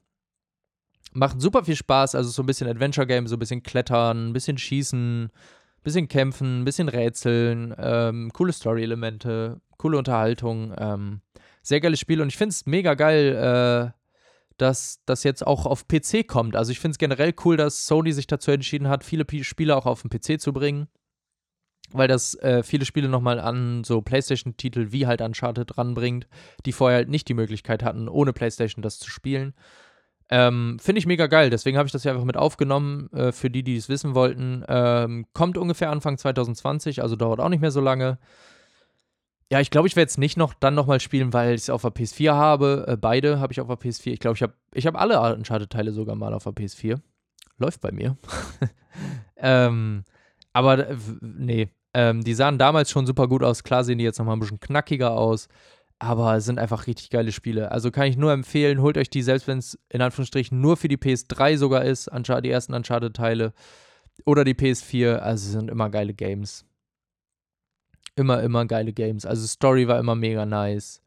Macht 1.14 1.40
super 1.40 1.64
viel 1.64 1.76
Spaß, 1.76 2.14
also 2.14 2.30
so 2.30 2.42
ein 2.42 2.46
bisschen 2.46 2.68
Adventure-Game, 2.68 3.26
so 3.26 3.36
ein 3.36 3.38
bisschen 3.38 3.62
Klettern, 3.62 4.28
ein 4.28 4.32
bisschen 4.32 4.58
Schießen, 4.58 5.24
ein 5.24 5.30
bisschen 5.82 6.08
Kämpfen, 6.08 6.60
ein 6.60 6.64
bisschen 6.64 6.88
Rätseln, 6.88 7.74
ähm, 7.78 8.30
coole 8.32 8.52
Story-Elemente, 8.52 9.60
coole 9.78 9.96
Unterhaltung. 9.96 10.74
Ähm, 10.76 11.20
sehr 11.62 11.80
geiles 11.80 12.00
Spiel 12.00 12.20
und 12.20 12.28
ich 12.28 12.36
finde 12.36 12.50
es 12.50 12.66
mega 12.66 12.94
geil, 12.94 13.92
äh, 13.94 13.98
dass 14.58 15.00
das 15.06 15.24
jetzt 15.24 15.46
auch 15.46 15.66
auf 15.66 15.88
PC 15.88 16.26
kommt. 16.26 16.56
Also 16.56 16.72
ich 16.72 16.80
finde 16.80 16.92
es 16.92 16.98
generell 16.98 17.34
cool, 17.44 17.56
dass 17.56 17.86
Sony 17.86 18.12
sich 18.12 18.26
dazu 18.26 18.50
entschieden 18.50 18.88
hat, 18.88 19.04
viele 19.04 19.24
Spiele 19.44 19.76
auch 19.76 19.86
auf 19.86 20.02
den 20.02 20.10
PC 20.10 20.40
zu 20.40 20.52
bringen 20.52 20.88
weil 21.94 22.08
das 22.08 22.34
äh, 22.40 22.62
viele 22.62 22.84
Spiele 22.84 23.08
nochmal 23.08 23.38
an 23.38 23.84
so 23.84 24.02
PlayStation-Titel 24.02 24.88
wie 24.90 25.06
halt 25.06 25.20
Uncharted 25.20 25.78
ranbringt, 25.78 26.26
die 26.66 26.72
vorher 26.72 26.98
halt 26.98 27.08
nicht 27.08 27.28
die 27.28 27.34
Möglichkeit 27.34 27.82
hatten, 27.84 28.08
ohne 28.08 28.32
PlayStation 28.32 28.82
das 28.82 28.98
zu 28.98 29.10
spielen. 29.10 29.54
Ähm, 30.30 30.78
Finde 30.80 30.98
ich 30.98 31.06
mega 31.06 31.26
geil, 31.26 31.50
deswegen 31.50 31.76
habe 31.76 31.86
ich 31.86 31.92
das 31.92 32.04
ja 32.04 32.12
einfach 32.12 32.24
mit 32.24 32.36
aufgenommen, 32.36 33.10
äh, 33.12 33.30
für 33.30 33.50
die, 33.50 33.62
die 33.62 33.76
es 33.76 33.88
wissen 33.88 34.14
wollten. 34.14 34.64
Ähm, 34.68 35.26
kommt 35.34 35.58
ungefähr 35.58 35.90
Anfang 35.90 36.16
2020, 36.16 37.02
also 37.02 37.14
dauert 37.16 37.40
auch 37.40 37.50
nicht 37.50 37.60
mehr 37.60 37.70
so 37.70 37.80
lange. 37.80 38.18
Ja, 39.50 39.60
ich 39.60 39.70
glaube, 39.70 39.86
ich 39.86 39.96
werde 39.96 40.08
es 40.08 40.18
nicht 40.18 40.36
noch 40.36 40.54
dann 40.54 40.74
nochmal 40.74 41.00
spielen, 41.00 41.32
weil 41.32 41.54
ich 41.54 41.62
es 41.62 41.70
auf 41.70 41.82
der 41.82 41.92
PS4 41.92 42.32
habe. 42.32 42.86
Äh, 42.88 42.96
beide 42.96 43.38
habe 43.38 43.52
ich 43.52 43.60
auf 43.60 43.68
der 43.68 43.76
PS4. 43.76 44.12
Ich 44.12 44.20
glaube, 44.20 44.36
ich 44.36 44.42
habe 44.42 44.54
ich 44.72 44.86
hab 44.86 44.98
alle 44.98 45.20
Uncharted-Teile 45.34 45.92
sogar 45.92 46.16
mal 46.16 46.32
auf 46.32 46.44
der 46.44 46.54
PS4. 46.54 46.98
Läuft 47.58 47.80
bei 47.80 47.92
mir. 47.92 48.16
ähm, 49.36 50.04
aber 50.52 50.88
äh, 50.88 50.96
nee, 51.20 51.68
ähm, 51.92 52.24
die 52.24 52.34
sahen 52.34 52.58
damals 52.58 52.90
schon 52.90 53.06
super 53.06 53.28
gut 53.28 53.44
aus. 53.44 53.62
Klar 53.62 53.84
sehen 53.84 53.98
die 53.98 54.04
jetzt 54.04 54.18
nochmal 54.18 54.36
ein 54.36 54.40
bisschen 54.40 54.60
knackiger 54.60 55.12
aus. 55.12 55.48
Aber 56.04 56.36
es 56.36 56.44
sind 56.44 56.58
einfach 56.58 56.86
richtig 56.86 57.08
geile 57.08 57.32
Spiele. 57.32 57.72
Also 57.72 57.90
kann 57.90 58.06
ich 58.06 58.18
nur 58.18 58.30
empfehlen, 58.30 58.82
holt 58.82 58.98
euch 58.98 59.08
die, 59.08 59.22
selbst 59.22 59.48
wenn 59.48 59.56
es 59.56 59.78
in 59.88 60.02
Anführungsstrichen 60.02 60.60
nur 60.60 60.76
für 60.76 60.88
die 60.88 60.98
PS3 60.98 61.56
sogar 61.56 61.82
ist, 61.82 62.10
die 62.12 62.50
ersten 62.50 62.74
Uncharted-Teile. 62.74 63.54
Oder 64.26 64.44
die 64.44 64.52
PS4. 64.52 65.16
Also 65.16 65.50
sind 65.50 65.70
immer 65.70 65.88
geile 65.88 66.12
Games. 66.12 66.66
Immer, 68.16 68.42
immer 68.42 68.66
geile 68.66 68.92
Games. 68.92 69.24
Also 69.24 69.46
Story 69.46 69.88
war 69.88 69.98
immer 69.98 70.14
mega 70.14 70.44
nice. 70.44 71.00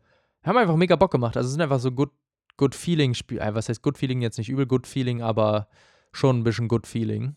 Haben 0.43 0.57
einfach 0.57 0.75
mega 0.75 0.95
Bock 0.95 1.11
gemacht. 1.11 1.37
Also 1.37 1.45
es 1.45 1.51
sind 1.51 1.61
einfach 1.61 1.79
so 1.79 1.91
good, 1.91 2.09
good 2.57 2.73
Feeling 2.73 3.13
Spiele. 3.13 3.41
Äh, 3.41 3.53
was 3.53 3.69
heißt 3.69 3.83
Good 3.83 3.99
Feeling? 3.99 4.23
Jetzt 4.23 4.39
nicht 4.39 4.49
übel 4.49 4.65
Good 4.65 4.87
Feeling, 4.87 5.21
aber 5.21 5.67
schon 6.11 6.39
ein 6.39 6.43
bisschen 6.43 6.69
Good 6.69 6.87
Feeling. 6.87 7.35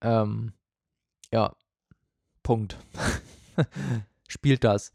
Ähm, 0.00 0.54
ja, 1.30 1.54
Punkt. 2.42 2.78
Spielt 4.28 4.64
das. 4.64 4.94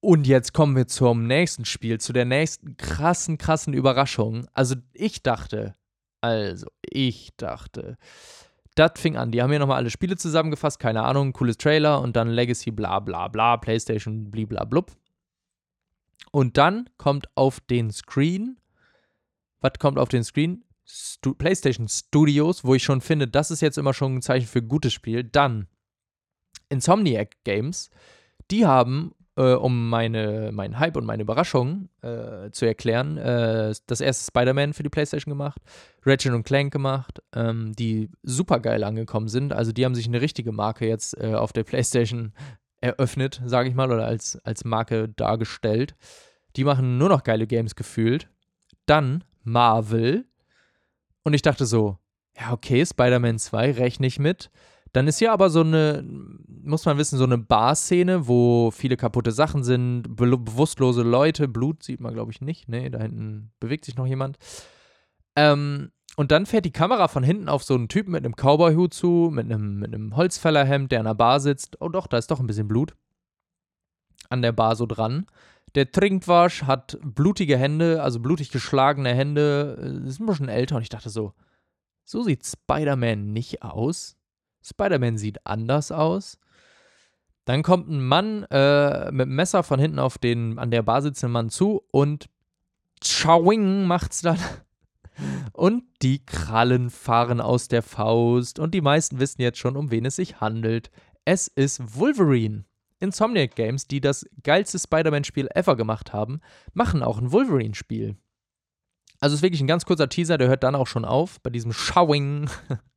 Und 0.00 0.26
jetzt 0.26 0.52
kommen 0.52 0.76
wir 0.76 0.86
zum 0.86 1.26
nächsten 1.26 1.64
Spiel, 1.64 1.98
zu 1.98 2.12
der 2.12 2.24
nächsten 2.24 2.76
krassen, 2.76 3.38
krassen 3.38 3.74
Überraschung. 3.74 4.46
Also 4.52 4.76
ich 4.92 5.22
dachte, 5.22 5.74
also 6.20 6.66
ich 6.82 7.30
dachte, 7.36 7.96
das 8.76 8.92
fing 8.96 9.16
an. 9.16 9.32
Die 9.32 9.42
haben 9.42 9.50
hier 9.50 9.58
nochmal 9.58 9.78
alle 9.78 9.90
Spiele 9.90 10.16
zusammengefasst, 10.16 10.78
keine 10.78 11.02
Ahnung, 11.02 11.32
cooles 11.32 11.56
Trailer 11.56 12.00
und 12.02 12.14
dann 12.14 12.28
Legacy, 12.28 12.70
bla 12.70 13.00
bla 13.00 13.28
bla, 13.28 13.56
PlayStation, 13.56 14.30
bliblablub. 14.30 14.92
Und 16.30 16.58
dann 16.58 16.90
kommt 16.98 17.28
auf 17.34 17.60
den 17.60 17.90
Screen, 17.90 18.58
was 19.60 19.72
kommt 19.78 19.98
auf 19.98 20.10
den 20.10 20.22
Screen? 20.22 20.64
Stu 20.84 21.34
PlayStation 21.34 21.88
Studios, 21.88 22.64
wo 22.64 22.74
ich 22.74 22.84
schon 22.84 23.00
finde, 23.00 23.26
das 23.26 23.50
ist 23.50 23.60
jetzt 23.60 23.78
immer 23.78 23.94
schon 23.94 24.16
ein 24.16 24.22
Zeichen 24.22 24.46
für 24.46 24.62
gutes 24.62 24.92
Spiel. 24.92 25.24
Dann 25.24 25.66
Insomniac 26.68 27.42
Games, 27.44 27.90
die 28.50 28.66
haben, 28.66 29.12
äh, 29.36 29.52
um 29.52 29.88
meine, 29.88 30.50
meinen 30.52 30.78
Hype 30.78 30.96
und 30.96 31.04
meine 31.04 31.22
Überraschung 31.22 31.88
äh, 32.02 32.50
zu 32.50 32.66
erklären, 32.66 33.16
äh, 33.18 33.74
das 33.86 34.00
erste 34.00 34.24
Spider-Man 34.24 34.72
für 34.72 34.82
die 34.82 34.88
PlayStation 34.88 35.30
gemacht, 35.30 35.60
Ratchet 36.04 36.32
und 36.32 36.44
Clank 36.44 36.72
gemacht, 36.72 37.22
ähm, 37.34 37.72
die 37.74 38.10
super 38.22 38.60
geil 38.60 38.82
angekommen 38.84 39.28
sind. 39.28 39.52
Also 39.52 39.72
die 39.72 39.84
haben 39.84 39.94
sich 39.94 40.08
eine 40.08 40.20
richtige 40.20 40.52
Marke 40.52 40.86
jetzt 40.86 41.18
äh, 41.20 41.34
auf 41.34 41.52
der 41.52 41.64
PlayStation 41.64 42.32
eröffnet, 42.80 43.42
sage 43.44 43.68
ich 43.68 43.74
mal, 43.74 43.90
oder 43.90 44.06
als, 44.06 44.38
als 44.44 44.64
Marke 44.64 45.08
dargestellt. 45.08 45.94
Die 46.56 46.64
machen 46.64 46.98
nur 46.98 47.08
noch 47.08 47.24
geile 47.24 47.46
Games 47.46 47.74
gefühlt. 47.74 48.28
Dann 48.86 49.24
Marvel, 49.42 50.26
und 51.22 51.34
ich 51.34 51.42
dachte 51.42 51.66
so, 51.66 51.98
ja, 52.38 52.52
okay, 52.52 52.84
Spider-Man 52.84 53.38
2 53.38 53.72
rechne 53.72 54.06
ich 54.06 54.18
mit. 54.18 54.50
Dann 54.96 55.08
ist 55.08 55.18
hier 55.18 55.30
aber 55.30 55.50
so 55.50 55.60
eine, 55.60 56.02
muss 56.62 56.86
man 56.86 56.96
wissen, 56.96 57.18
so 57.18 57.24
eine 57.24 57.36
Bar-Szene, 57.36 58.28
wo 58.28 58.70
viele 58.70 58.96
kaputte 58.96 59.30
Sachen 59.30 59.62
sind, 59.62 60.16
be 60.16 60.38
bewusstlose 60.38 61.02
Leute, 61.02 61.48
Blut 61.48 61.82
sieht 61.82 62.00
man, 62.00 62.14
glaube 62.14 62.32
ich, 62.32 62.40
nicht. 62.40 62.66
Nee, 62.70 62.88
da 62.88 63.00
hinten 63.00 63.52
bewegt 63.60 63.84
sich 63.84 63.96
noch 63.96 64.06
jemand. 64.06 64.38
Ähm, 65.36 65.92
und 66.16 66.30
dann 66.30 66.46
fährt 66.46 66.64
die 66.64 66.72
Kamera 66.72 67.08
von 67.08 67.22
hinten 67.22 67.50
auf 67.50 67.62
so 67.62 67.74
einen 67.74 67.88
Typen 67.88 68.12
mit 68.12 68.24
einem 68.24 68.36
Cowboy-Hut 68.36 68.94
zu, 68.94 69.28
mit 69.30 69.44
einem, 69.44 69.78
mit 69.78 69.94
einem 69.94 70.16
Holzfällerhemd, 70.16 70.90
der 70.90 71.00
an 71.00 71.04
der 71.04 71.12
Bar 71.12 71.40
sitzt. 71.40 71.78
Oh 71.82 71.90
doch, 71.90 72.06
da 72.06 72.16
ist 72.16 72.30
doch 72.30 72.40
ein 72.40 72.46
bisschen 72.46 72.68
Blut 72.68 72.96
an 74.30 74.40
der 74.40 74.52
Bar 74.52 74.76
so 74.76 74.86
dran. 74.86 75.26
Der 75.74 75.92
trinkt 75.92 76.26
was, 76.26 76.62
hat 76.62 76.96
blutige 77.02 77.58
Hände, 77.58 78.02
also 78.02 78.18
blutig 78.18 78.50
geschlagene 78.50 79.12
Hände, 79.12 79.76
äh, 79.78 80.08
ist 80.08 80.20
ein 80.20 80.26
bisschen 80.26 80.48
älter 80.48 80.76
und 80.76 80.82
ich 80.82 80.88
dachte 80.88 81.10
so, 81.10 81.34
so 82.02 82.22
sieht 82.22 82.46
Spider-Man 82.46 83.34
nicht 83.34 83.62
aus. 83.62 84.16
Spider-Man 84.68 85.18
sieht 85.18 85.46
anders 85.46 85.92
aus. 85.92 86.38
Dann 87.44 87.62
kommt 87.62 87.88
ein 87.88 88.04
Mann 88.04 88.44
äh, 88.50 89.10
mit 89.12 89.26
einem 89.26 89.36
Messer 89.36 89.62
von 89.62 89.78
hinten 89.78 89.98
auf 89.98 90.18
den 90.18 90.58
an 90.58 90.70
der 90.70 90.82
Bar 90.82 91.02
sitzenden 91.02 91.32
Mann 91.32 91.48
zu 91.48 91.82
und 91.92 92.28
Chawing 93.02 93.86
macht's 93.86 94.22
dann. 94.22 94.38
Und 95.54 95.84
die 96.02 96.26
Krallen 96.26 96.90
fahren 96.90 97.40
aus 97.40 97.68
der 97.68 97.82
Faust 97.82 98.58
und 98.58 98.74
die 98.74 98.82
meisten 98.82 99.18
wissen 99.18 99.40
jetzt 99.40 99.56
schon, 99.58 99.74
um 99.74 99.90
wen 99.90 100.04
es 100.04 100.16
sich 100.16 100.42
handelt. 100.42 100.90
Es 101.24 101.48
ist 101.48 101.96
Wolverine. 101.96 102.66
Insomniac 103.00 103.54
Games, 103.54 103.86
die 103.86 104.02
das 104.02 104.26
geilste 104.42 104.78
Spider-Man-Spiel 104.78 105.48
ever 105.54 105.74
gemacht 105.74 106.12
haben, 106.12 106.42
machen 106.74 107.02
auch 107.02 107.18
ein 107.18 107.32
Wolverine-Spiel. 107.32 108.16
Also 109.20 109.36
ist 109.36 109.42
wirklich 109.42 109.62
ein 109.62 109.66
ganz 109.66 109.86
kurzer 109.86 110.08
Teaser, 110.08 110.38
der 110.38 110.48
hört 110.48 110.62
dann 110.62 110.74
auch 110.74 110.86
schon 110.86 111.04
auf, 111.04 111.40
bei 111.40 111.50
diesem 111.50 111.72
Showing, 111.72 112.50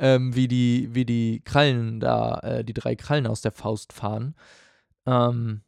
ähm, 0.00 0.34
wie, 0.34 0.48
die, 0.48 0.88
wie 0.92 1.04
die 1.04 1.42
Krallen 1.44 2.00
da, 2.00 2.40
äh, 2.40 2.64
die 2.64 2.72
drei 2.72 2.96
Krallen 2.96 3.26
aus 3.26 3.42
der 3.42 3.52
Faust 3.52 3.92
fahren. 3.92 4.34
Ähm, 5.06 5.62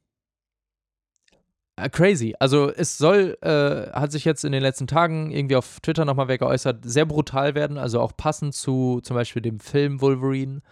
äh, 1.77 1.89
crazy. 1.91 2.35
Also 2.39 2.71
es 2.71 2.99
soll, 2.99 3.37
äh, 3.43 3.93
hat 3.93 4.11
sich 4.11 4.25
jetzt 4.25 4.45
in 4.45 4.53
den 4.53 4.63
letzten 4.63 4.87
Tagen 4.87 5.31
irgendwie 5.31 5.57
auf 5.57 5.81
Twitter 5.81 6.05
nochmal 6.05 6.29
wer 6.29 6.39
geäußert, 6.39 6.85
sehr 6.85 7.07
brutal 7.07 7.55
werden, 7.55 7.79
also 7.79 8.01
auch 8.01 8.17
passend 8.17 8.55
zu 8.55 9.01
zum 9.03 9.15
Beispiel 9.17 9.43
dem 9.43 9.61
Film 9.61 10.01
Wolverine. 10.01 10.63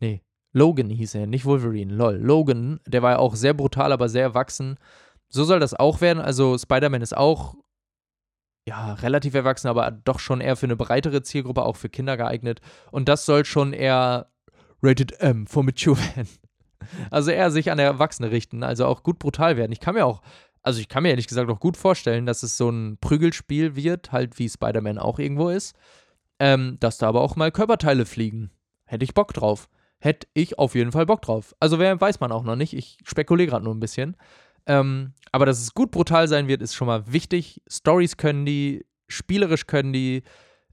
Nee, 0.00 0.22
Logan 0.52 0.90
hieß 0.90 1.16
er, 1.16 1.26
nicht 1.26 1.44
Wolverine, 1.44 1.92
lol. 1.92 2.16
Logan, 2.16 2.80
der 2.86 3.02
war 3.02 3.12
ja 3.12 3.18
auch 3.18 3.34
sehr 3.34 3.54
brutal, 3.54 3.92
aber 3.92 4.08
sehr 4.08 4.22
erwachsen. 4.22 4.78
So 5.28 5.44
soll 5.44 5.60
das 5.60 5.74
auch 5.74 6.00
werden. 6.00 6.20
Also 6.20 6.58
Spider-Man 6.58 7.02
ist 7.02 7.16
auch 7.16 7.56
ja, 8.66 8.94
relativ 8.94 9.34
erwachsen, 9.34 9.68
aber 9.68 9.90
doch 9.90 10.18
schon 10.18 10.40
eher 10.40 10.56
für 10.56 10.66
eine 10.66 10.76
breitere 10.76 11.22
Zielgruppe, 11.22 11.64
auch 11.64 11.76
für 11.76 11.88
Kinder 11.88 12.16
geeignet. 12.16 12.60
Und 12.90 13.08
das 13.08 13.26
soll 13.26 13.44
schon 13.44 13.72
eher 13.72 14.28
Rated 14.82 15.20
M 15.20 15.46
for 15.46 15.64
Mature 15.64 15.98
werden. 16.16 16.28
Also 17.10 17.30
eher 17.30 17.50
sich 17.50 17.70
an 17.70 17.78
Erwachsene 17.78 18.30
richten, 18.30 18.62
also 18.62 18.86
auch 18.86 19.02
gut 19.02 19.18
brutal 19.18 19.56
werden. 19.56 19.72
Ich 19.72 19.80
kann 19.80 19.94
mir 19.94 20.04
auch, 20.04 20.22
also 20.62 20.80
ich 20.80 20.88
kann 20.88 21.02
mir 21.02 21.10
ehrlich 21.10 21.28
gesagt 21.28 21.50
auch 21.50 21.60
gut 21.60 21.76
vorstellen, 21.76 22.26
dass 22.26 22.42
es 22.42 22.56
so 22.56 22.70
ein 22.70 22.98
Prügelspiel 23.00 23.76
wird, 23.76 24.12
halt 24.12 24.38
wie 24.38 24.48
Spider-Man 24.48 24.98
auch 24.98 25.18
irgendwo 25.18 25.48
ist. 25.48 25.76
Ähm, 26.38 26.76
dass 26.80 26.98
da 26.98 27.08
aber 27.08 27.20
auch 27.20 27.36
mal 27.36 27.52
Körperteile 27.52 28.04
fliegen. 28.04 28.50
Hätte 28.84 29.04
ich 29.04 29.14
Bock 29.14 29.32
drauf 29.32 29.68
hätte 30.02 30.26
ich 30.34 30.58
auf 30.58 30.74
jeden 30.74 30.90
Fall 30.90 31.06
Bock 31.06 31.22
drauf. 31.22 31.54
Also 31.60 31.78
wer 31.78 31.98
weiß 32.00 32.18
man 32.18 32.32
auch 32.32 32.42
noch 32.42 32.56
nicht. 32.56 32.74
Ich 32.74 32.98
spekuliere 33.04 33.48
gerade 33.50 33.64
nur 33.64 33.74
ein 33.74 33.80
bisschen. 33.80 34.16
Ähm, 34.66 35.12
aber 35.32 35.46
dass 35.46 35.60
es 35.60 35.74
gut 35.74 35.90
brutal 35.90 36.28
sein 36.28 36.48
wird, 36.48 36.62
ist 36.62 36.74
schon 36.74 36.86
mal 36.86 37.12
wichtig. 37.12 37.62
Stories 37.68 38.16
können 38.16 38.44
die, 38.46 38.84
spielerisch 39.08 39.66
können 39.66 39.92
die. 39.92 40.22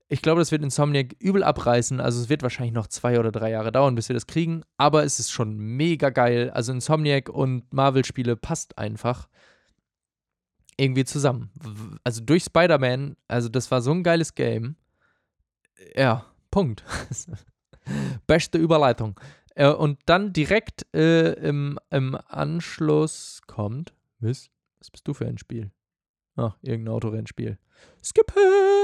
Ich 0.08 0.22
glaube, 0.22 0.42
das 0.42 0.52
wird 0.52 0.64
Insomniac 0.64 1.16
übel 1.20 1.44
abreißen. 1.44 2.00
Also 2.00 2.22
es 2.22 2.30
wird 2.30 2.42
wahrscheinlich 2.42 2.74
noch 2.74 2.88
zwei 2.88 3.20
oder 3.20 3.32
drei 3.32 3.52
Jahre 3.52 3.72
dauern, 3.72 3.96
bis 3.96 4.10
wir 4.10 4.16
das 4.16 4.26
kriegen. 4.26 4.64
Aber 4.78 5.04
es 5.04 5.20
ist 5.20 5.32
schon 5.32 5.58
mega 5.58 6.10
geil. 6.10 6.50
Also 6.50 6.72
Insomniac 6.72 7.30
und 7.30 7.72
Marvel-Spiele 7.72 8.36
passt 8.36 8.78
einfach 8.78 9.28
irgendwie 10.78 11.06
zusammen. 11.06 11.52
Also 12.04 12.22
durch 12.22 12.44
Spider-Man, 12.46 13.18
also 13.28 13.50
das 13.50 13.70
war 13.70 13.82
so 13.82 13.92
ein 13.92 14.04
geiles 14.04 14.34
Game. 14.34 14.78
Ja, 15.96 16.26
Punkt. 16.52 16.84
Beste 18.28 18.58
Überleitung. 18.58 19.20
Äh, 19.60 19.74
und 19.74 20.00
dann 20.06 20.32
direkt 20.32 20.88
äh, 20.96 21.34
im, 21.34 21.78
im 21.92 22.18
Anschluss 22.28 23.42
kommt. 23.46 23.94
Was? 24.20 24.50
Was 24.80 24.90
bist 24.90 25.06
du 25.06 25.14
für 25.14 25.26
ein 25.26 25.38
Spiel? 25.38 25.72
Ach, 26.38 26.56
irgendein 26.62 26.94
Autorennspiel. 26.94 27.58
Skippen! 28.02 28.38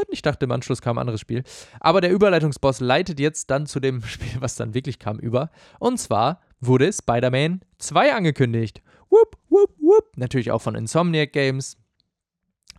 Ich 0.09 0.21
dachte, 0.21 0.43
im 0.43 0.51
Anschluss 0.51 0.82
kam 0.82 0.97
ein 0.97 1.01
anderes 1.01 1.21
Spiel. 1.21 1.43
Aber 1.80 2.01
der 2.01 2.11
Überleitungsboss 2.11 2.82
leitet 2.82 3.21
jetzt 3.21 3.49
dann 3.49 3.67
zu 3.67 3.80
dem 3.80 4.03
Spiel, 4.05 4.41
was 4.41 4.57
dann 4.57 4.73
wirklich 4.73 4.99
kam, 4.99 5.17
über. 5.17 5.49
Und 5.80 5.97
zwar 5.97 6.41
wurde 6.59 6.91
Spider-Man 6.91 7.61
2 7.78 8.13
angekündigt. 8.13 8.82
Whoop, 9.09 9.38
whoop, 9.47 9.78
whoop. 9.80 10.17
Natürlich 10.17 10.51
auch 10.51 10.61
von 10.61 10.76
Insomniac 10.76 11.32
Games. 11.32 11.78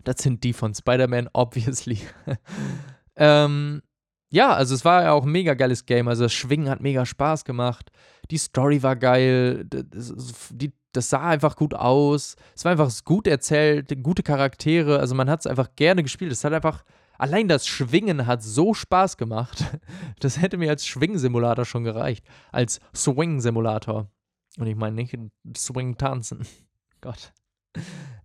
Das 0.04 0.16
sind 0.18 0.44
die 0.44 0.52
von 0.52 0.74
Spider-Man, 0.74 1.30
obviously. 1.32 2.00
ähm, 3.16 3.80
ja, 4.28 4.52
also 4.52 4.74
es 4.74 4.84
war 4.84 5.02
ja 5.02 5.12
auch 5.12 5.24
ein 5.24 5.30
mega 5.32 5.54
geiles 5.54 5.86
Game. 5.86 6.08
Also 6.08 6.24
das 6.24 6.32
Schwingen 6.32 6.68
hat 6.68 6.80
mega 6.80 7.06
Spaß 7.06 7.44
gemacht. 7.44 7.90
Die 8.30 8.38
Story 8.38 8.82
war 8.82 8.96
geil. 8.96 9.64
Das, 9.66 10.14
die, 10.50 10.72
das 10.92 11.10
sah 11.10 11.28
einfach 11.28 11.56
gut 11.56 11.74
aus. 11.74 12.36
Es 12.54 12.64
war 12.64 12.72
einfach 12.72 12.90
gut 13.04 13.26
erzählt, 13.26 14.02
gute 14.02 14.22
Charaktere. 14.22 14.98
Also 14.98 15.14
man 15.14 15.30
hat 15.30 15.40
es 15.40 15.46
einfach 15.46 15.68
gerne 15.76 16.02
gespielt. 16.02 16.32
Es 16.32 16.44
hat 16.44 16.52
einfach, 16.52 16.84
allein 17.18 17.46
das 17.46 17.68
Schwingen 17.68 18.26
hat 18.26 18.42
so 18.42 18.74
Spaß 18.74 19.16
gemacht. 19.16 19.64
Das 20.20 20.40
hätte 20.40 20.56
mir 20.56 20.70
als 20.70 20.86
Schwing-Simulator 20.86 21.66
schon 21.66 21.84
gereicht. 21.84 22.24
Als 22.50 22.80
Swing-Simulator. 22.94 24.10
Und 24.58 24.66
ich 24.66 24.74
meine 24.74 24.96
nicht 24.96 25.16
Swing 25.56 25.98
tanzen. 25.98 26.46
Gott. 27.00 27.32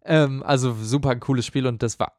Ähm, 0.06 0.42
also 0.44 0.74
super 0.74 1.16
cooles 1.18 1.46
Spiel 1.46 1.68
und 1.68 1.84
das 1.84 2.00
war 2.00 2.18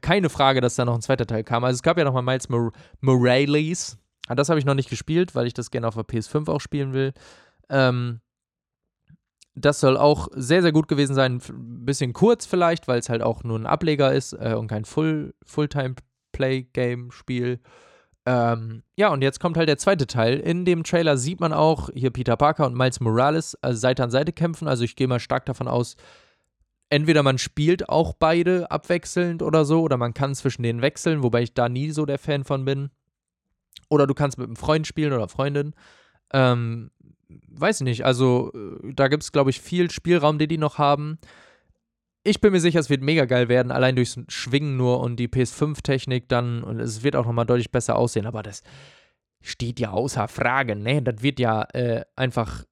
keine 0.00 0.28
Frage, 0.28 0.60
dass 0.60 0.76
da 0.76 0.84
noch 0.84 0.94
ein 0.94 1.02
zweiter 1.02 1.26
Teil 1.26 1.44
kam. 1.44 1.64
Also 1.64 1.76
es 1.76 1.82
gab 1.82 1.98
ja 1.98 2.04
noch 2.04 2.12
mal 2.12 2.22
Miles 2.22 2.48
Mor 2.48 2.72
Morales. 3.00 3.98
Ah, 4.28 4.34
das 4.34 4.48
habe 4.48 4.58
ich 4.58 4.64
noch 4.64 4.74
nicht 4.74 4.90
gespielt, 4.90 5.34
weil 5.34 5.46
ich 5.46 5.54
das 5.54 5.70
gerne 5.70 5.86
auf 5.86 5.94
der 5.94 6.04
PS5 6.04 6.50
auch 6.50 6.60
spielen 6.60 6.92
will. 6.92 7.12
Ähm, 7.68 8.20
das 9.54 9.80
soll 9.80 9.96
auch 9.96 10.28
sehr, 10.32 10.62
sehr 10.62 10.72
gut 10.72 10.88
gewesen 10.88 11.14
sein. 11.14 11.40
Ein 11.48 11.86
bisschen 11.86 12.12
kurz 12.12 12.46
vielleicht, 12.46 12.88
weil 12.88 12.98
es 12.98 13.08
halt 13.08 13.22
auch 13.22 13.42
nur 13.42 13.58
ein 13.58 13.66
Ableger 13.66 14.12
ist 14.12 14.34
äh, 14.34 14.54
und 14.54 14.66
kein 14.66 14.84
Full, 14.84 15.34
Fulltime-Play-Game-Spiel. 15.44 17.60
Ähm, 18.26 18.82
ja, 18.96 19.08
und 19.08 19.22
jetzt 19.22 19.40
kommt 19.40 19.56
halt 19.56 19.68
der 19.68 19.78
zweite 19.78 20.06
Teil. 20.08 20.38
In 20.40 20.64
dem 20.64 20.82
Trailer 20.84 21.16
sieht 21.16 21.40
man 21.40 21.52
auch 21.52 21.88
hier 21.94 22.10
Peter 22.10 22.36
Parker 22.36 22.66
und 22.66 22.76
Miles 22.76 23.00
Morales 23.00 23.56
also 23.62 23.78
Seite 23.78 24.02
an 24.02 24.10
Seite 24.10 24.32
kämpfen. 24.32 24.68
Also 24.68 24.84
ich 24.84 24.96
gehe 24.96 25.08
mal 25.08 25.20
stark 25.20 25.46
davon 25.46 25.68
aus, 25.68 25.96
entweder 26.90 27.22
man 27.22 27.38
spielt 27.38 27.88
auch 27.88 28.14
beide 28.14 28.70
abwechselnd 28.70 29.42
oder 29.42 29.64
so, 29.64 29.82
oder 29.82 29.96
man 29.96 30.14
kann 30.14 30.34
zwischen 30.34 30.62
denen 30.62 30.82
wechseln, 30.82 31.22
wobei 31.22 31.42
ich 31.42 31.54
da 31.54 31.68
nie 31.68 31.90
so 31.90 32.06
der 32.06 32.18
Fan 32.18 32.44
von 32.44 32.64
bin. 32.64 32.90
Oder 33.88 34.06
du 34.06 34.14
kannst 34.14 34.38
mit 34.38 34.46
einem 34.46 34.56
Freund 34.56 34.86
spielen 34.86 35.12
oder 35.12 35.28
Freundin. 35.28 35.74
Ähm, 36.32 36.90
weiß 37.28 37.80
ich 37.80 37.84
nicht, 37.84 38.04
also 38.04 38.52
äh, 38.54 38.92
da 38.92 39.08
gibt 39.08 39.22
es, 39.22 39.32
glaube 39.32 39.50
ich, 39.50 39.60
viel 39.60 39.90
Spielraum, 39.90 40.38
den 40.38 40.48
die 40.48 40.58
noch 40.58 40.78
haben. 40.78 41.18
Ich 42.24 42.40
bin 42.40 42.52
mir 42.52 42.60
sicher, 42.60 42.80
es 42.80 42.90
wird 42.90 43.02
mega 43.02 43.24
geil 43.24 43.48
werden, 43.48 43.70
allein 43.70 43.94
durchs 43.94 44.18
Schwingen 44.28 44.76
nur 44.76 45.00
und 45.00 45.16
die 45.16 45.28
PS5-Technik 45.28 46.28
dann 46.28 46.64
und 46.64 46.80
es 46.80 47.04
wird 47.04 47.14
auch 47.14 47.24
nochmal 47.24 47.46
deutlich 47.46 47.70
besser 47.70 47.96
aussehen, 47.96 48.26
aber 48.26 48.42
das 48.42 48.64
steht 49.40 49.78
ja 49.78 49.90
außer 49.90 50.26
Frage, 50.26 50.74
ne? 50.74 51.02
Das 51.02 51.22
wird 51.22 51.38
ja 51.38 51.62
äh, 51.72 52.04
einfach, 52.16 52.64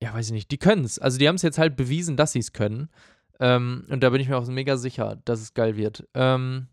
ja, 0.00 0.14
weiß 0.14 0.26
ich 0.26 0.32
nicht, 0.32 0.50
die 0.52 0.58
können 0.58 0.84
es. 0.84 1.00
Also 1.00 1.18
die 1.18 1.26
haben 1.26 1.34
es 1.34 1.42
jetzt 1.42 1.58
halt 1.58 1.76
bewiesen, 1.76 2.16
dass 2.16 2.32
sie 2.32 2.38
es 2.38 2.52
können. 2.52 2.90
Ähm, 3.40 3.86
und 3.88 4.02
da 4.02 4.10
bin 4.10 4.20
ich 4.20 4.28
mir 4.28 4.36
auch 4.36 4.46
mega 4.46 4.76
sicher, 4.76 5.18
dass 5.24 5.40
es 5.40 5.54
geil 5.54 5.76
wird. 5.76 6.06
Ähm, 6.14 6.68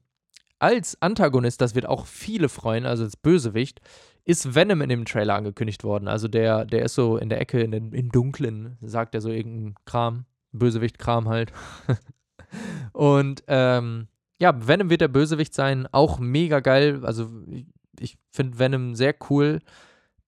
als 0.59 1.01
Antagonist, 1.01 1.61
das 1.61 1.76
wird 1.76 1.86
auch 1.86 2.05
viele 2.05 2.49
freuen, 2.49 2.86
also 2.86 3.03
als 3.03 3.15
Bösewicht, 3.15 3.80
ist 4.26 4.55
Venom 4.55 4.82
in 4.82 4.89
dem 4.89 5.05
Trailer 5.05 5.36
angekündigt 5.36 5.84
worden. 5.86 6.09
Also 6.09 6.28
der, 6.28 6.65
der 6.65 6.84
ist 6.84 6.95
so 6.95 7.18
in 7.18 7.30
der 7.30 7.39
Ecke, 7.39 7.61
in 7.61 7.72
den, 7.72 7.93
im 7.93 8.09
Dunklen, 8.11 8.78
sagt 8.82 9.15
er 9.15 9.22
so 9.22 9.30
irgendeinen 9.30 9.76
Kram, 9.86 10.26
Bösewicht-Kram 10.51 11.30
halt. 11.30 11.53
und 12.91 13.43
ähm, 13.47 14.09
ja, 14.39 14.68
Venom 14.68 14.89
wird 14.89 15.01
der 15.01 15.07
Bösewicht 15.07 15.53
sein, 15.53 15.88
auch 15.91 16.20
mega 16.20 16.59
geil. 16.59 17.05
Also 17.05 17.30
ich, 17.49 17.68
ich 17.99 18.18
finde 18.30 18.59
Venom 18.59 18.95
sehr 18.95 19.15
cool. 19.30 19.61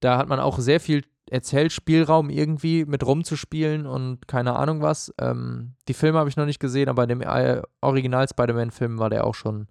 Da 0.00 0.16
hat 0.16 0.28
man 0.28 0.40
auch 0.40 0.58
sehr 0.58 0.80
viel 0.80 1.04
Erzählspielraum 1.30 2.28
irgendwie 2.28 2.84
mit 2.84 3.06
rumzuspielen 3.06 3.86
und 3.86 4.26
keine 4.26 4.56
Ahnung 4.56 4.82
was. 4.82 5.14
Ähm, 5.18 5.74
die 5.88 5.94
Filme 5.94 6.18
habe 6.18 6.28
ich 6.28 6.36
noch 6.36 6.46
nicht 6.46 6.60
gesehen, 6.60 6.88
aber 6.88 7.04
in 7.04 7.08
dem 7.08 7.22
äh, 7.22 7.62
Original 7.80 8.28
Spider-Man-Film 8.28 8.98
war 8.98 9.10
der 9.10 9.24
auch 9.24 9.34
schon 9.34 9.68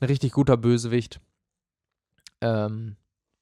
ein 0.00 0.06
richtig 0.06 0.32
guter 0.32 0.56
Bösewicht. 0.56 1.20
Ähm, 2.40 2.96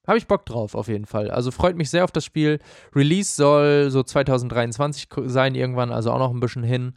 habe 0.07 0.19
ich 0.19 0.27
Bock 0.27 0.47
drauf, 0.47 0.75
auf 0.75 0.89
jeden 0.89 1.07
Fall. 1.07 1.31
Also 1.31 1.51
freut 1.51 1.77
mich 1.77 1.91
sehr 1.91 2.05
auf 2.05 2.13
das 2.13 2.25
Spiel. 2.25 2.61
Release 2.95 3.35
soll 3.35 3.91
so 3.91 4.03
2023 4.03 5.09
sein, 5.27 5.55
irgendwann, 5.55 5.91
also 5.91 6.13
auch 6.13 6.19
noch 6.19 6.31
ein 6.31 6.41
bisschen 6.41 6.63
hin. 6.63 6.95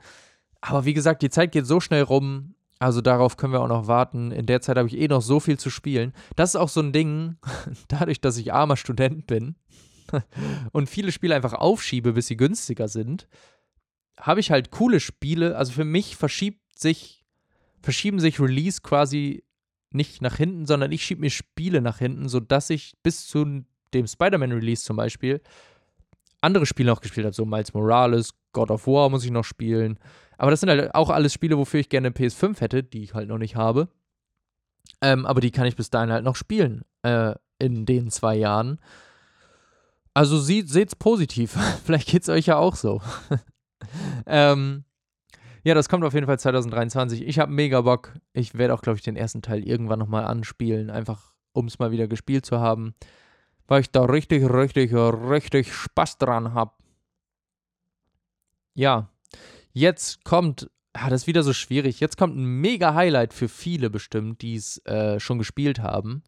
Aber 0.62 0.86
wie 0.86 0.94
gesagt, 0.94 1.22
die 1.22 1.30
Zeit 1.30 1.52
geht 1.52 1.66
so 1.66 1.80
schnell 1.80 2.04
rum. 2.04 2.56
Also 2.78 3.02
darauf 3.02 3.36
können 3.36 3.52
wir 3.54 3.62
auch 3.62 3.68
noch 3.68 3.88
warten. 3.88 4.32
In 4.32 4.46
der 4.46 4.62
Zeit 4.62 4.78
habe 4.78 4.88
ich 4.88 4.98
eh 4.98 5.08
noch 5.08 5.22
so 5.22 5.40
viel 5.40 5.60
zu 5.60 5.70
spielen. 5.70 6.14
Das 6.36 6.52
ist 6.52 6.56
auch 6.56 6.70
so 6.70 6.82
ein 6.82 6.94
Ding, 6.94 7.38
dadurch, 7.88 8.22
dass 8.22 8.38
ich 8.38 8.54
armer 8.54 8.78
Student 8.78 9.28
bin, 9.28 9.56
und 10.72 10.90
viele 10.90 11.12
Spiele 11.12 11.36
einfach 11.36 11.54
aufschiebe, 11.54 12.14
bis 12.14 12.28
sie 12.28 12.38
günstiger 12.38 12.88
sind, 12.88 13.28
habe 14.20 14.40
ich 14.40 14.52
halt 14.52 14.72
coole 14.72 15.00
Spiele. 15.00 15.56
Also 15.58 15.72
für 15.72 15.86
mich 15.86 16.16
verschiebt 16.16 16.78
sich, 16.78 17.26
verschieben 17.82 18.20
sich 18.20 18.40
Release 18.40 18.82
quasi 18.82 19.44
nicht 19.92 20.22
nach 20.22 20.36
hinten, 20.36 20.66
sondern 20.66 20.92
ich 20.92 21.04
schiebe 21.04 21.22
mir 21.22 21.32
Spiele 21.32 21.82
nach 21.82 21.98
hinten, 21.98 22.30
sodass 22.30 22.70
ich 22.70 22.94
bis 23.02 23.28
zu 23.28 23.64
dem 23.94 24.08
Spider-Man-Release 24.08 24.84
zum 24.84 24.98
Beispiel 24.98 25.42
andere 26.42 26.66
Spiele 26.66 26.92
noch 26.92 27.02
gespielt 27.02 27.26
habe. 27.26 27.36
So 27.36 27.46
Miles 27.46 27.74
Morales, 27.74 28.34
God 28.54 28.72
of 28.72 28.88
War 28.88 29.10
muss 29.10 29.26
ich 29.26 29.32
noch 29.32 29.44
spielen. 29.44 30.00
Aber 30.38 30.52
das 30.52 30.62
sind 30.62 30.70
halt 30.70 30.94
auch 30.96 31.10
alles 31.10 31.34
Spiele, 31.34 31.58
wofür 31.58 31.80
ich 31.80 31.90
gerne 31.90 32.08
eine 32.08 32.16
PS5 32.16 32.62
hätte, 32.62 32.84
die 32.84 33.04
ich 33.04 33.14
halt 33.14 33.28
noch 33.28 33.38
nicht 33.38 33.56
habe. 33.56 33.90
Ähm, 35.02 35.26
aber 35.26 35.42
die 35.42 35.52
kann 35.52 35.66
ich 35.66 35.76
bis 35.76 35.90
dahin 35.90 36.12
halt 36.12 36.24
noch 36.24 36.36
spielen 36.36 36.84
äh, 37.04 37.36
in 37.58 37.86
den 37.86 38.10
zwei 38.10 38.36
Jahren. 38.36 38.80
Also 40.14 40.40
seht, 40.40 40.70
seht's 40.70 40.96
positiv. 40.96 41.52
Vielleicht 41.86 42.10
geht's 42.10 42.30
euch 42.30 42.48
ja 42.48 42.58
auch 42.58 42.76
so. 42.76 43.02
ähm, 44.26 44.84
ja, 45.64 45.74
das 45.74 45.90
kommt 45.90 46.04
auf 46.04 46.14
jeden 46.14 46.26
Fall 46.26 46.40
2023. 46.40 47.28
Ich 47.28 47.40
habe 47.40 47.52
mega 47.52 47.82
Bock. 47.82 48.14
Ich 48.34 48.58
werde 48.58 48.74
auch, 48.74 48.82
glaube 48.82 48.98
ich, 48.98 49.04
den 49.04 49.16
ersten 49.16 49.42
Teil 49.42 49.64
irgendwann 49.64 50.00
nochmal 50.00 50.26
anspielen, 50.26 50.90
einfach 50.90 51.34
um 51.52 51.68
es 51.68 51.80
mal 51.80 51.92
wieder 51.92 52.08
gespielt 52.08 52.46
zu 52.46 52.60
haben. 52.60 52.96
Weil 53.68 53.82
ich 53.82 53.92
da 53.92 54.04
richtig, 54.06 54.50
richtig, 54.50 54.94
richtig 54.94 55.74
Spaß 55.74 56.18
dran 56.18 56.54
habe. 56.54 56.72
Ja, 58.74 59.10
jetzt 59.74 60.24
kommt, 60.24 60.72
ah, 60.94 61.10
das 61.10 61.24
ist 61.24 61.28
wieder 61.28 61.44
so 61.44 61.54
schwierig, 61.54 62.00
jetzt 62.00 62.18
kommt 62.18 62.38
ein 62.38 62.46
mega 62.46 62.94
Highlight 62.94 63.34
für 63.34 63.50
viele 63.50 63.90
bestimmt, 63.90 64.42
die 64.42 64.56
es 64.56 64.84
äh, 64.86 65.20
schon 65.20 65.38
gespielt 65.38 65.80
haben 65.80 66.24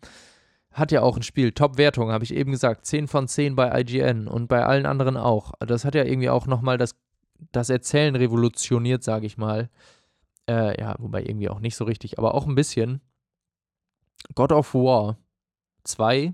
hat 0.72 0.92
ja 0.92 1.02
auch 1.02 1.18
ein 1.18 1.24
Spiel, 1.24 1.52
Top-Wertung, 1.52 2.12
habe 2.12 2.24
ich 2.24 2.34
eben 2.34 2.52
gesagt, 2.52 2.86
10 2.86 3.08
von 3.08 3.28
10 3.28 3.56
bei 3.56 3.80
IGN 3.82 4.28
und 4.28 4.48
bei 4.48 4.66
allen 4.66 4.86
anderen 4.86 5.18
auch. 5.18 5.52
Das 5.60 5.86
hat 5.86 5.96
ja 5.96 6.04
irgendwie 6.04 6.30
auch 6.30 6.48
nochmal 6.48 6.78
das, 6.78 6.96
das 7.52 7.70
Erzählen 7.70 8.16
revolutioniert, 8.16 9.04
sage 9.04 9.26
ich 9.26 9.38
mal. 9.38 9.70
Äh, 10.50 10.80
ja, 10.80 10.96
wobei 11.00 11.24
irgendwie 11.24 11.50
auch 11.50 11.60
nicht 11.60 11.76
so 11.76 11.84
richtig, 11.84 12.18
aber 12.18 12.34
auch 12.34 12.48
ein 12.48 12.56
bisschen. 12.56 13.02
God 14.36 14.52
of 14.52 14.74
War 14.74 15.18
2, 15.84 16.34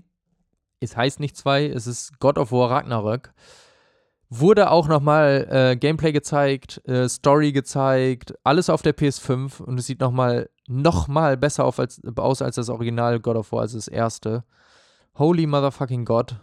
es 0.80 0.96
heißt 0.96 1.20
nicht 1.20 1.36
2, 1.36 1.66
es 1.66 1.86
ist 1.86 2.20
God 2.20 2.38
of 2.38 2.52
War 2.52 2.70
Ragnarök. 2.70 3.32
Wurde 4.30 4.70
auch 4.70 4.88
nochmal 4.88 5.46
äh, 5.50 5.76
Gameplay 5.76 6.12
gezeigt, 6.12 6.82
äh, 6.86 7.08
Story 7.08 7.52
gezeigt, 7.52 8.34
alles 8.44 8.68
auf 8.68 8.82
der 8.82 8.94
PS5 8.94 9.62
und 9.62 9.78
es 9.78 9.86
sieht 9.86 10.00
nochmal 10.00 10.50
noch 10.66 11.08
mal 11.08 11.38
besser 11.38 11.64
auf 11.64 11.78
als, 11.78 12.00
aus 12.16 12.42
als 12.42 12.56
das 12.56 12.68
Original 12.68 13.20
God 13.20 13.36
of 13.36 13.52
War, 13.52 13.62
also 13.62 13.78
das 13.78 13.88
erste. 13.88 14.44
Holy 15.14 15.46
motherfucking 15.46 16.04
God. 16.04 16.36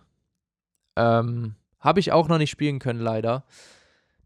Ähm, 0.96 1.56
habe 1.80 2.00
ich 2.00 2.12
auch 2.12 2.28
noch 2.28 2.40
nicht 2.40 2.50
spielen 2.50 2.80
können, 2.80 3.00
leider. 3.00 3.46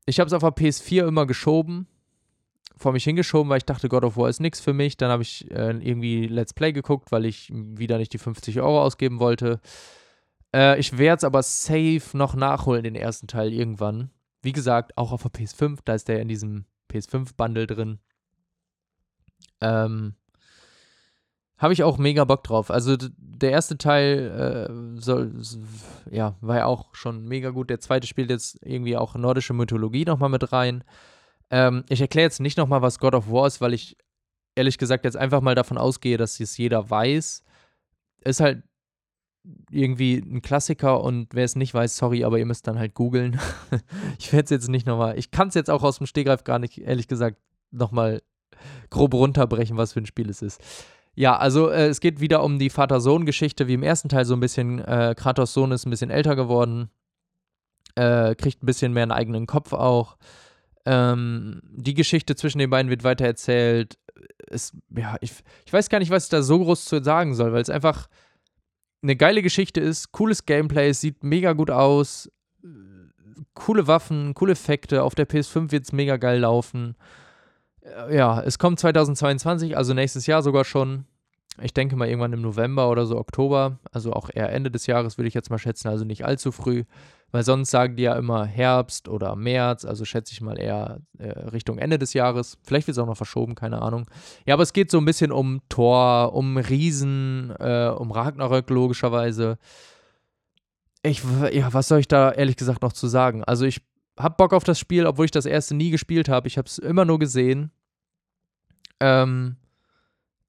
Ich 0.06 0.20
habe 0.20 0.28
es 0.28 0.34
auf 0.34 0.42
der 0.42 0.56
PS4 0.56 1.06
immer 1.06 1.26
geschoben, 1.26 1.88
vor 2.78 2.94
mich 2.94 3.04
hingeschoben, 3.04 3.50
weil 3.50 3.58
ich 3.58 3.66
dachte, 3.66 3.90
God 3.90 4.06
of 4.06 4.16
War 4.16 4.30
ist 4.30 4.40
nichts 4.40 4.62
für 4.62 4.74
mich. 4.74 4.96
Dann 4.96 5.12
habe 5.12 5.22
ich 5.22 5.52
äh, 5.52 5.72
irgendwie 5.72 6.28
Let's 6.28 6.54
Play 6.54 6.72
geguckt, 6.72 7.12
weil 7.12 7.26
ich 7.26 7.52
wieder 7.54 7.98
nicht 7.98 8.14
die 8.14 8.18
50 8.18 8.62
Euro 8.62 8.82
ausgeben 8.82 9.20
wollte. 9.20 9.60
Äh, 10.54 10.80
ich 10.80 10.98
werde 10.98 11.18
es 11.18 11.24
aber 11.24 11.44
safe 11.44 12.02
noch 12.14 12.36
nachholen, 12.36 12.84
den 12.84 12.96
ersten 12.96 13.28
Teil 13.28 13.54
irgendwann. 13.54 14.12
Wie 14.42 14.54
gesagt, 14.54 14.98
auch 14.98 15.12
auf 15.12 15.24
der 15.24 15.32
PS5, 15.32 15.80
da 15.86 15.94
ist 15.94 16.08
der 16.08 16.22
in 16.22 16.28
diesem 16.28 16.66
PS5-Bundle 16.92 17.68
drin. 17.68 18.00
Ähm, 19.62 20.16
habe 21.58 21.74
ich 21.74 21.84
auch 21.84 21.98
mega 21.98 22.24
Bock 22.24 22.44
drauf. 22.44 22.72
Also 22.72 22.96
der 23.18 23.52
erste 23.52 23.78
Teil 23.78 24.96
äh, 24.98 25.02
soll, 25.02 25.34
ja, 26.10 26.36
war 26.40 26.58
ja 26.58 26.66
auch 26.66 26.96
schon 26.96 27.26
mega 27.26 27.50
gut. 27.50 27.70
Der 27.70 27.82
zweite 27.82 28.08
spielt 28.08 28.30
jetzt 28.30 28.58
irgendwie 28.64 28.96
auch 28.96 29.16
nordische 29.16 29.54
Mythologie 29.54 30.06
nochmal 30.06 30.30
mit 30.30 30.54
rein. 30.54 30.86
Ähm, 31.52 31.84
ich 31.90 32.00
erkläre 32.00 32.26
jetzt 32.26 32.40
nicht 32.40 32.58
nochmal, 32.58 32.82
was 32.82 33.00
God 33.00 33.14
of 33.14 33.30
War 33.30 33.46
ist, 33.46 33.60
weil 33.60 33.74
ich 33.74 33.98
ehrlich 34.56 34.78
gesagt 34.78 35.04
jetzt 35.04 35.18
einfach 35.18 35.42
mal 35.42 35.56
davon 35.56 35.78
ausgehe, 35.78 36.18
dass 36.18 36.40
es 36.40 36.58
jeder 36.58 36.90
weiß. 36.90 37.44
Ist 38.22 38.40
halt 38.40 38.64
irgendwie 39.72 40.18
ein 40.18 40.42
Klassiker 40.42 41.02
und 41.02 41.34
wer 41.34 41.46
es 41.46 41.56
nicht 41.56 41.74
weiß, 41.74 41.96
sorry, 41.96 42.24
aber 42.24 42.38
ihr 42.40 42.46
müsst 42.46 42.68
dann 42.68 42.80
halt 42.80 42.94
googeln. 42.94 43.40
ich 44.20 44.32
werde 44.34 44.46
es 44.46 44.50
jetzt 44.50 44.70
nicht 44.70 44.86
nochmal, 44.86 45.18
ich 45.18 45.32
kann 45.32 45.48
es 45.48 45.54
jetzt 45.54 45.70
auch 45.70 45.84
aus 45.84 45.98
dem 45.98 46.08
Stegreif 46.08 46.44
gar 46.44 46.60
nicht, 46.60 46.80
ehrlich 46.80 47.08
gesagt, 47.08 47.38
nochmal 47.72 48.22
grob 48.90 49.14
runterbrechen, 49.14 49.78
was 49.78 49.94
für 49.94 50.02
ein 50.02 50.06
Spiel 50.06 50.30
es 50.30 50.42
ist. 50.42 50.62
Ja, 51.16 51.38
also 51.38 51.70
äh, 51.70 51.88
es 51.88 52.00
geht 52.00 52.22
wieder 52.22 52.44
um 52.44 52.60
die 52.60 52.70
Vater-Sohn-Geschichte, 52.70 53.68
wie 53.68 53.74
im 53.74 53.84
ersten 53.84 54.10
Teil 54.10 54.26
so 54.26 54.36
ein 54.36 54.40
bisschen. 54.40 54.80
Äh, 54.80 55.16
Kratos 55.18 55.54
Sohn 55.54 55.72
ist 55.72 55.86
ein 55.86 55.90
bisschen 55.90 56.12
älter 56.12 56.36
geworden, 56.36 56.90
äh, 57.96 58.36
kriegt 58.36 58.64
ein 58.64 58.66
bisschen 58.66 58.94
mehr 58.94 59.04
einen 59.04 59.12
eigenen 59.12 59.46
Kopf 59.46 59.74
auch. 59.74 60.18
Ähm, 60.86 61.62
die 61.64 61.94
Geschichte 61.94 62.36
zwischen 62.36 62.60
den 62.60 62.70
beiden 62.70 62.90
wird 62.90 63.04
weiter 63.04 63.26
erzählt. 63.26 63.98
Es, 64.48 64.74
ja, 64.96 65.18
ich, 65.22 65.34
ich 65.66 65.74
weiß 65.74 65.90
gar 65.90 66.00
nicht, 66.00 66.12
was 66.12 66.26
ich 66.26 66.30
da 66.30 66.42
so 66.42 66.60
groß 66.60 66.86
zu 66.86 67.04
sagen 67.04 67.36
soll, 67.36 67.52
weil 67.54 67.62
es 67.62 67.70
einfach 67.70 68.08
eine 69.02 69.16
geile 69.16 69.42
Geschichte 69.42 69.80
ist, 69.80 70.12
cooles 70.12 70.46
Gameplay, 70.46 70.92
sieht 70.94 71.24
mega 71.24 71.54
gut 71.54 71.72
aus, 71.72 72.30
coole 73.54 73.88
Waffen, 73.88 74.34
coole 74.34 74.54
Effekte. 74.54 75.04
Auf 75.04 75.16
der 75.16 75.28
PS5 75.28 75.72
wird 75.72 75.84
es 75.86 75.92
mega 75.92 76.18
geil 76.18 76.40
laufen. 76.40 76.96
Äh, 77.82 78.16
ja, 78.16 78.42
es 78.42 78.60
kommt 78.60 78.80
2022, 78.80 79.78
also 79.78 79.94
nächstes 79.94 80.26
Jahr 80.26 80.42
sogar 80.42 80.66
schon. 80.66 81.06
Ich 81.62 81.74
denke 81.74 81.96
mal 81.96 82.08
irgendwann 82.08 82.34
im 82.34 82.42
November 82.42 82.90
oder 82.90 83.06
so 83.06 83.18
Oktober, 83.18 83.80
also 83.92 84.14
auch 84.14 84.30
eher 84.34 84.50
Ende 84.52 84.72
des 84.72 84.88
Jahres 84.88 85.18
würde 85.18 85.28
ich 85.28 85.34
jetzt 85.34 85.50
mal 85.50 85.58
schätzen, 85.58 85.90
also 85.90 86.06
nicht 86.06 86.24
allzu 86.24 86.54
früh, 86.54 86.86
weil 87.32 87.44
sonst 87.44 87.72
sagen 87.72 87.96
die 87.96 88.04
ja 88.04 88.16
immer 88.16 88.46
Herbst 88.46 89.08
oder 89.08 89.36
März, 89.36 89.86
also 89.86 90.06
schätze 90.06 90.34
ich 90.34 90.42
mal 90.42 90.60
eher 90.60 91.00
äh, 91.18 91.28
Richtung 91.28 91.78
Ende 91.78 92.00
des 92.00 92.14
Jahres. 92.14 92.58
Vielleicht 92.64 92.88
wird 92.88 92.98
es 92.98 93.02
auch 93.02 93.08
noch 93.08 93.18
verschoben, 93.18 93.56
keine 93.56 93.82
Ahnung. 93.82 94.06
Ja, 94.46 94.56
aber 94.56 94.64
es 94.64 94.74
geht 94.74 94.92
so 94.92 94.98
ein 94.98 95.06
bisschen 95.06 95.32
um 95.32 95.62
Thor, 95.70 96.34
um 96.34 96.58
Riesen, 96.58 97.54
äh, 97.60 97.94
um 97.96 98.12
Ragnarök 98.12 98.70
logischerweise. 98.70 99.58
Ich, 101.04 101.24
ja, 101.52 101.74
was 101.74 101.88
soll 101.88 102.00
ich 102.00 102.08
da 102.08 102.32
ehrlich 102.32 102.58
gesagt 102.58 102.82
noch 102.82 102.94
zu 102.94 103.08
sagen? 103.08 103.44
Also 103.44 103.66
ich 103.66 103.82
hab 104.18 104.38
Bock 104.38 104.54
auf 104.54 104.64
das 104.64 104.80
Spiel, 104.80 105.06
obwohl 105.06 105.26
ich 105.26 105.32
das 105.32 105.46
erste 105.46 105.76
nie 105.76 105.92
gespielt 105.92 106.28
habe. 106.28 106.48
Ich 106.48 106.58
habe 106.58 106.68
es 106.68 106.78
immer 106.78 107.06
nur 107.06 107.20
gesehen. 107.20 107.72
Ähm, 109.00 109.56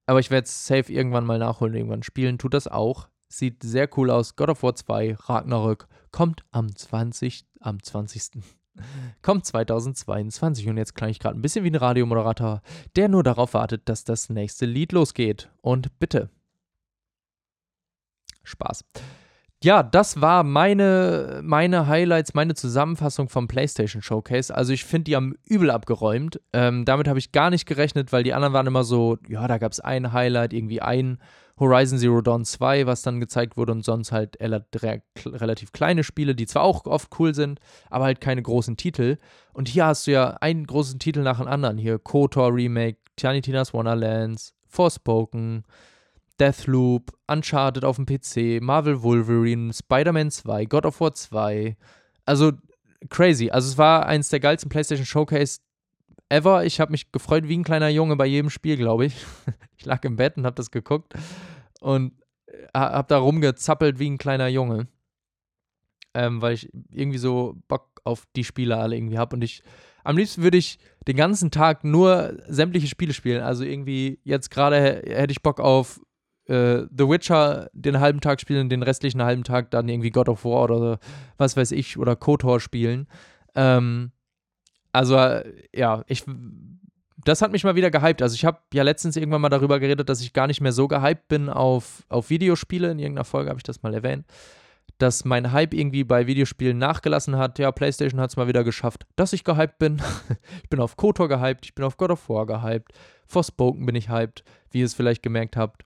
aber 0.05 0.19
ich 0.19 0.29
werde 0.29 0.45
es 0.45 0.67
safe 0.67 0.91
irgendwann 0.91 1.25
mal 1.25 1.39
nachholen, 1.39 1.73
irgendwann 1.73 2.03
spielen. 2.03 2.37
Tut 2.37 2.53
das 2.53 2.67
auch. 2.67 3.07
Sieht 3.31 3.63
sehr 3.63 3.87
cool 3.97 4.11
aus. 4.11 4.35
God 4.35 4.49
of 4.49 4.61
War 4.61 4.75
2, 4.75 5.15
Ragnarök, 5.15 5.87
kommt 6.11 6.43
am 6.51 6.75
20. 6.75 7.45
Am 7.61 7.81
20. 7.81 8.43
kommt 9.21 9.45
2022. 9.45 10.67
Und 10.67 10.75
jetzt 10.75 10.95
klang 10.95 11.09
ich 11.09 11.19
gerade 11.19 11.39
ein 11.39 11.41
bisschen 11.41 11.63
wie 11.63 11.71
ein 11.71 11.75
Radiomoderator, 11.75 12.61
der 12.97 13.07
nur 13.07 13.23
darauf 13.23 13.53
wartet, 13.53 13.87
dass 13.87 14.03
das 14.03 14.29
nächste 14.29 14.65
Lied 14.65 14.91
losgeht. 14.91 15.49
Und 15.61 15.97
bitte. 15.97 16.29
Spaß. 18.43 18.83
Ja, 19.63 19.81
das 19.81 20.19
war 20.19 20.43
meine, 20.43 21.39
meine 21.41 21.87
Highlights, 21.87 22.33
meine 22.33 22.55
Zusammenfassung 22.55 23.29
vom 23.29 23.47
PlayStation 23.47 24.01
Showcase. 24.01 24.53
Also 24.53 24.73
ich 24.73 24.83
finde, 24.83 25.03
die 25.05 25.15
haben 25.15 25.35
übel 25.45 25.69
abgeräumt. 25.69 26.41
Ähm, 26.51 26.83
damit 26.83 27.07
habe 27.07 27.19
ich 27.19 27.31
gar 27.31 27.49
nicht 27.49 27.65
gerechnet, 27.65 28.11
weil 28.11 28.23
die 28.23 28.33
anderen 28.33 28.53
waren 28.53 28.67
immer 28.67 28.83
so, 28.83 29.19
ja, 29.29 29.47
da 29.47 29.57
gab 29.57 29.71
es 29.71 29.79
ein 29.79 30.11
Highlight, 30.11 30.51
irgendwie 30.51 30.81
ein 30.81 31.19
Horizon 31.61 31.99
Zero 31.99 32.21
Dawn 32.21 32.43
2, 32.43 32.87
was 32.87 33.03
dann 33.03 33.21
gezeigt 33.21 33.55
wurde 33.55 33.71
und 33.71 33.85
sonst 33.85 34.11
halt 34.11 34.37
relativ 34.41 35.71
kleine 35.71 36.03
Spiele, 36.03 36.35
die 36.35 36.47
zwar 36.47 36.63
auch 36.63 36.85
oft 36.85 37.17
cool 37.19 37.33
sind, 37.33 37.59
aber 37.89 38.05
halt 38.05 38.19
keine 38.19 38.41
großen 38.41 38.75
Titel. 38.75 39.17
Und 39.53 39.69
hier 39.69 39.85
hast 39.85 40.07
du 40.07 40.11
ja 40.11 40.37
einen 40.41 40.65
großen 40.65 40.99
Titel 40.99 41.21
nach 41.21 41.37
dem 41.37 41.47
anderen. 41.47 41.77
Hier 41.77 41.99
KOTOR 41.99 42.53
Remake, 42.53 42.97
Tiny 43.15 43.41
Tina's 43.41 43.73
Wonderlands, 43.73 44.53
Forspoken, 44.67 45.63
Deathloop, 46.39 47.11
Uncharted 47.27 47.85
auf 47.85 47.97
dem 47.97 48.07
PC, 48.07 48.61
Marvel 48.61 49.03
Wolverine, 49.03 49.71
Spider-Man 49.71 50.31
2, 50.31 50.65
God 50.65 50.87
of 50.87 50.99
War 50.99 51.13
2. 51.13 51.77
Also 52.25 52.53
crazy. 53.09 53.51
Also 53.51 53.69
es 53.69 53.77
war 53.77 54.07
eins 54.07 54.29
der 54.29 54.39
geilsten 54.39 54.69
PlayStation 54.69 55.05
Showcase 55.05 55.59
ever. 56.31 56.65
Ich 56.65 56.79
habe 56.79 56.91
mich 56.91 57.11
gefreut 57.11 57.47
wie 57.47 57.57
ein 57.57 57.63
kleiner 57.63 57.89
Junge 57.89 58.15
bei 58.15 58.25
jedem 58.25 58.49
Spiel, 58.49 58.77
glaube 58.77 59.05
ich. 59.05 59.25
ich 59.77 59.85
lag 59.85 60.03
im 60.03 60.15
Bett 60.15 60.37
und 60.37 60.45
habe 60.45 60.55
das 60.55 60.71
geguckt 60.71 61.13
und 61.79 62.13
äh, 62.47 62.67
habe 62.73 63.07
da 63.07 63.17
rumgezappelt 63.17 63.99
wie 63.99 64.09
ein 64.09 64.17
kleiner 64.17 64.47
Junge. 64.47 64.87
Ähm, 66.13 66.41
weil 66.41 66.53
ich 66.53 66.69
irgendwie 66.89 67.17
so 67.17 67.55
Bock 67.67 68.01
auf 68.03 68.25
die 68.35 68.43
Spiele 68.43 68.77
alle 68.77 68.95
irgendwie 68.95 69.17
habe 69.17 69.35
und 69.35 69.43
ich 69.43 69.63
am 70.03 70.17
liebsten 70.17 70.43
würde 70.43 70.57
ich 70.57 70.79
den 71.07 71.15
ganzen 71.15 71.51
Tag 71.51 71.83
nur 71.83 72.37
sämtliche 72.47 72.87
Spiele 72.87 73.13
spielen. 73.13 73.43
Also 73.43 73.63
irgendwie 73.63 74.19
jetzt 74.23 74.49
gerade 74.49 74.77
hätte 74.81 75.31
ich 75.31 75.43
Bock 75.43 75.59
auf 75.59 76.01
äh, 76.47 76.83
The 76.95 77.07
Witcher 77.07 77.69
den 77.73 77.99
halben 77.99 78.19
Tag 78.19 78.41
spielen, 78.41 78.69
den 78.69 78.83
restlichen 78.83 79.21
halben 79.21 79.43
Tag 79.43 79.71
dann 79.71 79.87
irgendwie 79.87 80.09
God 80.09 80.29
of 80.29 80.43
War 80.43 80.63
oder 80.63 80.99
was 81.37 81.55
weiß 81.55 81.71
ich 81.71 81.97
oder 81.97 82.15
KOTOR 82.15 82.59
spielen. 82.59 83.07
Ähm, 83.55 84.11
also, 84.91 85.15
äh, 85.15 85.43
ja, 85.73 86.03
ich. 86.07 86.23
Das 87.23 87.43
hat 87.43 87.51
mich 87.51 87.63
mal 87.63 87.75
wieder 87.75 87.91
gehypt. 87.91 88.21
Also, 88.21 88.33
ich 88.33 88.45
habe 88.45 88.59
ja 88.73 88.83
letztens 88.83 89.15
irgendwann 89.15 89.41
mal 89.41 89.49
darüber 89.49 89.79
geredet, 89.79 90.09
dass 90.09 90.21
ich 90.21 90.33
gar 90.33 90.47
nicht 90.47 90.61
mehr 90.61 90.71
so 90.71 90.87
gehypt 90.87 91.27
bin 91.27 91.49
auf, 91.49 92.03
auf 92.09 92.29
Videospiele. 92.29 92.91
In 92.91 92.99
irgendeiner 92.99 93.25
Folge 93.25 93.49
habe 93.49 93.59
ich 93.59 93.63
das 93.63 93.83
mal 93.83 93.93
erwähnt. 93.93 94.25
Dass 94.97 95.25
mein 95.25 95.51
Hype 95.51 95.73
irgendwie 95.73 96.03
bei 96.03 96.27
Videospielen 96.27 96.77
nachgelassen 96.77 97.37
hat. 97.37 97.59
Ja, 97.59 97.71
PlayStation 97.71 98.19
hat 98.19 98.31
es 98.31 98.37
mal 98.37 98.47
wieder 98.47 98.63
geschafft, 98.63 99.05
dass 99.15 99.33
ich 99.33 99.43
gehypt 99.43 99.77
bin. 99.77 100.01
ich 100.63 100.69
bin 100.69 100.79
auf 100.79 100.97
KOTOR 100.97 101.27
gehypt, 101.27 101.65
ich 101.65 101.75
bin 101.75 101.85
auf 101.85 101.97
God 101.97 102.11
of 102.11 102.27
War 102.29 102.45
gehypt. 102.45 102.91
Forspoken 103.27 103.85
bin 103.85 103.95
ich 103.95 104.09
hyped, 104.09 104.43
wie 104.71 104.79
ihr 104.79 104.85
es 104.85 104.93
vielleicht 104.93 105.23
gemerkt 105.23 105.55
habt. 105.57 105.85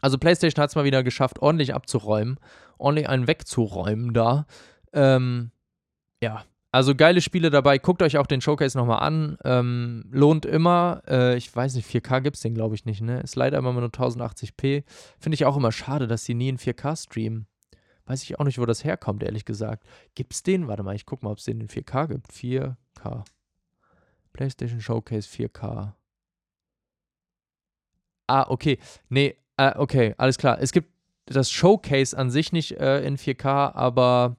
Also 0.00 0.18
PlayStation 0.18 0.60
hat 0.60 0.70
es 0.70 0.76
mal 0.76 0.84
wieder 0.84 1.02
geschafft, 1.04 1.40
ordentlich 1.40 1.74
abzuräumen, 1.74 2.38
ordentlich 2.76 3.08
einen 3.08 3.28
wegzuräumen 3.28 4.12
da. 4.12 4.46
Ähm, 4.92 5.52
ja, 6.20 6.44
also 6.72 6.94
geile 6.94 7.20
Spiele 7.20 7.50
dabei. 7.50 7.76
Guckt 7.76 8.02
euch 8.02 8.16
auch 8.16 8.26
den 8.26 8.40
Showcase 8.40 8.78
nochmal 8.78 9.00
an. 9.00 9.36
Ähm, 9.44 10.04
lohnt 10.10 10.46
immer. 10.46 11.02
Äh, 11.06 11.36
ich 11.36 11.54
weiß 11.54 11.74
nicht, 11.74 11.86
4K 11.86 12.22
gibt 12.22 12.36
es 12.36 12.42
den, 12.42 12.54
glaube 12.54 12.74
ich, 12.74 12.86
nicht. 12.86 13.02
Ne? 13.02 13.20
Ist 13.20 13.36
leider 13.36 13.58
immer 13.58 13.74
nur 13.74 13.90
1080p. 13.90 14.82
Finde 15.18 15.34
ich 15.34 15.44
auch 15.44 15.58
immer 15.58 15.70
schade, 15.70 16.06
dass 16.06 16.24
sie 16.24 16.32
nie 16.32 16.48
in 16.48 16.56
4K 16.56 16.96
streamen. 16.96 17.46
Weiß 18.06 18.22
ich 18.22 18.40
auch 18.40 18.44
nicht, 18.44 18.58
wo 18.58 18.64
das 18.64 18.84
herkommt, 18.84 19.22
ehrlich 19.22 19.44
gesagt. 19.44 19.84
Gibt 20.14 20.32
es 20.32 20.42
den? 20.42 20.66
Warte 20.66 20.82
mal, 20.82 20.94
ich 20.94 21.04
gucke 21.04 21.26
mal, 21.26 21.32
ob 21.32 21.38
es 21.38 21.44
den 21.44 21.60
in 21.60 21.68
4K 21.68 22.08
gibt. 22.08 22.32
4K. 22.32 23.24
PlayStation 24.32 24.80
Showcase 24.80 25.28
4K. 25.28 25.92
Ah, 28.28 28.46
okay. 28.48 28.78
Nee, 29.10 29.36
äh, 29.58 29.72
okay, 29.76 30.14
alles 30.16 30.38
klar. 30.38 30.58
Es 30.58 30.72
gibt 30.72 30.88
das 31.26 31.50
Showcase 31.50 32.16
an 32.16 32.30
sich 32.30 32.50
nicht 32.50 32.80
äh, 32.80 33.04
in 33.04 33.18
4K, 33.18 33.74
aber 33.74 34.36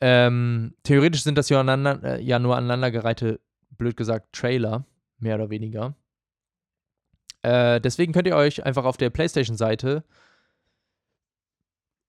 ähm, 0.00 0.74
theoretisch 0.82 1.22
sind 1.22 1.38
das 1.38 1.48
ja, 1.48 1.60
aneinander, 1.60 2.18
äh, 2.18 2.22
ja 2.22 2.38
nur 2.38 2.56
aneinandergereihte, 2.56 3.40
blöd 3.70 3.96
gesagt, 3.96 4.32
Trailer, 4.32 4.84
mehr 5.18 5.36
oder 5.36 5.50
weniger. 5.50 5.94
Äh, 7.42 7.80
deswegen 7.80 8.12
könnt 8.12 8.26
ihr 8.26 8.36
euch 8.36 8.64
einfach 8.64 8.84
auf 8.84 8.96
der 8.96 9.10
PlayStation-Seite. 9.10 10.04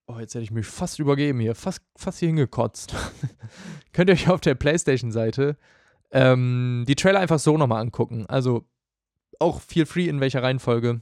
Oh, 0.07 0.19
jetzt 0.19 0.33
hätte 0.35 0.43
ich 0.43 0.51
mich 0.51 0.65
fast 0.65 0.99
übergeben 0.99 1.39
hier, 1.39 1.55
fast, 1.55 1.81
fast 1.95 2.19
hier 2.19 2.29
hingekotzt. 2.29 2.95
könnt 3.93 4.09
ihr 4.09 4.13
euch 4.13 4.29
auf 4.29 4.41
der 4.41 4.55
PlayStation-Seite 4.55 5.57
ähm, 6.11 6.85
die 6.87 6.95
Trailer 6.95 7.19
einfach 7.19 7.39
so 7.39 7.57
nochmal 7.57 7.81
angucken. 7.81 8.25
Also 8.27 8.65
auch 9.39 9.61
feel 9.61 9.85
free 9.85 10.07
in 10.07 10.19
welcher 10.19 10.43
Reihenfolge. 10.43 11.01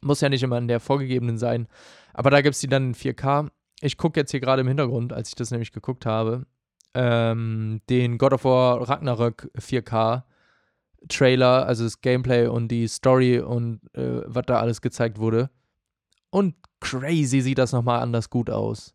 Muss 0.00 0.20
ja 0.20 0.28
nicht 0.28 0.42
immer 0.42 0.58
in 0.58 0.68
der 0.68 0.80
vorgegebenen 0.80 1.38
sein. 1.38 1.68
Aber 2.12 2.30
da 2.30 2.40
gibt 2.40 2.54
es 2.54 2.60
die 2.60 2.68
dann 2.68 2.88
in 2.88 2.94
4K. 2.94 3.50
Ich 3.82 3.96
gucke 3.96 4.20
jetzt 4.20 4.30
hier 4.30 4.38
gerade 4.38 4.62
im 4.62 4.68
Hintergrund, 4.68 5.12
als 5.12 5.30
ich 5.30 5.34
das 5.34 5.50
nämlich 5.50 5.72
geguckt 5.72 6.06
habe, 6.06 6.46
ähm, 6.94 7.80
den 7.90 8.16
God 8.16 8.32
of 8.32 8.44
War 8.44 8.88
Ragnarök 8.88 9.50
4K 9.58 10.22
Trailer, 11.08 11.66
also 11.66 11.82
das 11.82 12.00
Gameplay 12.00 12.46
und 12.46 12.68
die 12.68 12.86
Story 12.86 13.40
und 13.40 13.80
äh, 13.94 14.22
was 14.24 14.46
da 14.46 14.60
alles 14.60 14.82
gezeigt 14.82 15.18
wurde. 15.18 15.50
Und 16.30 16.54
crazy 16.80 17.40
sieht 17.40 17.58
das 17.58 17.72
nochmal 17.72 18.00
anders 18.00 18.30
gut 18.30 18.50
aus. 18.50 18.94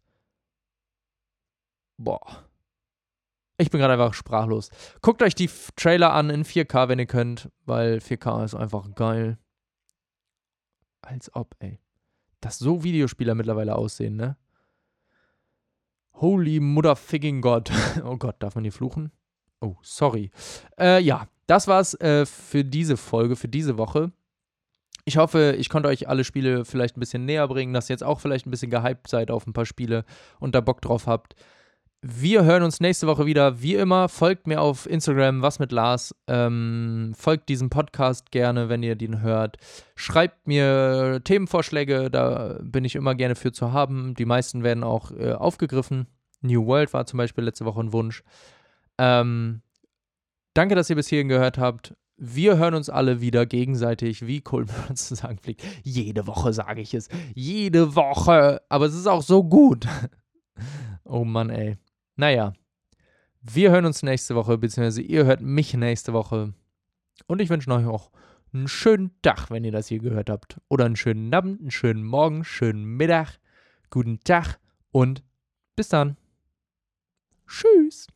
Boah. 1.98 2.46
Ich 3.58 3.70
bin 3.70 3.82
gerade 3.82 3.94
einfach 3.94 4.14
sprachlos. 4.14 4.70
Guckt 5.02 5.22
euch 5.22 5.36
die 5.36 5.50
Trailer 5.76 6.14
an 6.14 6.30
in 6.30 6.46
4K, 6.46 6.88
wenn 6.88 7.00
ihr 7.00 7.08
könnt, 7.08 7.52
weil 7.66 7.98
4K 7.98 8.46
ist 8.46 8.56
einfach 8.56 8.96
geil. 8.96 9.38
Als 11.02 11.36
ob, 11.36 11.58
ey. 11.60 11.78
Dass 12.40 12.58
so 12.58 12.86
Videospieler 12.86 13.36
mittlerweile 13.36 13.76
aussehen, 13.76 14.16
ne? 14.16 14.38
Holy 16.20 16.60
Motherfucking 16.60 17.42
God. 17.42 17.72
oh 18.04 18.18
Gott, 18.18 18.38
darf 18.40 18.56
man 18.56 18.64
hier 18.64 18.74
fluchen? 18.74 19.12
Oh, 19.62 19.76
sorry. 19.82 20.32
Äh, 20.80 21.02
ja, 21.02 21.28
das 21.48 21.68
war's 21.68 21.94
äh, 21.96 22.26
für 22.26 22.64
diese 22.64 22.98
Folge, 22.98 23.36
für 23.36 23.48
diese 23.48 23.78
Woche. 23.78 24.12
Ich 25.06 25.18
hoffe, 25.18 25.56
ich 25.58 25.70
konnte 25.70 25.90
euch 25.90 26.10
alle 26.10 26.24
Spiele 26.24 26.66
vielleicht 26.66 26.98
ein 26.98 27.00
bisschen 27.00 27.26
näher 27.26 27.48
bringen, 27.48 27.74
dass 27.74 27.90
ihr 27.90 27.94
jetzt 27.94 28.04
auch 28.04 28.20
vielleicht 28.20 28.46
ein 28.46 28.52
bisschen 28.52 28.72
gehypt 28.72 29.08
seid 29.08 29.32
auf 29.32 29.48
ein 29.48 29.54
paar 29.54 29.66
Spiele 29.66 30.04
und 30.40 30.54
da 30.54 30.62
Bock 30.62 30.82
drauf 30.82 31.08
habt. 31.08 31.36
Wir 32.04 32.46
hören 32.46 32.62
uns 32.62 32.80
nächste 32.80 33.08
Woche 33.08 33.26
wieder. 33.26 33.60
Wie 33.62 33.74
immer, 33.74 34.08
folgt 34.08 34.46
mir 34.46 34.62
auf 34.62 34.88
Instagram, 34.88 35.42
was 35.42 35.58
mit 35.58 35.72
Lars. 35.72 36.14
Ähm, 36.28 37.14
folgt 37.18 37.50
diesem 37.50 37.72
Podcast 37.72 38.30
gerne, 38.30 38.70
wenn 38.70 38.84
ihr 38.84 38.96
den 38.96 39.22
hört. 39.22 39.58
Schreibt 39.96 40.48
mir 40.48 41.22
Themenvorschläge, 41.24 42.12
da 42.12 42.60
bin 42.62 42.86
ich 42.86 42.96
immer 42.96 43.16
gerne 43.16 43.34
für 43.36 43.52
zu 43.52 43.74
haben. 43.74 44.14
Die 44.14 44.26
meisten 44.26 44.64
werden 44.64 44.84
auch 44.84 45.10
äh, 45.12 45.34
aufgegriffen. 45.34 46.06
New 46.42 46.68
World 46.68 46.94
war 46.94 47.08
zum 47.08 47.18
Beispiel 47.18 47.44
letzte 47.44 47.66
Woche 47.66 47.80
ein 47.82 47.94
Wunsch. 47.94 48.24
Ähm, 49.00 49.64
danke, 50.54 50.76
dass 50.76 50.92
ihr 50.92 50.96
bis 50.96 51.08
hierhin 51.08 51.30
gehört 51.30 51.58
habt. 51.58 51.96
wir 52.16 52.58
hören 52.58 52.76
uns 52.76 52.92
alle 52.92 53.22
wieder 53.22 53.48
gegenseitig, 53.48 54.28
wie 54.28 54.44
zu 54.94 55.16
sagen 55.16 55.40
pflegt. 55.40 55.64
Jede 55.82 56.28
Woche 56.28 56.54
sage 56.54 56.82
ich 56.82 56.94
es. 56.94 57.10
Jede 57.34 57.96
Woche. 57.96 58.62
Aber 58.70 58.86
es 58.86 58.94
ist 58.94 59.08
auch 59.08 59.24
so 59.24 59.44
gut. 59.44 59.88
oh 61.04 61.24
Mann, 61.24 61.50
ey. 61.50 61.78
Naja. 62.18 62.54
Wir 63.42 63.72
hören 63.72 63.86
uns 63.86 64.04
nächste 64.04 64.36
Woche, 64.36 64.58
beziehungsweise 64.58 65.02
ihr 65.02 65.26
hört 65.26 65.40
mich 65.40 65.74
nächste 65.76 66.12
Woche. 66.12 66.54
Und 67.28 67.40
ich 67.40 67.50
wünsche 67.50 67.72
euch 67.72 67.86
auch 67.86 68.12
einen 68.52 68.68
schönen 68.68 69.12
Tag, 69.22 69.52
wenn 69.52 69.64
ihr 69.64 69.72
das 69.72 69.88
hier 69.88 70.00
gehört 70.00 70.30
habt. 70.30 70.60
Oder 70.68 70.86
einen 70.86 70.96
schönen 70.96 71.34
Abend, 71.34 71.62
einen 71.62 71.72
schönen 71.72 72.04
Morgen, 72.04 72.44
schönen 72.44 72.84
Mittag, 72.84 73.40
guten 73.92 74.20
Tag 74.22 74.60
und 74.92 75.24
bis 75.76 75.90
dann. 75.90 76.18
Tschüss. 77.48 78.08